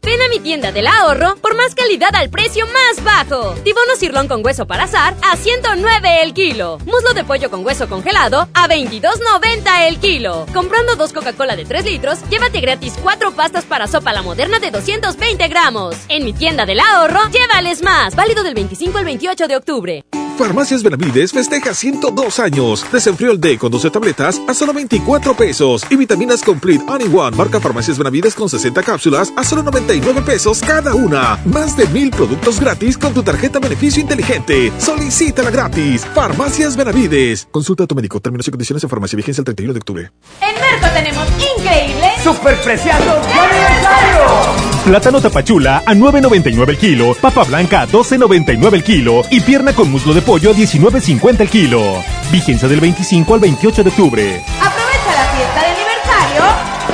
[0.02, 3.54] Ven a mi tienda del ahorro por más calidad al precio más bajo.
[3.64, 6.80] Tibono cirlón con hueso para azar a 109 el kilo.
[6.86, 10.48] Muslo de pollo con hueso congelado a 22.90 el kilo.
[10.52, 14.72] Comprando dos Coca-Cola de 3 litros, llévate gratis cuatro pastas para sopa la moderna de
[14.72, 15.96] 220 gramos.
[16.10, 18.16] En mi tienda del ahorro, llévales más.
[18.16, 20.04] Válido del 25 al 28 de octubre.
[20.38, 22.86] Farmacias Benavides festeja 102 años.
[22.92, 25.86] Desenfriol D con 12 tabletas a solo 24 pesos.
[25.90, 30.62] Y vitaminas Complete All One marca Farmacias Benavides con 60 cápsulas a solo 99 pesos
[30.62, 31.40] cada una.
[31.46, 34.72] Más de mil productos gratis con tu tarjeta beneficio inteligente.
[34.80, 36.06] Solicítala gratis.
[36.14, 37.48] Farmacias Benavides.
[37.52, 38.20] Consulta a tu médico.
[38.20, 39.18] Términos y condiciones en farmacia.
[39.18, 40.12] Vigencia el 31 de octubre.
[40.42, 41.28] En Merco tenemos
[41.58, 44.64] increíble ¡Superpreciados de aniversario!
[44.86, 49.92] Plátano tapachula a 9.99 el kilo, papa blanca a 12.99 el kilo y pierna con
[49.92, 52.04] muslo de pollo a 19.50 el kilo.
[52.32, 54.42] Vigencia del 25 al 28 de octubre.
[54.62, 56.44] Aprovecha la fiesta de aniversario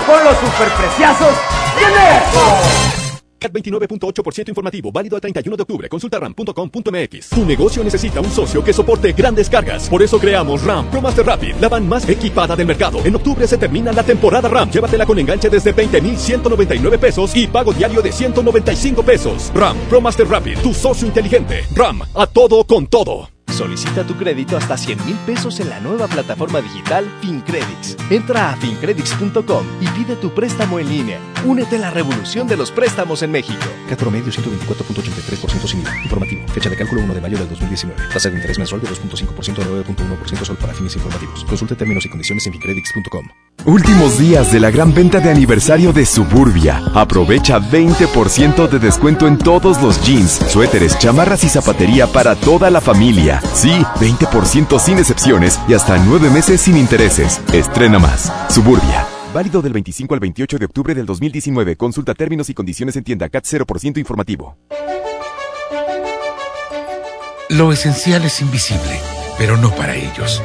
[0.07, 1.35] con los superpreciosos
[1.75, 2.98] de Merco.
[3.39, 5.89] CAT 29.8% informativo, válido al 31 de octubre.
[5.89, 7.29] Consulta ram.com.mx.
[7.29, 9.89] Tu negocio necesita un socio que soporte grandes cargas.
[9.89, 12.99] Por eso creamos RAM Pro Master Rapid, la van más equipada del mercado.
[13.03, 14.69] En octubre se termina la temporada RAM.
[14.69, 19.51] Llévatela con enganche desde 20.199 pesos y pago diario de 195 pesos.
[19.55, 21.63] RAM Pro Master Rapid, tu socio inteligente.
[21.75, 23.38] RAM, a todo con todo.
[23.51, 27.97] Solicita tu crédito hasta 100 mil pesos en la nueva plataforma digital FinCredits.
[28.09, 31.19] Entra a fincredits.com y pide tu préstamo en línea.
[31.45, 33.65] Únete a la revolución de los préstamos en México.
[33.87, 36.03] CAT promedio 124.83% sin IVA.
[36.03, 36.47] Informativo.
[36.49, 38.01] Fecha de cálculo 1 de mayo del 2019.
[38.13, 41.45] Tasa de interés mensual de 2.5% a 9.1% solo para fines informativos.
[41.45, 43.27] Consulte términos y condiciones en fincredits.com.
[43.65, 46.81] Últimos días de la gran venta de aniversario de Suburbia.
[46.93, 52.79] Aprovecha 20% de descuento en todos los jeans, suéteres, chamarras y zapatería para toda la
[52.79, 53.38] familia.
[53.53, 57.41] Sí, 20% sin excepciones y hasta 9 meses sin intereses.
[57.53, 58.31] Estrena más.
[58.49, 59.05] Suburbia.
[59.33, 61.75] Válido del 25 al 28 de octubre del 2019.
[61.75, 64.57] Consulta términos y condiciones en tienda CAT 0% informativo.
[67.49, 68.99] Lo esencial es invisible,
[69.37, 70.41] pero no para ellos.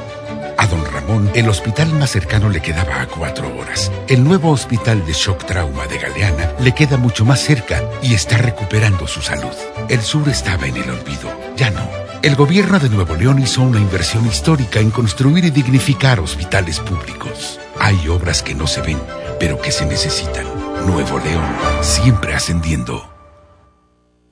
[0.56, 3.92] A don Ramón, el hospital más cercano le quedaba a cuatro horas.
[4.08, 8.38] El nuevo hospital de shock trauma de Galeana le queda mucho más cerca y está
[8.38, 9.52] recuperando su salud.
[9.90, 12.03] El sur estaba en el olvido, ya no.
[12.24, 17.60] El gobierno de Nuevo León hizo una inversión histórica en construir y dignificar hospitales públicos.
[17.78, 18.98] Hay obras que no se ven,
[19.38, 20.46] pero que se necesitan.
[20.86, 21.44] Nuevo León,
[21.82, 23.13] siempre ascendiendo.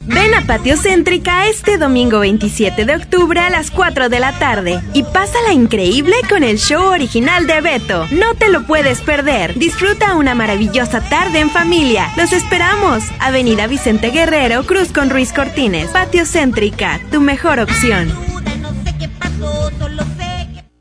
[0.07, 4.81] Ven a Patio Céntrica este domingo 27 de octubre a las 4 de la tarde
[4.93, 8.09] y pásala increíble con el show original de Beto.
[8.11, 9.55] No te lo puedes perder.
[9.55, 12.09] Disfruta una maravillosa tarde en familia.
[12.17, 13.05] Los esperamos.
[13.21, 15.89] Avenida Vicente Guerrero, Cruz con Ruiz Cortines.
[15.91, 18.32] Patio Céntrica, tu mejor opción.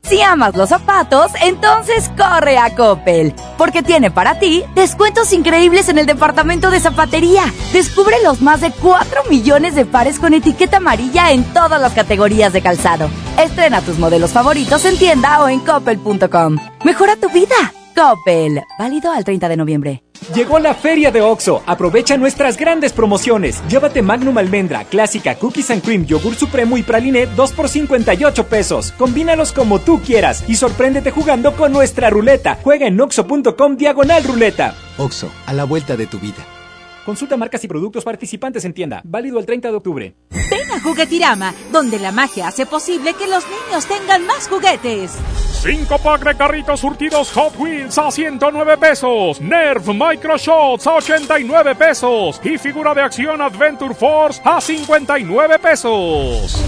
[0.02, 5.98] Si amas los zapatos, entonces corre a Coppel, porque tiene para ti descuentos increíbles en
[5.98, 7.44] el departamento de zapatería.
[7.72, 12.52] Descubre los más de 4 millones de pares con etiqueta amarilla en todas las categorías
[12.52, 13.08] de calzado.
[13.38, 16.56] Estrena tus modelos favoritos en tienda o en coppel.com.
[16.84, 17.54] Mejora tu vida.
[17.94, 20.02] Coppel, válido al 30 de noviembre.
[20.34, 21.62] Llegó la feria de OXO.
[21.66, 23.62] Aprovecha nuestras grandes promociones.
[23.68, 28.92] Llévate Magnum Almendra, Clásica, Cookies and Cream, Yogur Supremo y Praline 2 por 58 pesos.
[28.96, 32.58] Combínalos como tú quieras y sorpréndete jugando con nuestra ruleta.
[32.62, 34.74] Juega en oxo.com diagonal ruleta.
[34.98, 36.61] OXO, a la vuelta de tu vida.
[37.04, 39.00] Consulta marcas y productos participantes en tienda.
[39.04, 40.14] Válido el 30 de octubre.
[40.30, 45.18] Ven a Juguetirama, donde la magia hace posible que los niños tengan más juguetes.
[45.62, 49.40] 5 pack de carritos surtidos Hot Wheels a 109 pesos.
[49.40, 52.40] Nerf Micro Shots a 89 pesos.
[52.42, 56.60] Y figura de acción Adventure Force a 59 pesos.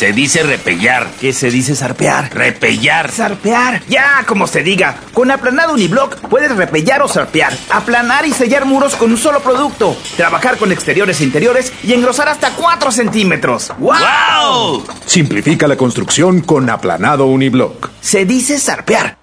[0.00, 1.10] Se dice repellar.
[1.20, 2.34] ¿Qué se dice zarpear?
[2.34, 3.10] Repellar.
[3.12, 3.82] Zarpear.
[3.86, 4.96] Ya, como se diga.
[5.12, 7.52] Con aplanado uniblock puedes repellar o zarpear.
[7.68, 9.94] Aplanar y sellar muros con un solo producto.
[10.16, 13.74] Trabajar con exteriores e interiores y engrosar hasta 4 centímetros.
[13.78, 14.86] ¡Wow!
[15.04, 17.90] Simplifica la construcción con aplanado uniblock.
[18.00, 19.18] Se dice zarpear.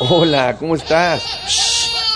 [0.00, 1.22] Hola, ¿cómo estás?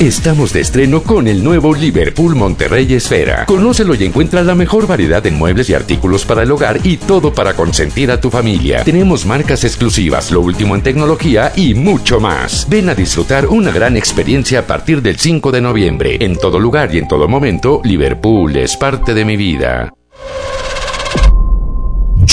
[0.00, 3.46] Estamos de estreno con el nuevo Liverpool Monterrey Esfera.
[3.46, 7.32] Conócelo y encuentra la mejor variedad en muebles y artículos para el hogar y todo
[7.32, 8.84] para consentir a tu familia.
[8.84, 12.68] Tenemos marcas exclusivas, lo último en tecnología y mucho más.
[12.68, 16.18] Ven a disfrutar una gran experiencia a partir del 5 de noviembre.
[16.20, 19.95] En todo lugar y en todo momento, Liverpool es parte de mi vida.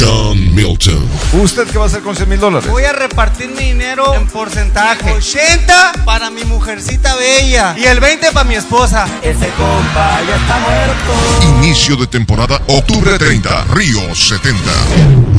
[0.04, 1.08] John Milton.
[1.34, 2.70] ¿Usted qué va a hacer con 100 mil dólares?
[2.70, 5.12] Voy a repartir mi dinero en porcentaje.
[5.12, 9.08] 80 para mi mujercita bella y el 20 para mi esposa.
[9.22, 11.58] Ese compa ya está muerto.
[11.58, 14.60] Inicio de temporada, octubre 30, Río 70.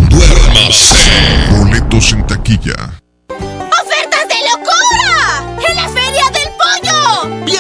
[0.09, 0.97] Duérmase.
[1.51, 3.04] Boletos en taquilla.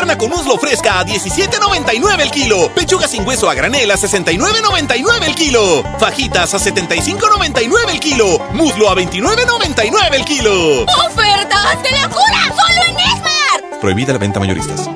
[0.04, 2.70] Pierna con muslo fresca a 17.99 el kilo.
[2.74, 5.82] Pechuga sin hueso a granel a 69.99 el kilo.
[5.98, 8.38] Fajitas a 75.99 el kilo.
[8.52, 10.82] Muslo a 29.99 el kilo.
[10.82, 12.54] ¡Ofertas de locura!
[12.54, 13.80] ¡Solo en Esmar!
[13.80, 14.86] Prohibida la venta mayoristas.
[14.86, 14.92] En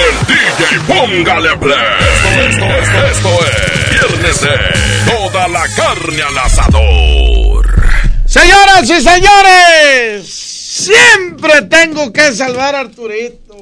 [0.00, 1.78] el DJ Póngale Play.
[2.00, 7.84] Esto, esto, esto, esto es Viernes de Toda la Carne al Asador.
[8.26, 13.56] Señoras y señores, siempre tengo que salvar a Arturito.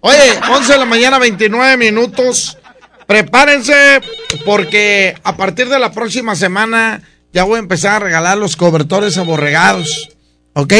[0.00, 2.58] Oye, 11 de la mañana, 29 minutos.
[3.06, 4.00] Prepárense
[4.44, 7.02] porque a partir de la próxima semana
[7.32, 10.08] ya voy a empezar a regalar los cobertores aborregados.
[10.54, 10.74] ¿Ok?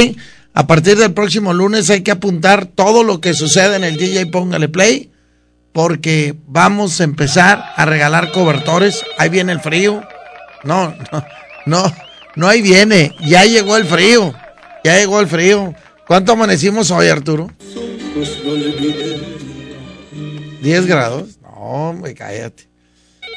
[0.55, 4.27] A partir del próximo lunes hay que apuntar todo lo que sucede en el DJ
[4.27, 5.13] Póngale Play
[5.73, 9.05] porque vamos a empezar a regalar cobertores.
[9.19, 10.03] Ahí viene el frío.
[10.65, 11.25] No, no,
[11.67, 11.95] no,
[12.35, 13.15] no ahí viene.
[13.21, 14.35] Ya llegó el frío.
[14.85, 15.75] Ya llegó el frío.
[16.07, 17.51] ¿Cuánto amanecimos hoy, Arturo?
[20.61, 21.39] 10 grados.
[21.43, 22.69] No, hombre, cállate.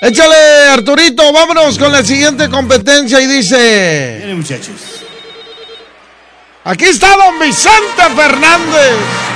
[0.02, 0.36] Échale,
[0.72, 4.18] Arturito, vámonos con la siguiente competencia y dice...
[4.22, 4.76] Miren, muchachos.
[6.65, 9.32] Aquí está don Vicente Fernández.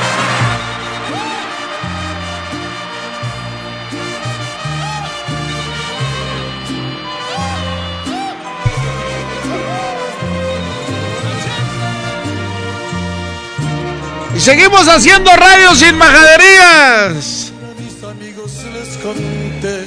[14.47, 17.51] Seguimos haciendo radio sin majaderías.
[17.77, 19.83] mis amigos les conté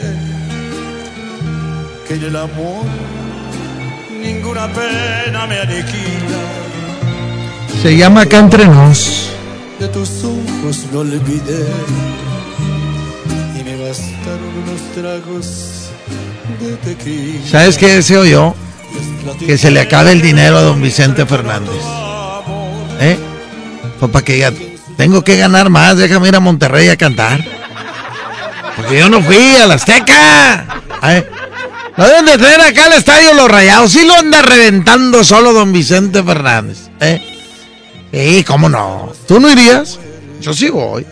[2.07, 2.85] que en el amor
[4.21, 6.43] ninguna pena me aniquila.
[7.81, 9.31] Se llama Acá Entre Nos.
[9.79, 11.67] De tus ojos no olvidé
[13.59, 15.89] y me bastaron unos tragos
[16.61, 17.49] de tequila.
[17.51, 18.55] ¿Sabes qué deseo yo?
[19.39, 21.83] Que se le acabe el dinero a don Vicente Fernández.
[23.01, 23.30] ¿Eh?
[24.01, 24.53] Pues para que diga,
[24.97, 27.45] tengo que ganar más, déjame ir a Monterrey a cantar.
[28.77, 30.67] Porque yo no fui a la Azteca.
[31.97, 33.93] No deben de tener acá el estadio Los Rayados.
[33.93, 36.89] Sí lo anda reventando solo don Vicente Fernández.
[37.01, 37.21] ¿eh?
[38.11, 39.13] Sí, cómo no.
[39.29, 39.99] ¿Tú no irías?
[40.41, 41.07] Yo sí voy.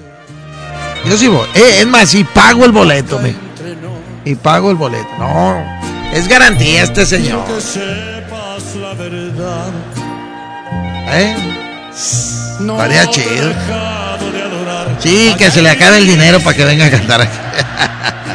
[1.04, 1.46] Yo sí voy.
[1.54, 3.34] Eh, es más, y pago el boleto, me.
[4.24, 5.08] Y pago el boleto.
[5.18, 5.62] No,
[6.12, 7.44] es garantía este señor.
[11.10, 11.57] ¿Eh?
[11.98, 13.52] Estaría chido.
[15.00, 17.36] Sí, que se le acabe el dinero para que venga a cantar aquí.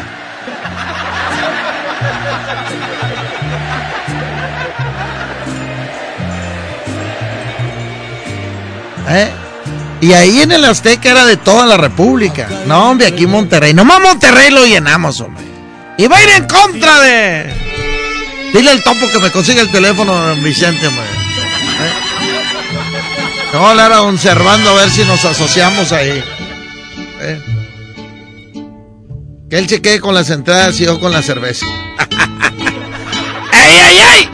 [9.09, 9.31] ¿Eh?
[10.01, 12.49] Y ahí en el Azteca era de toda la República.
[12.65, 13.73] No, hombre, aquí Monterrey.
[13.73, 15.45] Nomás Monterrey lo llenamos, hombre.
[15.97, 17.53] Y va a ir en contra de.
[18.53, 21.05] Dile al topo que me consiga el teléfono Vicente, hombre.
[23.53, 23.57] ¿Eh?
[23.57, 26.23] voy a hablar a un Servando a ver si nos asociamos ahí.
[27.21, 27.39] ¿Eh?
[29.47, 31.67] Que él se quede con las entradas y yo con la cerveza.
[33.53, 34.29] ¡Ey, ey, ey!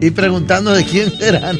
[0.00, 1.58] Y preguntando de quién serán.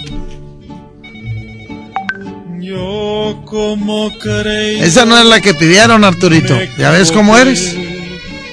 [2.58, 4.80] Yo como creí.
[4.80, 6.58] Esa no es la que pidieron, Arturito.
[6.78, 7.76] ¿Ya ves cómo eres?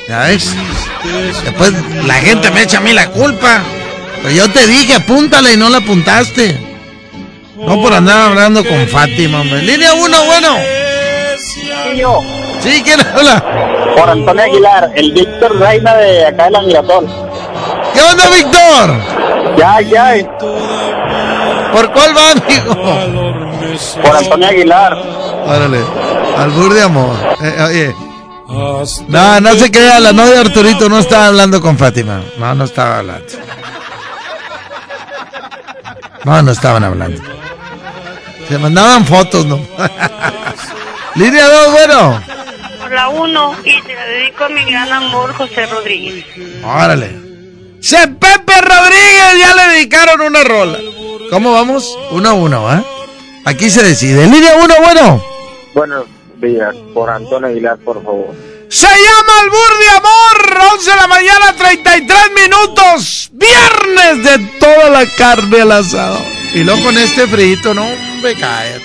[0.09, 0.49] ¿Ya ves?
[1.43, 1.73] Después
[2.05, 3.61] la gente me echa a mí la culpa.
[4.21, 6.57] Pero yo te dije, apúntala y no la apuntaste.
[7.55, 9.61] No por andar hablando con Fátima, hombre.
[9.61, 10.57] Línea 1, bueno.
[11.37, 12.21] Sí, yo.
[12.61, 13.43] Sí, ¿quién habla?
[13.95, 17.05] Por Antonio Aguilar, el Víctor Reina de acá de la Miratón.
[17.93, 19.55] ¿Qué onda, Víctor?
[19.57, 20.15] Ya, ya.
[21.71, 22.75] ¿Por cuál va, amigo?
[24.01, 24.97] Por Antonio Aguilar.
[25.47, 25.79] Órale.
[26.37, 27.15] Albur de amor.
[27.41, 27.95] Eh, oye.
[28.47, 32.21] No, no se crea, la novia de Arturito no estaba hablando con Fátima.
[32.37, 33.25] No, no estaba hablando.
[36.23, 37.21] No, no estaban hablando.
[38.47, 39.57] Se mandaban fotos, ¿no?
[41.15, 42.21] Línea 2, bueno.
[42.79, 46.25] Por la 1 y te la dedico a mi gran amor, José Rodríguez.
[46.63, 47.19] Órale.
[47.79, 50.79] Se Pepe Rodríguez ya le dedicaron una rola.
[51.29, 51.97] ¿Cómo vamos?
[52.11, 52.83] Uno a uno, ¿eh?
[53.45, 54.27] Aquí se decide.
[54.27, 55.23] Línea 1, bueno.
[55.73, 56.14] Buenos
[56.93, 58.33] por Antonio Aguilar, por favor.
[58.69, 63.29] Se llama Albur de Amor, 11 de la mañana, 33 minutos.
[63.31, 66.17] Viernes de toda la carne al asado.
[66.53, 67.85] Y luego con este frito, no,
[68.21, 68.81] me cae.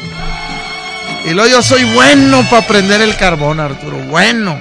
[1.25, 3.97] Y luego yo soy bueno para prender el carbón, Arturo.
[4.09, 4.61] Bueno.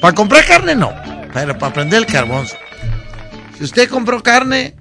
[0.00, 0.92] Para comprar carne no,
[1.32, 2.46] pero para prender el carbón.
[3.56, 4.76] Si usted compró carne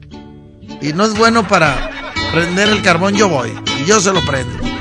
[0.82, 1.90] y no es bueno para
[2.32, 4.75] prender el carbón, yo voy y yo se lo prendo.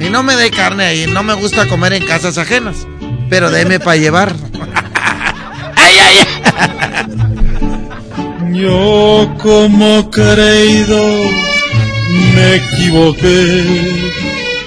[0.00, 2.86] Y no me dé carne ahí, no me gusta comer en casas ajenas,
[3.28, 4.32] pero deme para llevar.
[5.76, 6.16] ¡Ay, ay,
[8.54, 11.02] Yo como creído
[12.34, 13.64] me equivoqué,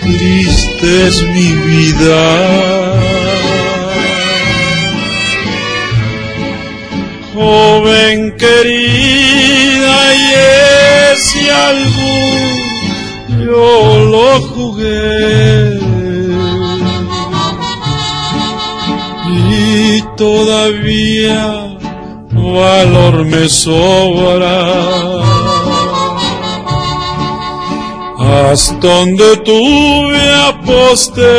[0.01, 3.01] triste es mi vida.
[7.33, 10.33] Joven querida y
[11.13, 12.70] ese algo
[13.51, 15.79] yo lo jugué.
[19.59, 21.77] Y todavía
[22.31, 24.55] valor me sobra.
[28.51, 31.31] Hasta donde tuve aposté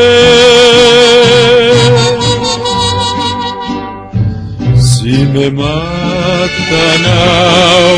[5.02, 7.22] si me matan a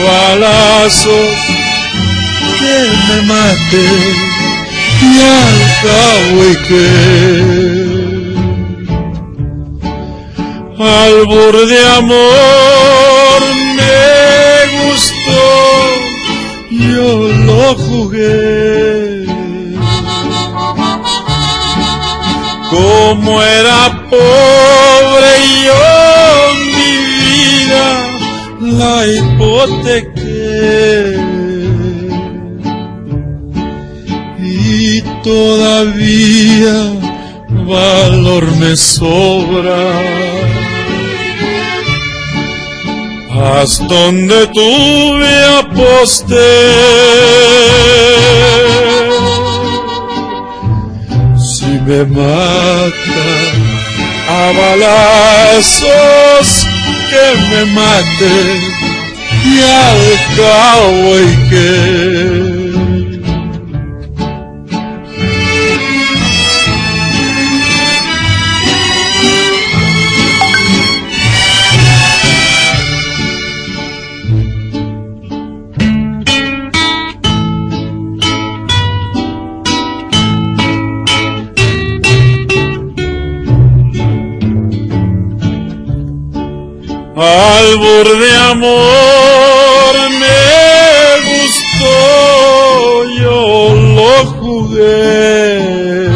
[0.07, 1.29] balazos,
[3.09, 3.87] me mate
[5.03, 5.05] y
[5.43, 6.87] al cabo y que
[10.81, 13.41] albur de amor
[13.77, 14.01] me
[14.83, 15.45] gustó,
[16.71, 17.09] yo
[17.49, 19.25] lo jugué.
[22.71, 23.81] Como era
[24.11, 25.33] pobre
[25.65, 25.85] yo
[28.61, 30.25] la hipotequé
[35.25, 36.93] todavía
[37.49, 39.83] valor me sobra.
[43.33, 46.53] Hasta donde tuve aposté.
[51.37, 53.27] Si me mata
[54.29, 56.47] a balazos
[57.11, 58.37] que me mate
[59.45, 60.03] y al
[60.37, 62.44] cabo y que
[87.35, 90.43] albur de amor me
[91.31, 91.97] gustó,
[93.21, 93.39] yo
[93.97, 96.11] lo jugué.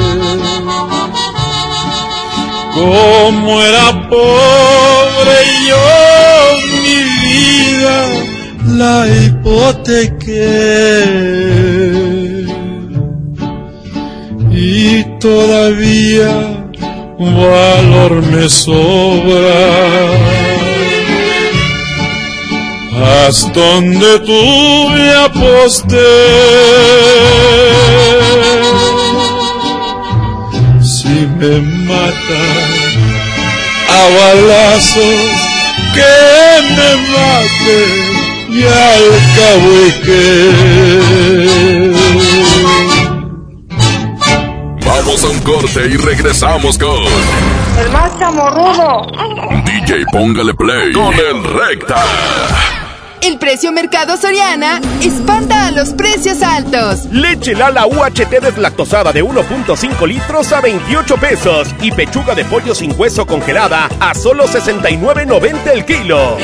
[2.75, 5.39] Como era pobre
[5.69, 5.87] yo
[6.83, 7.99] mi vida
[8.81, 10.49] la hipotequé.
[14.51, 16.33] Y todavía
[17.19, 20.38] valor me sobra
[23.27, 25.97] hasta donde tú me aposté.
[30.83, 32.79] Si me matan
[33.89, 35.21] a balazos,
[35.95, 36.15] que
[36.77, 37.81] me mate
[38.49, 39.05] y al
[39.37, 40.19] cabo y que.
[44.85, 47.05] Vamos a un corte y regresamos con
[47.79, 49.07] El más chamorrudo.
[49.65, 52.05] DJ Póngale Play con el Recta.
[53.23, 57.07] El precio Mercado Soriana espanta a los precios altos.
[57.11, 62.99] Leche Lala UHT deslactosada de 1.5 litros a 28 pesos y pechuga de pollo sin
[62.99, 66.37] hueso congelada a solo 69.90 el kilo.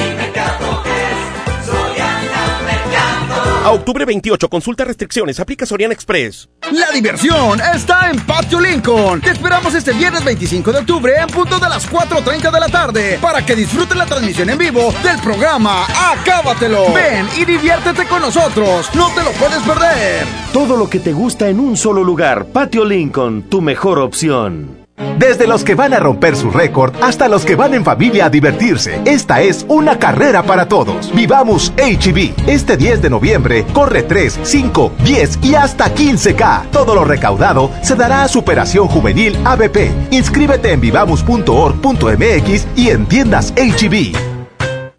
[3.64, 6.50] A octubre 28, consulta restricciones, aplica Soriana Express.
[6.70, 9.22] La diversión está en Patio Lincoln.
[9.22, 13.18] Te esperamos este viernes 25 de octubre en punto de las 4.30 de la tarde
[13.22, 16.92] para que disfrutes la transmisión en vivo del programa Acábatelo.
[16.92, 18.90] Ven y diviértete con nosotros.
[18.94, 20.26] No te lo puedes perder.
[20.52, 22.44] Todo lo que te gusta en un solo lugar.
[22.44, 24.83] Patio Lincoln, tu mejor opción.
[25.18, 28.30] Desde los que van a romper su récord hasta los que van en familia a
[28.30, 31.12] divertirse, esta es una carrera para todos.
[31.14, 32.48] Vivamos HB.
[32.48, 36.70] Este 10 de noviembre corre 3, 5, 10 y hasta 15K.
[36.70, 39.90] Todo lo recaudado se dará a Superación Juvenil ABP.
[40.10, 44.33] Inscríbete en vivamos.org.mx y en tiendas HB.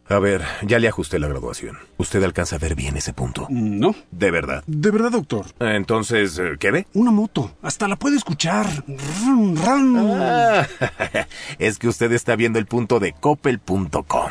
[0.08, 1.80] A ver, ya le ajusté la graduación.
[1.98, 3.48] ¿Usted alcanza a ver bien ese punto?
[3.50, 3.96] No.
[4.12, 4.64] ¿De verdad?
[4.68, 5.48] De verdad, doctor.
[5.60, 6.86] Entonces, eh, ¿qué ve?
[6.94, 7.52] Una moto.
[7.64, 8.68] Hasta la puede escuchar.
[8.88, 9.96] Ran, ran.
[9.98, 10.68] Ah,
[11.60, 14.30] es que usted está viendo el punto de coppel.com.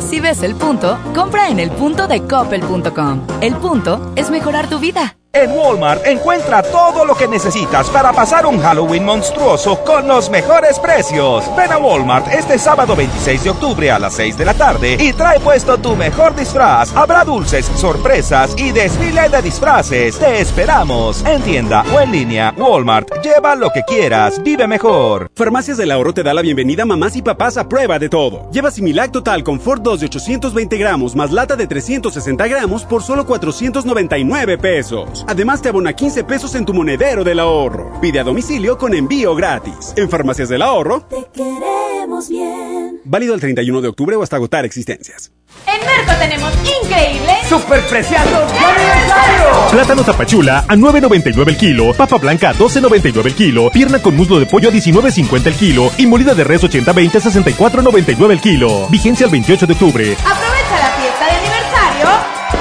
[0.00, 3.26] Si ves el punto, compra en el punto de coppel.com.
[3.40, 5.16] El punto es mejorar tu vida.
[5.34, 10.78] En Walmart encuentra todo lo que necesitas para pasar un Halloween monstruoso con los mejores
[10.78, 11.44] precios.
[11.56, 15.14] Ven a Walmart este sábado 26 de octubre a las 6 de la tarde y
[15.14, 16.94] trae puesto tu mejor disfraz.
[16.94, 20.18] Habrá dulces, sorpresas y desfile de disfraces.
[20.18, 22.52] Te esperamos en tienda o en línea.
[22.54, 25.30] Walmart, lleva lo que quieras, vive mejor.
[25.34, 28.50] Farmacias del Ahorro te da la bienvenida mamás y papás a prueba de todo.
[28.50, 33.24] Lleva Similac Total Confort 2 de 820 gramos más lata de 360 gramos por solo
[33.24, 35.21] 499 pesos.
[35.26, 38.00] Además te abona 15 pesos en tu monedero del ahorro.
[38.00, 39.92] Pide a domicilio con envío gratis.
[39.96, 41.02] En Farmacias del Ahorro.
[41.02, 43.00] Te queremos bien.
[43.04, 45.32] Válido el 31 de octubre o hasta agotar existencias.
[45.66, 49.70] En Merco tenemos increíble super preciados de aniversario.
[49.70, 54.40] Plátano tapachula a 9.99 el kilo, papa blanca a 12.99 el kilo, pierna con muslo
[54.40, 58.88] de pollo a 19.50 el kilo y molida de res 80-20 a 64.99 el kilo.
[58.88, 60.16] Vigencia el 28 de octubre.
[60.24, 62.08] Aprovecha la fiesta de aniversario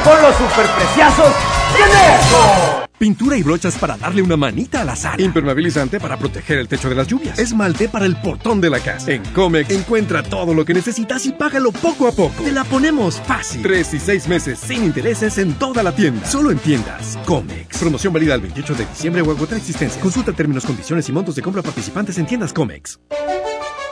[0.03, 2.81] con los superpreciosos de Merco.
[3.01, 5.19] Pintura y brochas para darle una manita a la sala.
[5.23, 7.39] Impermeabilizante para proteger el techo de las lluvias.
[7.39, 9.11] Esmalte para el portón de la casa.
[9.11, 12.43] En Comex encuentra todo lo que necesitas y págalo poco a poco.
[12.43, 13.63] Te la ponemos fácil.
[13.63, 16.27] Tres y seis meses sin intereses en toda la tienda.
[16.27, 17.17] Solo en tiendas.
[17.25, 17.79] Comex.
[17.79, 19.99] Promoción válida el 28 de diciembre o agotar existencia.
[19.99, 22.99] Consulta términos, condiciones y montos de compra participantes en tiendas Comex.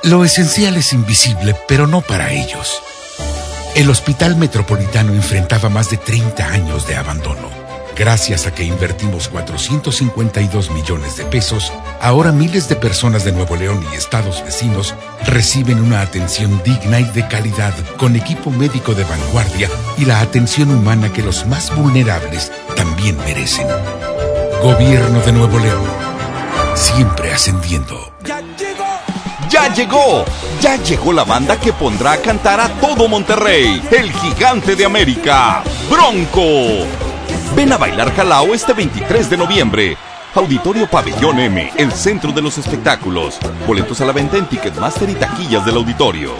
[0.03, 2.79] Lo esencial es invisible, pero no para ellos.
[3.75, 7.58] El Hospital Metropolitano enfrentaba más de 30 años de abandono.
[7.99, 13.85] Gracias a que invertimos 452 millones de pesos, ahora miles de personas de Nuevo León
[13.91, 14.95] y estados vecinos
[15.25, 20.71] reciben una atención digna y de calidad con equipo médico de vanguardia y la atención
[20.71, 23.67] humana que los más vulnerables también merecen.
[24.63, 25.83] Gobierno de Nuevo León.
[26.75, 28.13] Siempre ascendiendo.
[29.49, 30.23] ¡Ya llegó!
[30.61, 35.63] Ya llegó la banda que pondrá a cantar a todo Monterrey, el gigante de América,
[35.89, 37.08] Bronco.
[37.55, 39.97] Ven a bailar Jalao este 23 de noviembre.
[40.35, 43.37] Auditorio Pabellón M, el centro de los espectáculos.
[43.67, 46.33] Boletos a la venta en Ticketmaster y taquillas del auditorio.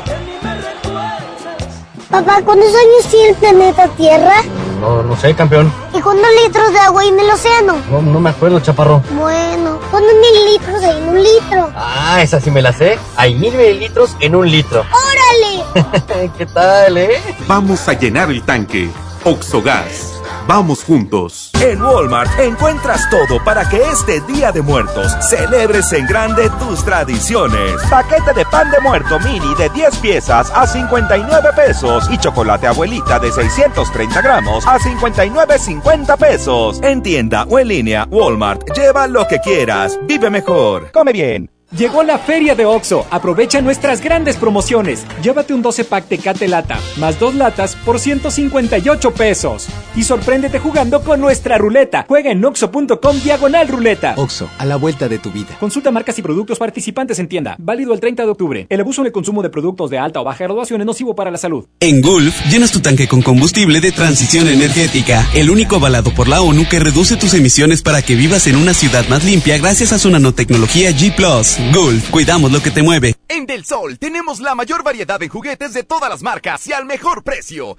[2.10, 4.44] Papá, ¿cuántos años tiene el planeta Tierra?
[4.80, 5.72] No, no sé, campeón.
[5.94, 7.78] ¿Y cuántos litros de agua hay en el océano?
[7.92, 9.04] No, no me acuerdo, chaparro.
[9.12, 11.72] Bueno, ¿cuántos mililitros hay en un litro?
[11.76, 12.98] Ah, esa sí me la sé.
[13.18, 14.86] Hay mil mililitros en un litro.
[15.76, 16.32] ¡Órale!
[16.38, 17.22] ¿Qué tal, eh?
[17.48, 18.90] Vamos a llenar el tanque.
[19.24, 20.19] Oxogas.
[20.50, 21.52] Vamos juntos.
[21.62, 27.80] En Walmart encuentras todo para que este Día de Muertos celebres en grande tus tradiciones.
[27.88, 33.20] Paquete de pan de muerto mini de 10 piezas a 59 pesos y chocolate abuelita
[33.20, 36.80] de 630 gramos a 59.50 pesos.
[36.82, 40.00] En tienda o en línea, Walmart, lleva lo que quieras.
[40.08, 40.92] Vive mejor.
[40.92, 41.59] Come bien.
[41.78, 43.06] Llegó la feria de OXO.
[43.12, 45.06] Aprovecha nuestras grandes promociones.
[45.22, 49.68] Llévate un 12 pack Tecate Lata, más dos latas por 158 pesos.
[49.96, 52.06] Y sorpréndete jugando con nuestra ruleta.
[52.08, 54.16] Juega en oxo.com diagonal ruleta.
[54.18, 55.56] OXO, a la vuelta de tu vida.
[55.60, 57.56] Consulta marcas y productos participantes en tienda.
[57.60, 58.68] Válido el 30 de octubre.
[58.68, 61.30] El abuso en el consumo de productos de alta o baja graduación es nocivo para
[61.30, 61.68] la salud.
[61.80, 65.24] En Gulf, llenas tu tanque con combustible de transición energética.
[65.36, 68.74] El único avalado por la ONU que reduce tus emisiones para que vivas en una
[68.74, 71.16] ciudad más limpia gracias a su nanotecnología G⁇
[71.74, 73.16] Gulf, cuidamos lo que te mueve.
[73.28, 76.86] En Del Sol tenemos la mayor variedad de juguetes de todas las marcas y al
[76.86, 77.78] mejor precio.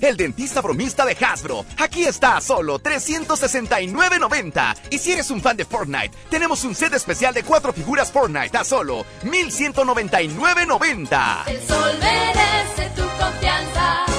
[0.00, 1.64] El dentista bromista de Hasbro.
[1.78, 4.76] Aquí está a solo 369.90.
[4.90, 8.56] Y si eres un fan de Fortnite, tenemos un set especial de cuatro figuras Fortnite
[8.56, 11.48] a solo 1199.90.
[11.48, 14.15] El sol merece tu confianza.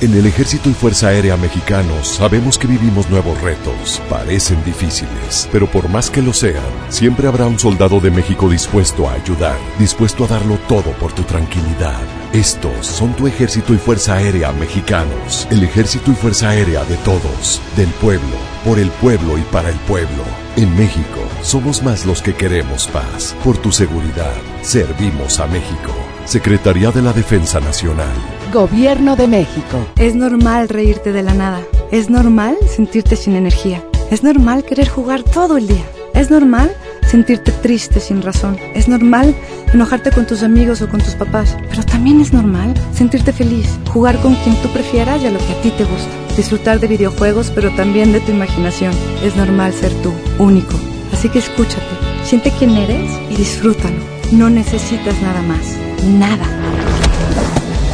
[0.00, 4.00] En el Ejército y Fuerza Aérea Mexicanos sabemos que vivimos nuevos retos.
[4.08, 9.08] Parecen difíciles, pero por más que lo sean, siempre habrá un soldado de México dispuesto
[9.08, 11.98] a ayudar, dispuesto a darlo todo por tu tranquilidad.
[12.32, 15.48] Estos son tu Ejército y Fuerza Aérea Mexicanos.
[15.50, 19.78] El Ejército y Fuerza Aérea de todos, del pueblo, por el pueblo y para el
[19.80, 20.22] pueblo.
[20.54, 23.34] En México, somos más los que queremos paz.
[23.42, 25.92] Por tu seguridad, servimos a México.
[26.24, 28.37] Secretaría de la Defensa Nacional.
[28.52, 29.86] Gobierno de México.
[29.96, 31.60] Es normal reírte de la nada.
[31.90, 33.84] Es normal sentirte sin energía.
[34.10, 35.84] Es normal querer jugar todo el día.
[36.14, 36.74] Es normal
[37.06, 38.56] sentirte triste sin razón.
[38.74, 39.36] Es normal
[39.74, 41.58] enojarte con tus amigos o con tus papás.
[41.68, 45.52] Pero también es normal sentirte feliz, jugar con quien tú prefieras y a lo que
[45.52, 46.08] a ti te gusta.
[46.34, 48.94] Disfrutar de videojuegos, pero también de tu imaginación.
[49.22, 50.74] Es normal ser tú, único.
[51.12, 51.84] Así que escúchate,
[52.24, 53.98] siente quién eres y disfrútalo.
[54.32, 55.76] No necesitas nada más.
[56.18, 56.46] Nada.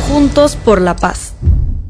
[0.09, 1.33] Juntos por la paz.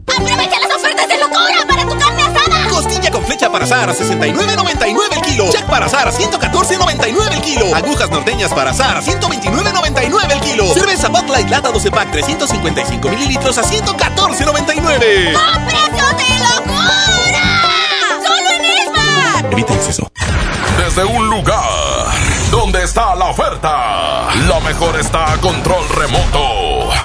[0.06, 2.68] ¡Aprovecha las ofertas de locura para tu carne asada!
[2.70, 5.50] Costilla con flecha para asar a 69.99 el kilo.
[5.50, 7.74] Jack para asar a 114.99 el kilo.
[7.74, 10.72] Agujas norteñas para asar a 129.99 el kilo.
[10.74, 15.36] Cerveza Bud Light Lata 12 pack 355 mililitros a 114.99.
[15.36, 17.62] ¡A precios de locura!
[18.24, 19.52] ¡Solo en Esmar!
[19.52, 20.10] Evita exceso.
[20.78, 21.64] Desde un lugar
[22.50, 27.03] donde está la oferta, la mejor está a control remoto.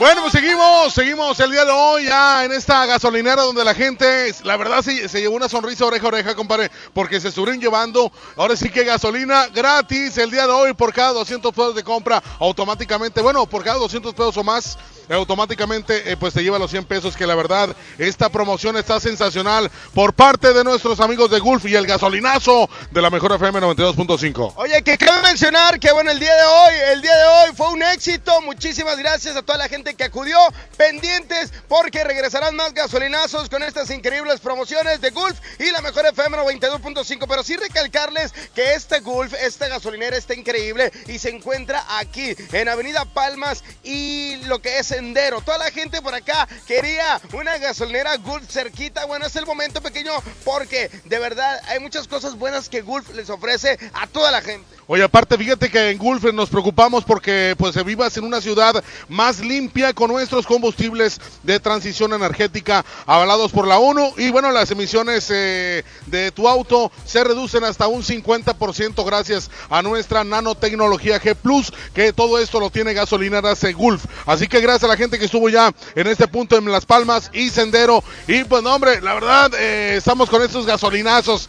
[0.00, 4.34] Bueno, pues seguimos, seguimos el día de hoy ya en esta gasolinera donde la gente,
[4.44, 8.10] la verdad, se, se llevó una sonrisa oreja a oreja, compadre, porque se estuvieron llevando,
[8.36, 12.22] ahora sí que gasolina gratis el día de hoy por cada 200 pesos de compra,
[12.38, 14.78] automáticamente, bueno, por cada 200 pesos o más,
[15.16, 19.70] automáticamente eh, pues te lleva los 100 pesos, que la verdad, esta promoción está sensacional
[19.94, 24.54] por parte de nuestros amigos de Gulf y el gasolinazo de la mejor FM 92.5.
[24.56, 27.68] Oye, que cabe mencionar que bueno, el día de hoy, el día de hoy fue
[27.68, 28.40] un éxito.
[28.42, 30.38] Muchísimas gracias a toda la gente que acudió,
[30.76, 36.36] pendientes, porque regresarán más gasolinazos con estas increíbles promociones de Gulf y la mejor FM
[36.38, 37.26] 92.5.
[37.28, 42.68] Pero sí recalcarles que este Gulf, esta gasolinera está increíble y se encuentra aquí en
[42.68, 45.40] Avenida Palmas y lo que es Sendero.
[45.40, 49.04] Toda la gente por acá quería una gasolinera Gulf cerquita.
[49.06, 50.12] Bueno, es el momento pequeño
[50.44, 54.66] porque de verdad hay muchas cosas buenas que Gulf les ofrece a toda la gente.
[54.86, 59.38] Oye, aparte, fíjate que en Gulf nos preocupamos porque pues vivas en una ciudad más
[59.38, 65.28] limpia con nuestros combustibles de transición energética avalados por la ONU y bueno, las emisiones
[65.30, 71.72] eh, de tu auto se reducen hasta un 50% gracias a nuestra nanotecnología G Plus,
[71.94, 74.04] que todo esto lo tiene gasolineras Gulf.
[74.26, 77.30] Así que gracias a la gente que estuvo ya en este punto en Las Palmas
[77.32, 78.04] y Sendero.
[78.28, 81.48] Y pues no, hombre, la verdad, eh, estamos con estos gasolinazos.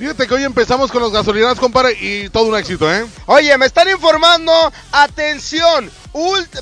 [0.00, 3.04] Fíjate que hoy empezamos con los gasolinazos, compadre, y todo un éxito, ¿eh?
[3.26, 4.50] Oye, me están informando,
[4.92, 5.90] atención,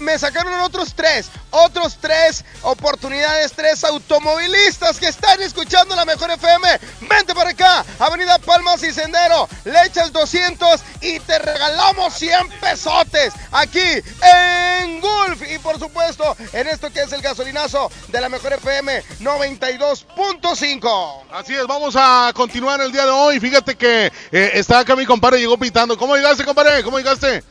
[0.01, 6.69] me sacaron otros tres, otros tres oportunidades, tres automovilistas que están escuchando la mejor FM.
[7.01, 13.33] Vente para acá, Avenida Palmas y Sendero, le echas 200 y te regalamos 100 pesotes
[13.53, 15.43] aquí en Gulf.
[15.51, 21.23] Y por supuesto, en esto que es el gasolinazo de la mejor FM 92.5.
[21.33, 23.41] Así es, vamos a continuar el día de hoy.
[23.41, 25.97] Fíjate que eh, está acá mi compadre, llegó pitando.
[25.97, 26.83] ¿Cómo llegaste, compadre?
[26.83, 27.43] ¿Cómo llegaste?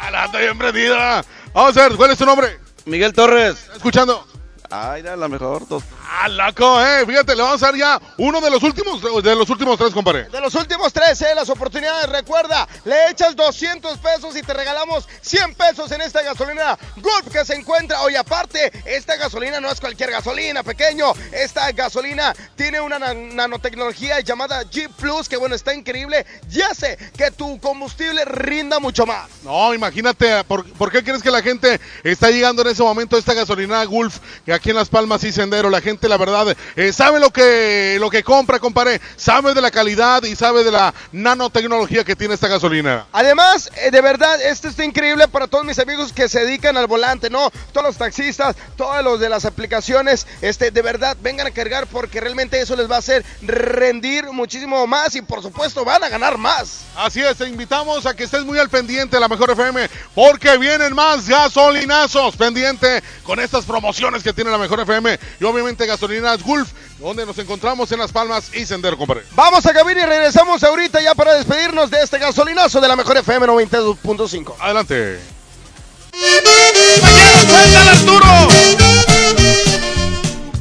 [0.00, 1.24] Ah, la anda bien prendida.
[1.52, 2.58] Vamos a ver, ¿cuál es tu nombre?
[2.86, 3.58] Miguel Torres.
[3.60, 4.26] ¿Estás escuchando?
[4.70, 5.66] Ah, era la mejor.
[5.66, 5.82] Dos.
[6.08, 7.04] Ah, loco, eh.
[7.06, 10.24] Fíjate, le vamos a dar ya uno de los últimos, de los últimos tres, compadre.
[10.28, 12.08] De los últimos tres, eh, las oportunidades.
[12.08, 17.44] Recuerda, le echas 200 pesos y te regalamos 100 pesos en esta gasolina Gulf que
[17.44, 18.00] se encuentra.
[18.02, 21.12] Hoy aparte, esta gasolina no es cualquier gasolina, pequeño.
[21.32, 26.24] Esta gasolina tiene una nan- nanotecnología llamada G Plus, que bueno, está increíble.
[26.50, 29.28] Y hace que tu combustible rinda mucho más.
[29.42, 33.18] No, imagínate, ¿por, por qué crees que la gente está llegando en ese momento a
[33.18, 35.70] esta gasolina Gulf que aquí en Las Palmas y Sendero?
[35.70, 39.70] La gente, la verdad, eh, sabe lo que, lo que compra, compadre, sabe de la
[39.70, 43.06] calidad y sabe de la nanotecnología que tiene esta gasolina.
[43.10, 46.86] Además, eh, de verdad, esto está increíble para todos mis amigos que se dedican al
[46.86, 47.50] volante, ¿no?
[47.72, 52.20] Todos los taxistas, todos los de las aplicaciones, este, de verdad, vengan a cargar porque
[52.20, 56.36] realmente eso les va a hacer rendir muchísimo más y por supuesto van a ganar
[56.36, 56.82] más.
[56.96, 60.58] Así es, te invitamos a que estés muy al pendiente de la mejor FM porque
[60.58, 66.42] vienen más gasolinazos pendiente con estas promociones que tiene la mejor FM y obviamente gasolinas
[66.42, 69.24] Gulf, donde nos encontramos en Las Palmas y Sendero, compadre.
[69.34, 73.16] Vamos a cabina y regresamos ahorita ya para despedirnos de este gasolinazo de la mejor
[73.16, 74.54] FM 92.5.
[74.60, 75.20] Adelante.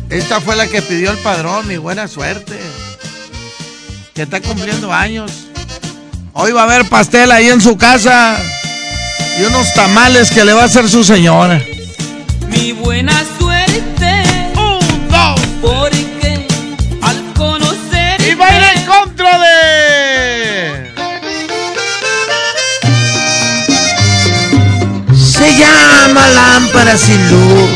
[0.09, 2.59] Esta fue la que pidió el padrón, mi buena suerte.
[4.13, 5.31] Que está cumpliendo años.
[6.33, 8.37] Hoy va a haber pastel ahí en su casa.
[9.39, 11.63] Y unos tamales que le va a hacer su señora.
[12.47, 13.48] Mi buena suerte.
[14.55, 14.79] Un,
[15.09, 15.39] dos.
[15.61, 16.47] Porque
[17.01, 18.21] al conocer.
[18.21, 20.93] Y va a ir en contra de.
[25.15, 27.69] Se llama lámpara sin luz.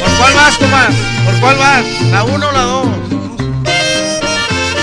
[0.00, 0.94] ¿Por cuál vas, Tomás?
[1.24, 1.84] ¿Por cuál vas?
[2.10, 2.88] ¿La uno o la dos?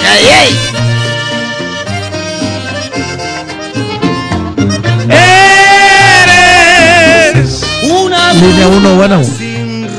[0.03, 0.89] ¡Ey, ey!
[8.34, 9.22] Línea 1, bueno.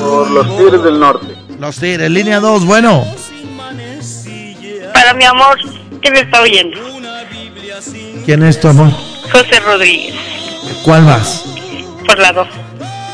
[0.00, 1.26] Por los Tigres del Norte.
[1.58, 3.04] Los Tigres, línea 2, bueno.
[4.94, 5.58] Para mi amor,
[6.00, 6.78] que me está oyendo.
[8.24, 8.90] ¿Quién es tu amor?
[9.32, 10.14] José Rodríguez,
[10.84, 11.44] ¿Cuál vas?
[12.06, 12.48] por la 2.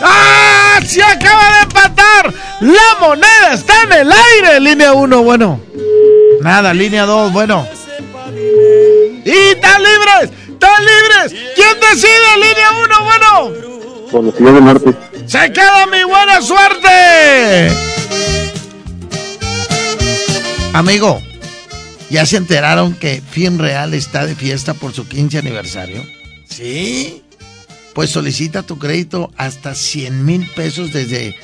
[0.02, 0.80] ¡Ah!
[0.84, 2.34] ¡Se acaba de empatar!
[2.60, 4.60] ¡La moneda está en el aire!
[4.60, 5.60] Línea 1, bueno.
[6.42, 7.66] Nada, línea 2, bueno.
[9.24, 10.30] ¡Y están libres!
[10.48, 11.42] ¡Están libres!
[11.54, 12.36] ¿Quién decide?
[12.36, 13.85] Línea 1, bueno.
[14.10, 14.94] Por los Tigres del Norte.
[15.26, 17.70] ¡Se queda mi buena suerte!
[20.72, 21.20] Amigo,
[22.10, 26.04] ¿ya se enteraron que Fin Real está de fiesta por su 15 aniversario?
[26.48, 27.22] ¿Sí?
[27.94, 31.34] Pues solicita tu crédito hasta 100 mil pesos desde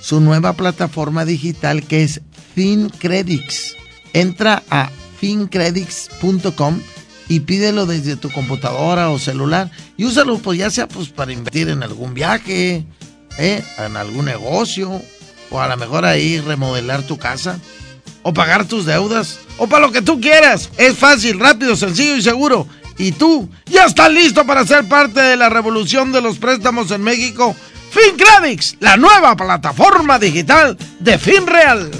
[0.00, 2.22] su nueva plataforma digital que es
[2.54, 3.76] FinCredits.
[4.12, 6.80] Entra a fincredits.com
[7.28, 11.68] y pídelo desde tu computadora o celular y úsalo pues ya sea pues para invertir
[11.68, 12.84] en algún viaje,
[13.38, 13.64] ¿eh?
[13.78, 15.00] en algún negocio
[15.50, 17.58] o a lo mejor ahí remodelar tu casa
[18.22, 20.70] o pagar tus deudas o para lo que tú quieras.
[20.76, 22.66] Es fácil, rápido, sencillo y seguro.
[22.96, 27.02] Y tú ya estás listo para ser parte de la revolución de los préstamos en
[27.02, 27.54] México.
[27.90, 31.90] FinCredits, la nueva plataforma digital de FinReal.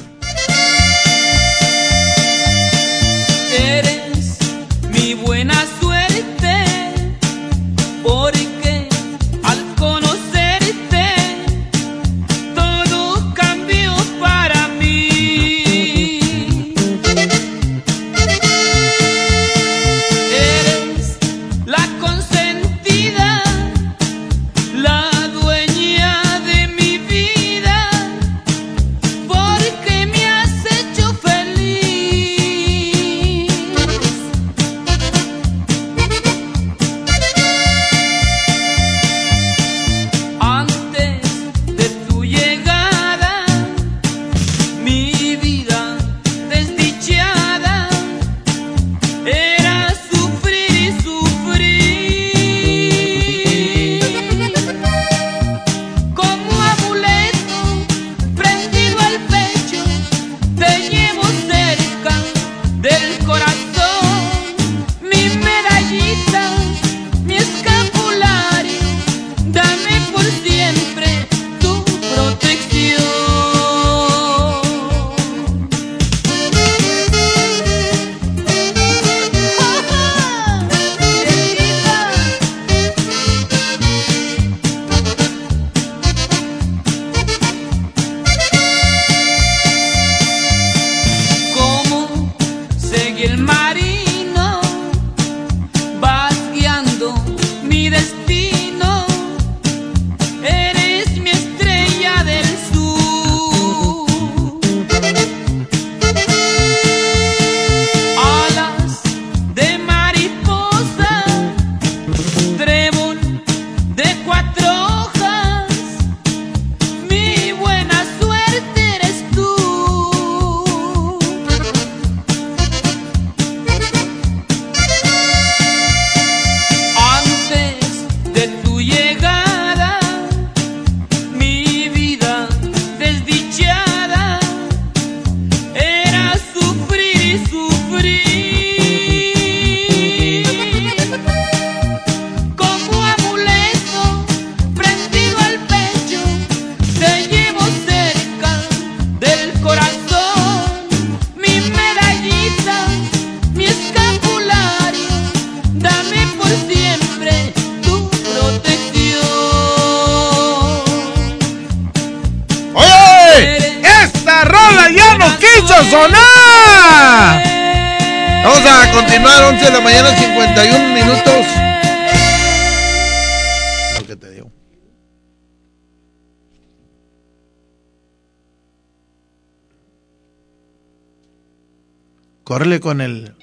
[182.85, 183.35] Con el.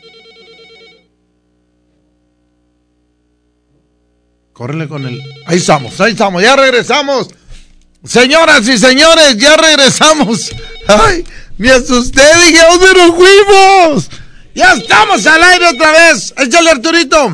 [4.53, 5.19] Córrele con el.
[5.47, 7.29] Ahí estamos, ahí estamos, ya regresamos.
[8.03, 10.51] Señoras y señores, ya regresamos.
[10.87, 11.25] Ay,
[11.57, 14.09] me asusté, dije, ¿a dónde nos fuimos?
[14.53, 16.35] Ya estamos al aire otra vez.
[16.37, 17.33] Échale, Arturito.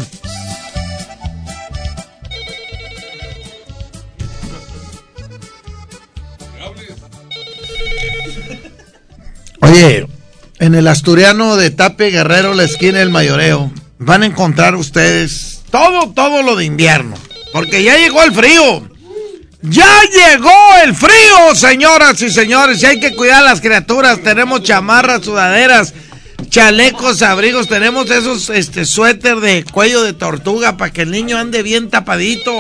[9.60, 10.07] Oye,
[10.68, 16.12] en el asturiano de Tape Guerrero, la esquina del mayoreo, van a encontrar ustedes todo,
[16.12, 17.16] todo lo de invierno.
[17.54, 18.90] Porque ya llegó el frío.
[19.62, 20.52] Ya llegó
[20.84, 22.84] el frío, señoras y señores.
[22.84, 24.22] Y hay que cuidar a las criaturas.
[24.22, 25.94] Tenemos chamarras, sudaderas,
[26.50, 27.70] chalecos, abrigos.
[27.70, 32.52] Tenemos esos este, suéter de cuello de tortuga para que el niño ande bien tapadito.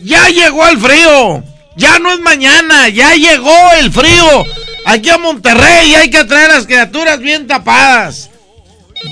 [0.00, 1.42] Ya llegó el frío.
[1.78, 2.90] Ya no es mañana.
[2.90, 4.44] Ya llegó el frío.
[4.84, 8.30] Aquí a Monterrey hay que traer las criaturas bien tapadas.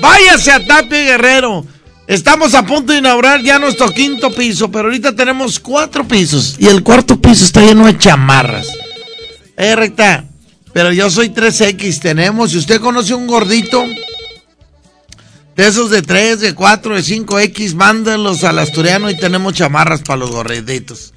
[0.01, 1.65] Váyase a Tapia Guerrero.
[2.07, 6.67] Estamos a punto de inaugurar ya nuestro quinto piso, pero ahorita tenemos cuatro pisos y
[6.67, 8.67] el cuarto piso está lleno de chamarras.
[9.57, 10.25] Eh, recta,
[10.73, 13.85] pero yo soy 3X, tenemos, si usted conoce un gordito
[15.55, 20.19] de esos de 3, de 4, de 5X, mándalos al asturiano y tenemos chamarras para
[20.19, 21.13] los gorditos.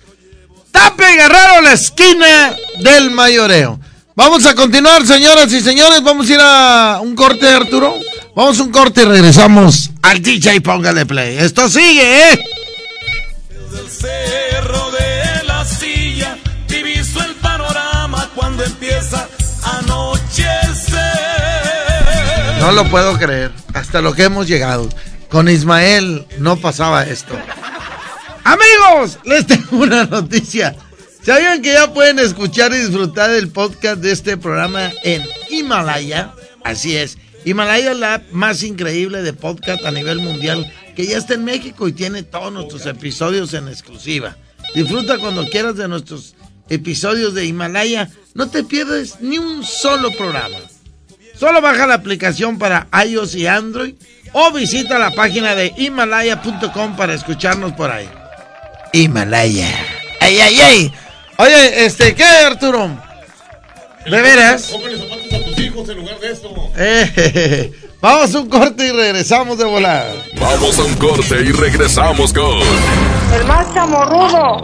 [0.71, 3.79] Tape Guerrero, la esquina del mayoreo.
[4.15, 6.03] Vamos a continuar, señoras y señores.
[6.03, 7.95] Vamos a ir a un corte, Arturo.
[8.35, 11.39] Vamos a un corte y regresamos al DJ Póngale Play.
[11.39, 12.39] Esto sigue, ¿eh?
[13.49, 16.37] Desde el cerro de la silla
[16.67, 19.27] diviso el panorama cuando empieza
[19.63, 20.99] a anochecer.
[22.59, 23.51] No lo puedo creer.
[23.73, 24.89] Hasta lo que hemos llegado.
[25.27, 27.33] Con Ismael no pasaba esto.
[28.43, 30.75] Amigos, les tengo una noticia.
[31.23, 36.33] ¿Sabían que ya pueden escuchar y disfrutar del podcast de este programa en Himalaya?
[36.65, 37.17] Así es.
[37.45, 41.45] Himalaya es la app más increíble de podcast a nivel mundial que ya está en
[41.45, 44.35] México y tiene todos nuestros episodios en exclusiva.
[44.75, 46.35] Disfruta cuando quieras de nuestros
[46.67, 48.09] episodios de Himalaya.
[48.33, 50.57] No te pierdes ni un solo programa.
[51.39, 53.95] Solo baja la aplicación para iOS y Android
[54.33, 58.09] o visita la página de himalaya.com para escucharnos por ahí.
[58.91, 59.69] Himalaya.
[60.19, 60.93] ¡Ay, ay, ay!
[61.37, 62.89] Oye, este, ¿qué, Arturo?
[64.05, 64.69] ¿De veras?
[64.71, 66.53] Póngale zapatos a tus hijos en lugar de esto.
[66.77, 70.13] Eh, vamos a un corte y regresamos de volada.
[70.39, 72.59] Vamos a un corte y regresamos con
[73.33, 74.61] El más chamorrudo.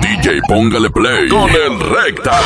[0.00, 2.40] DJ Póngale Play con el Recta.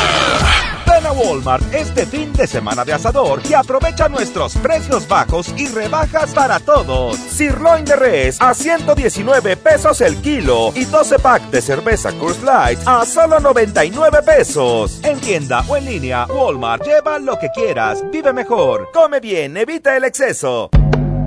[0.89, 5.67] Ven a Walmart este fin de semana de asador y aprovecha nuestros precios bajos y
[5.67, 7.15] rebajas para todos.
[7.15, 12.79] Sirloin de res a 119 pesos el kilo y 12 pack de cerveza Coors Light
[12.85, 14.99] a solo 99 pesos.
[15.03, 19.95] En tienda o en línea, Walmart, lleva lo que quieras, vive mejor, come bien, evita
[19.95, 20.71] el exceso.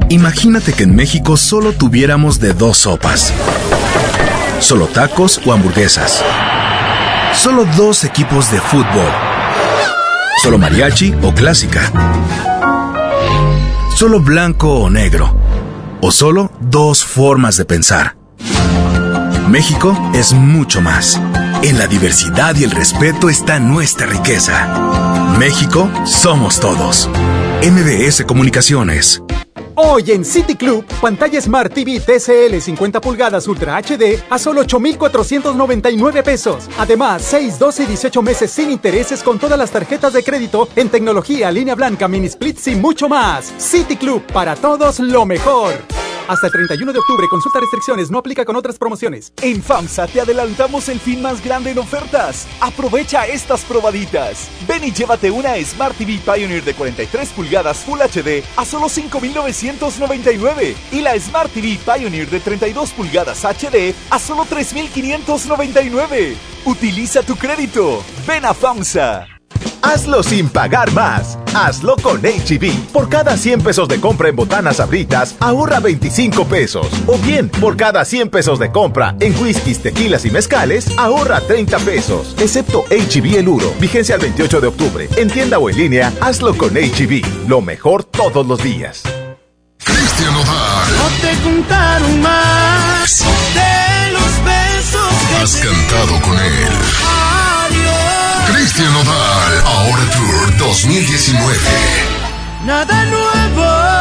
[0.09, 3.33] Imagínate que en México solo tuviéramos de dos sopas.
[4.59, 6.23] Solo tacos o hamburguesas.
[7.33, 9.32] Solo dos equipos de fútbol.
[10.43, 11.93] Solo mariachi o clásica.
[13.95, 15.37] Solo blanco o negro.
[16.01, 18.17] O solo dos formas de pensar.
[19.49, 21.21] México es mucho más.
[21.63, 25.37] En la diversidad y el respeto está nuestra riqueza.
[25.39, 27.09] México somos todos.
[27.63, 29.23] MBS Comunicaciones.
[29.75, 36.23] Hoy en City Club, pantalla Smart TV TCL 50 pulgadas Ultra HD a solo 8,499
[36.23, 36.69] pesos.
[36.79, 40.91] Además, 6, 12 y 18 meses sin intereses con todas las tarjetas de crédito en
[40.91, 43.53] tecnología, línea blanca, mini splits y mucho más.
[43.57, 45.73] City Club, para todos lo mejor.
[46.29, 49.33] Hasta el 31 de octubre, consulta restricciones, no aplica con otras promociones.
[49.43, 52.47] En FAMSA te adelantamos el fin más grande en ofertas.
[52.61, 54.49] Aprovecha estas probaditas.
[54.67, 58.89] Ven y llévate una Smart TV Pioneer de 43 pulgadas Full HD a solo
[59.63, 66.37] 5,999 y la Smart TV Pioneer de 32 pulgadas HD a solo 3,599.
[66.65, 68.03] Utiliza tu crédito.
[68.27, 69.29] Ven a FAMSA.
[69.83, 71.39] Hazlo sin pagar más.
[71.55, 72.93] Hazlo con HB.
[72.93, 76.87] Por cada 100 pesos de compra en botanas abritas, ahorra 25 pesos.
[77.07, 81.79] O bien, por cada 100 pesos de compra en whiskies, tequilas y mezcales, ahorra 30
[81.81, 82.35] pesos.
[82.41, 83.73] Excepto HB el Uro.
[83.81, 85.09] Vigencia el 28 de octubre.
[85.17, 87.49] En tienda o en línea, hazlo con HB.
[87.49, 89.03] Lo mejor todos los días.
[91.21, 93.25] Te contaron más
[93.55, 96.69] de los besos que Has cantado con él.
[98.53, 99.63] Cristian Odal.
[99.67, 101.59] Ahora Tour 2019.
[102.65, 103.93] nada nuevo.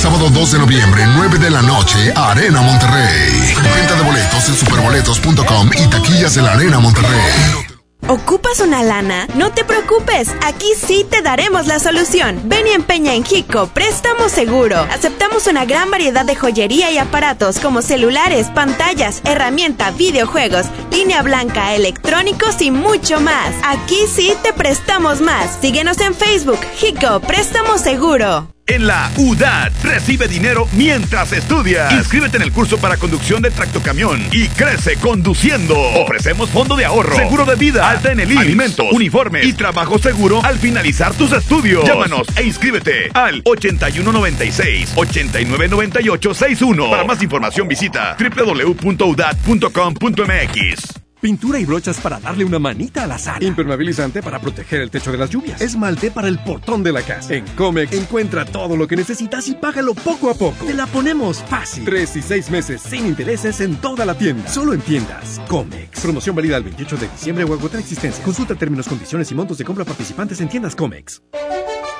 [0.00, 3.54] Sábado 2 de noviembre, 9 de la noche, Arena Monterrey.
[3.74, 7.77] Venta de boletos en superboletos.com y taquillas de la Arena Monterrey.
[8.06, 9.26] ¿Ocupas una lana?
[9.34, 12.40] No te preocupes, aquí sí te daremos la solución.
[12.44, 14.78] Ven y empeña en Hico, préstamo seguro.
[14.90, 21.74] Aceptamos una gran variedad de joyería y aparatos como celulares, pantallas, herramienta, videojuegos, línea blanca,
[21.74, 23.54] electrónicos y mucho más.
[23.62, 25.58] Aquí sí te prestamos más.
[25.60, 28.48] Síguenos en Facebook, Hico, préstamo seguro.
[28.68, 31.90] En la UDAT recibe dinero mientras estudias.
[31.92, 35.74] Inscríbete en el curso para conducción de tractocamión y crece conduciendo.
[35.78, 39.98] Ofrecemos fondo de ahorro, seguro de vida, alta en el IMSS, alimentos, uniformes y trabajo
[39.98, 41.86] seguro al finalizar tus estudios.
[41.86, 46.90] Llámanos e inscríbete al 8196 899861.
[46.90, 50.97] Para más información visita www.udat.com.mx.
[51.20, 53.44] Pintura y brochas para darle una manita a la sala.
[53.44, 55.60] Impermeabilizante para proteger el techo de las lluvias.
[55.60, 57.34] Esmalte para el portón de la casa.
[57.34, 60.64] En Comex encuentra todo lo que necesitas y págalo poco a poco.
[60.64, 61.84] Te la ponemos fácil.
[61.84, 64.48] Tres y seis meses sin intereses en toda la tienda.
[64.48, 65.40] Solo en tiendas.
[65.48, 66.00] Comex.
[66.00, 68.22] Promoción válida el 28 de diciembre o agotar existencia.
[68.22, 71.22] Consulta términos, condiciones y montos de compra participantes en tiendas Comex.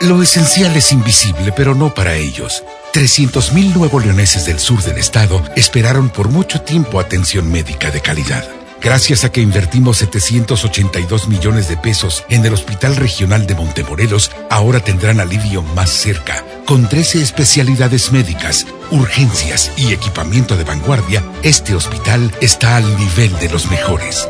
[0.02, 2.62] Lo esencial es invisible, pero no para ellos.
[2.92, 8.48] 300.000 nuevo leoneses del sur del estado esperaron por mucho tiempo atención médica de calidad.
[8.80, 14.80] Gracias a que invertimos 782 millones de pesos en el Hospital Regional de Montemorelos, ahora
[14.80, 16.44] tendrán alivio más cerca.
[16.64, 23.48] Con 13 especialidades médicas, urgencias y equipamiento de vanguardia, este hospital está al nivel de
[23.48, 24.28] los mejores.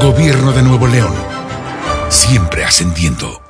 [0.00, 1.14] Gobierno de Nuevo León.
[2.08, 3.43] Siempre ascendiendo.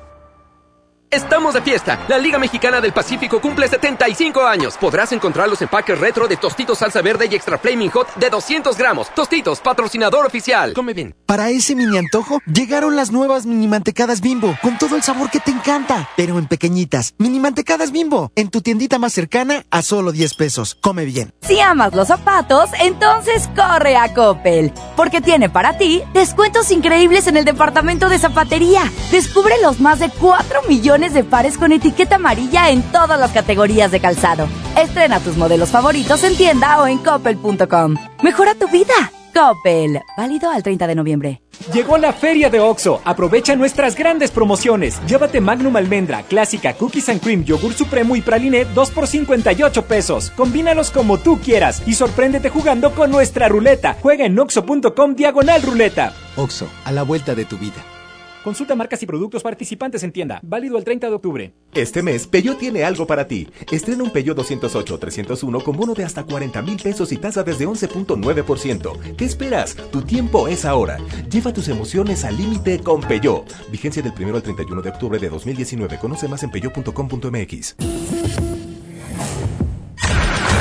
[1.14, 2.04] Estamos de fiesta.
[2.08, 4.76] La Liga Mexicana del Pacífico cumple 75 años.
[4.76, 8.76] Podrás encontrar los empaques retro de Tostitos Salsa Verde y Extra Flaming Hot de 200
[8.76, 9.14] gramos.
[9.14, 10.72] Tostitos, patrocinador oficial.
[10.72, 11.14] Come bien.
[11.24, 15.38] Para ese mini antojo, llegaron las nuevas mini mantecadas bimbo, con todo el sabor que
[15.38, 17.14] te encanta, pero en pequeñitas.
[17.18, 20.76] Mini mantecadas bimbo, en tu tiendita más cercana a solo 10 pesos.
[20.80, 21.32] Come bien.
[21.42, 27.36] Si amas los zapatos, entonces corre a Coppel, porque tiene para ti descuentos increíbles en
[27.36, 28.90] el departamento de zapatería.
[29.12, 33.90] Descubre los más de 4 millones de pares con etiqueta amarilla en todas las categorías
[33.90, 34.48] de calzado.
[34.76, 37.96] Estrena tus modelos favoritos en tienda o en coppel.com.
[38.22, 38.94] Mejora tu vida.
[39.34, 40.00] Coppel.
[40.16, 41.42] Válido al 30 de noviembre.
[41.72, 43.00] Llegó la feria de OXO.
[43.04, 45.00] Aprovecha nuestras grandes promociones.
[45.06, 50.30] Llévate Magnum Almendra, Clásica, Cookies and Cream, Yogur Supremo y Praline 2 por 58 pesos.
[50.30, 53.96] Combínalos como tú quieras y sorpréndete jugando con nuestra ruleta.
[54.00, 56.14] Juega en oxo.com diagonal ruleta.
[56.36, 57.93] OXO, a la vuelta de tu vida.
[58.44, 60.38] Consulta marcas y productos participantes en tienda.
[60.42, 61.54] Válido el 30 de octubre.
[61.72, 63.48] Este mes, Peyo tiene algo para ti.
[63.72, 69.16] Estrena un Peyo 208-301 con bono de hasta 40 mil pesos y tasa desde 11.9%.
[69.16, 69.74] ¿Qué esperas?
[69.90, 70.98] Tu tiempo es ahora.
[71.30, 73.46] Lleva tus emociones al límite con Peyo.
[73.70, 75.98] Vigencia del 1 al 31 de octubre de 2019.
[75.98, 77.76] Conoce más en peyo.com.mx.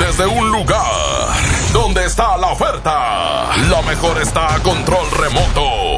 [0.00, 1.34] Desde un lugar
[1.74, 5.93] donde está la oferta, lo mejor está a control remoto.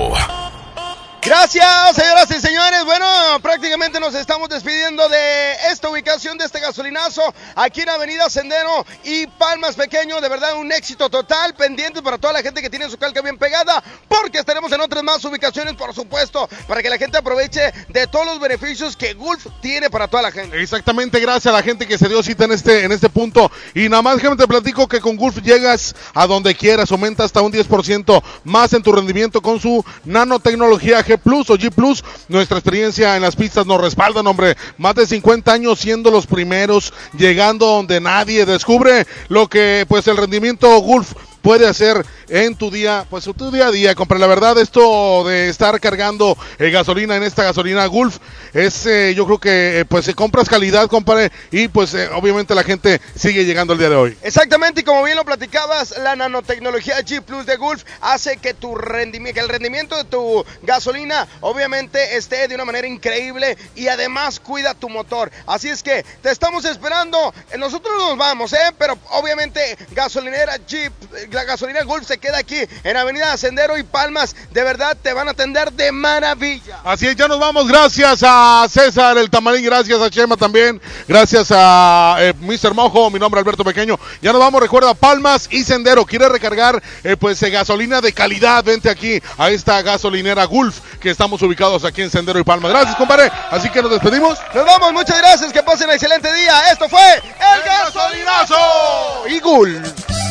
[1.27, 2.85] Gracias, señoras y señores.
[2.85, 3.05] Bueno,
[3.43, 9.27] prácticamente nos estamos despidiendo de esta ubicación, de este gasolinazo, aquí en Avenida Sendero y
[9.27, 10.20] Palmas Pequeño.
[10.20, 13.39] De verdad, un éxito total, pendiente para toda la gente que tiene su calca bien
[13.39, 18.07] pegada, porque estaremos en otras más ubicaciones, por supuesto, para que la gente aproveche de
[18.07, 20.62] todos los beneficios que Gulf tiene para toda la gente.
[20.62, 23.51] Exactamente, gracias a la gente que se dio cita en este, en este punto.
[23.74, 27.43] Y nada más, déjame te platico que con Gulf llegas a donde quieras, aumenta hasta
[27.43, 32.05] un 10% más en tu rendimiento con su nanotecnología Plus o G Plus.
[32.28, 34.56] Nuestra experiencia en las pistas nos respalda, hombre.
[34.78, 40.16] Más de 50 años siendo los primeros, llegando donde nadie descubre lo que pues el
[40.16, 41.12] rendimiento Gulf
[41.47, 43.94] puede hacer en tu día, pues tu día a día.
[43.94, 48.18] Compra, la verdad, esto de estar cargando eh, gasolina en esta gasolina Gulf
[48.52, 53.01] es, eh, yo creo que, eh, pues, compras calidad, compadre, y pues, obviamente la gente
[53.14, 54.18] sigue llegando el día de hoy.
[54.23, 58.74] Exactamente, y como bien lo platicabas, la nanotecnología G Plus de Gulf hace que tu
[58.74, 64.40] rendimiento, que el rendimiento de tu gasolina, obviamente, esté de una manera increíble y además
[64.40, 65.31] cuida tu motor.
[65.47, 67.32] Así es que te estamos esperando.
[67.56, 68.74] Nosotros nos vamos, ¿eh?
[68.77, 70.93] Pero obviamente, gasolinera Jeep,
[71.36, 74.34] la gasolina Gulf se queda aquí en Avenida Sendero y Palmas.
[74.52, 76.80] De verdad, te van a atender de maravilla.
[76.82, 77.68] Así es, ya nos vamos.
[77.68, 82.72] Gracias a César el Tamarín, gracias a Chema también, gracias a eh, Mr.
[82.72, 84.00] Mojo, mi nombre es Alberto Pequeño.
[84.22, 86.06] Ya nos vamos, recuerda, Palmas y Sendero.
[86.06, 88.64] ¿Quiere recargar eh, pues eh, gasolina de calidad?
[88.64, 92.70] Vente aquí a esta gasolinera Gulf que estamos ubicados aquí en Sendero y Palmas.
[92.70, 93.30] Gracias, compadre.
[93.50, 94.38] Así que nos despedimos.
[94.54, 96.72] Nos vamos, muchas gracias, que pasen un excelente día.
[96.72, 100.26] Esto fue El, Gasolinazo y Gulf.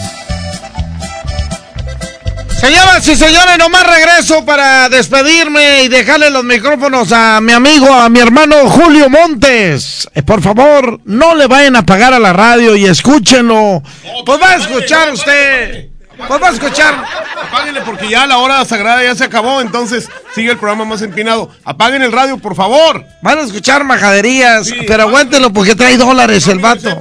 [2.66, 8.10] Señoras y señores, nomás regreso para despedirme y dejarle los micrófonos a mi amigo, a
[8.10, 10.10] mi hermano Julio Montes.
[10.16, 13.84] Eh, por favor, no le vayan a apagar a la radio y escúchenlo.
[14.26, 15.90] Pues va a escuchar usted.
[16.18, 17.04] Pues va a escuchar.
[17.44, 21.52] Apáguenle porque ya la hora sagrada ya se acabó, entonces sigue el programa más empinado.
[21.66, 23.06] Apaguen el radio, por favor.
[23.22, 27.00] Van a escuchar majaderías, pero aguántenlo porque trae dólares el vato.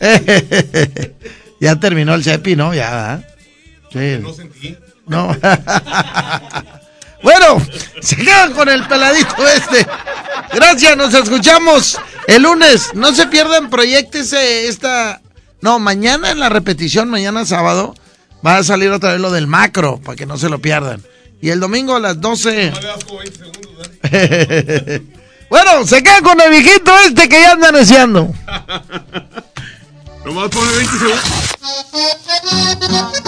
[1.60, 2.72] ya terminó el CEPI, ¿no?
[2.72, 3.22] Ya,
[3.92, 4.18] Sí.
[4.22, 4.74] No sentí.
[5.12, 5.28] No.
[7.22, 7.62] bueno,
[8.00, 9.86] se quedan con el peladito este.
[10.54, 12.94] Gracias, nos escuchamos el lunes.
[12.94, 15.20] No se pierdan, proyectese esta.
[15.60, 17.94] No, mañana en la repetición, mañana sábado,
[18.44, 21.02] va a salir otra vez lo del macro, para que no se lo pierdan.
[21.42, 22.72] Y el domingo a las 12.
[25.50, 28.32] bueno, se quedan con el viejito este que ya anda deseando.
[30.24, 31.20] Nomás pone 20 segundos.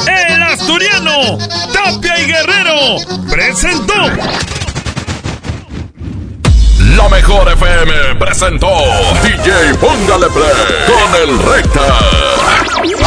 [0.07, 1.39] El asturiano,
[1.73, 2.97] Tapia y Guerrero,
[3.29, 3.95] presentó.
[6.97, 8.69] La mejor FM presentó
[9.23, 10.53] DJ Póngale Play
[10.87, 11.99] con el Recta.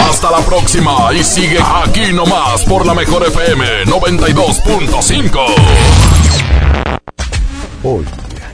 [0.10, 5.46] Hasta la próxima y sigue aquí nomás por la mejor FM 92.5.
[7.84, 8.06] Hoy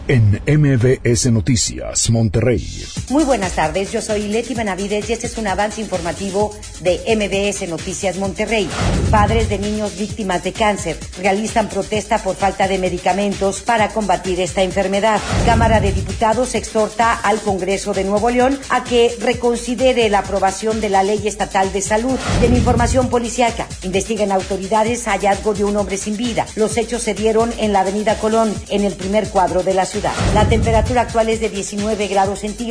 [0.08, 2.86] en MBS Noticias Monterrey.
[3.10, 7.70] Muy buenas tardes, yo soy Leti Benavides y este es un avance informativo de MBS
[7.70, 8.70] Noticias Monterrey.
[9.10, 14.62] Padres de niños víctimas de cáncer realizan protesta por falta de medicamentos para combatir esta
[14.62, 15.22] enfermedad.
[15.46, 20.90] Cámara de Diputados exhorta al Congreso de Nuevo León a que reconsidere la aprobación de
[20.90, 22.20] la Ley Estatal de Salud.
[22.42, 26.46] De información policiaca, investigan autoridades hallazgo de un hombre sin vida.
[26.56, 29.86] Los hechos se dieron en la Avenida Colón, en el primer cuadro de la
[30.34, 32.64] La temperatura actual es de 19 grados centígrados.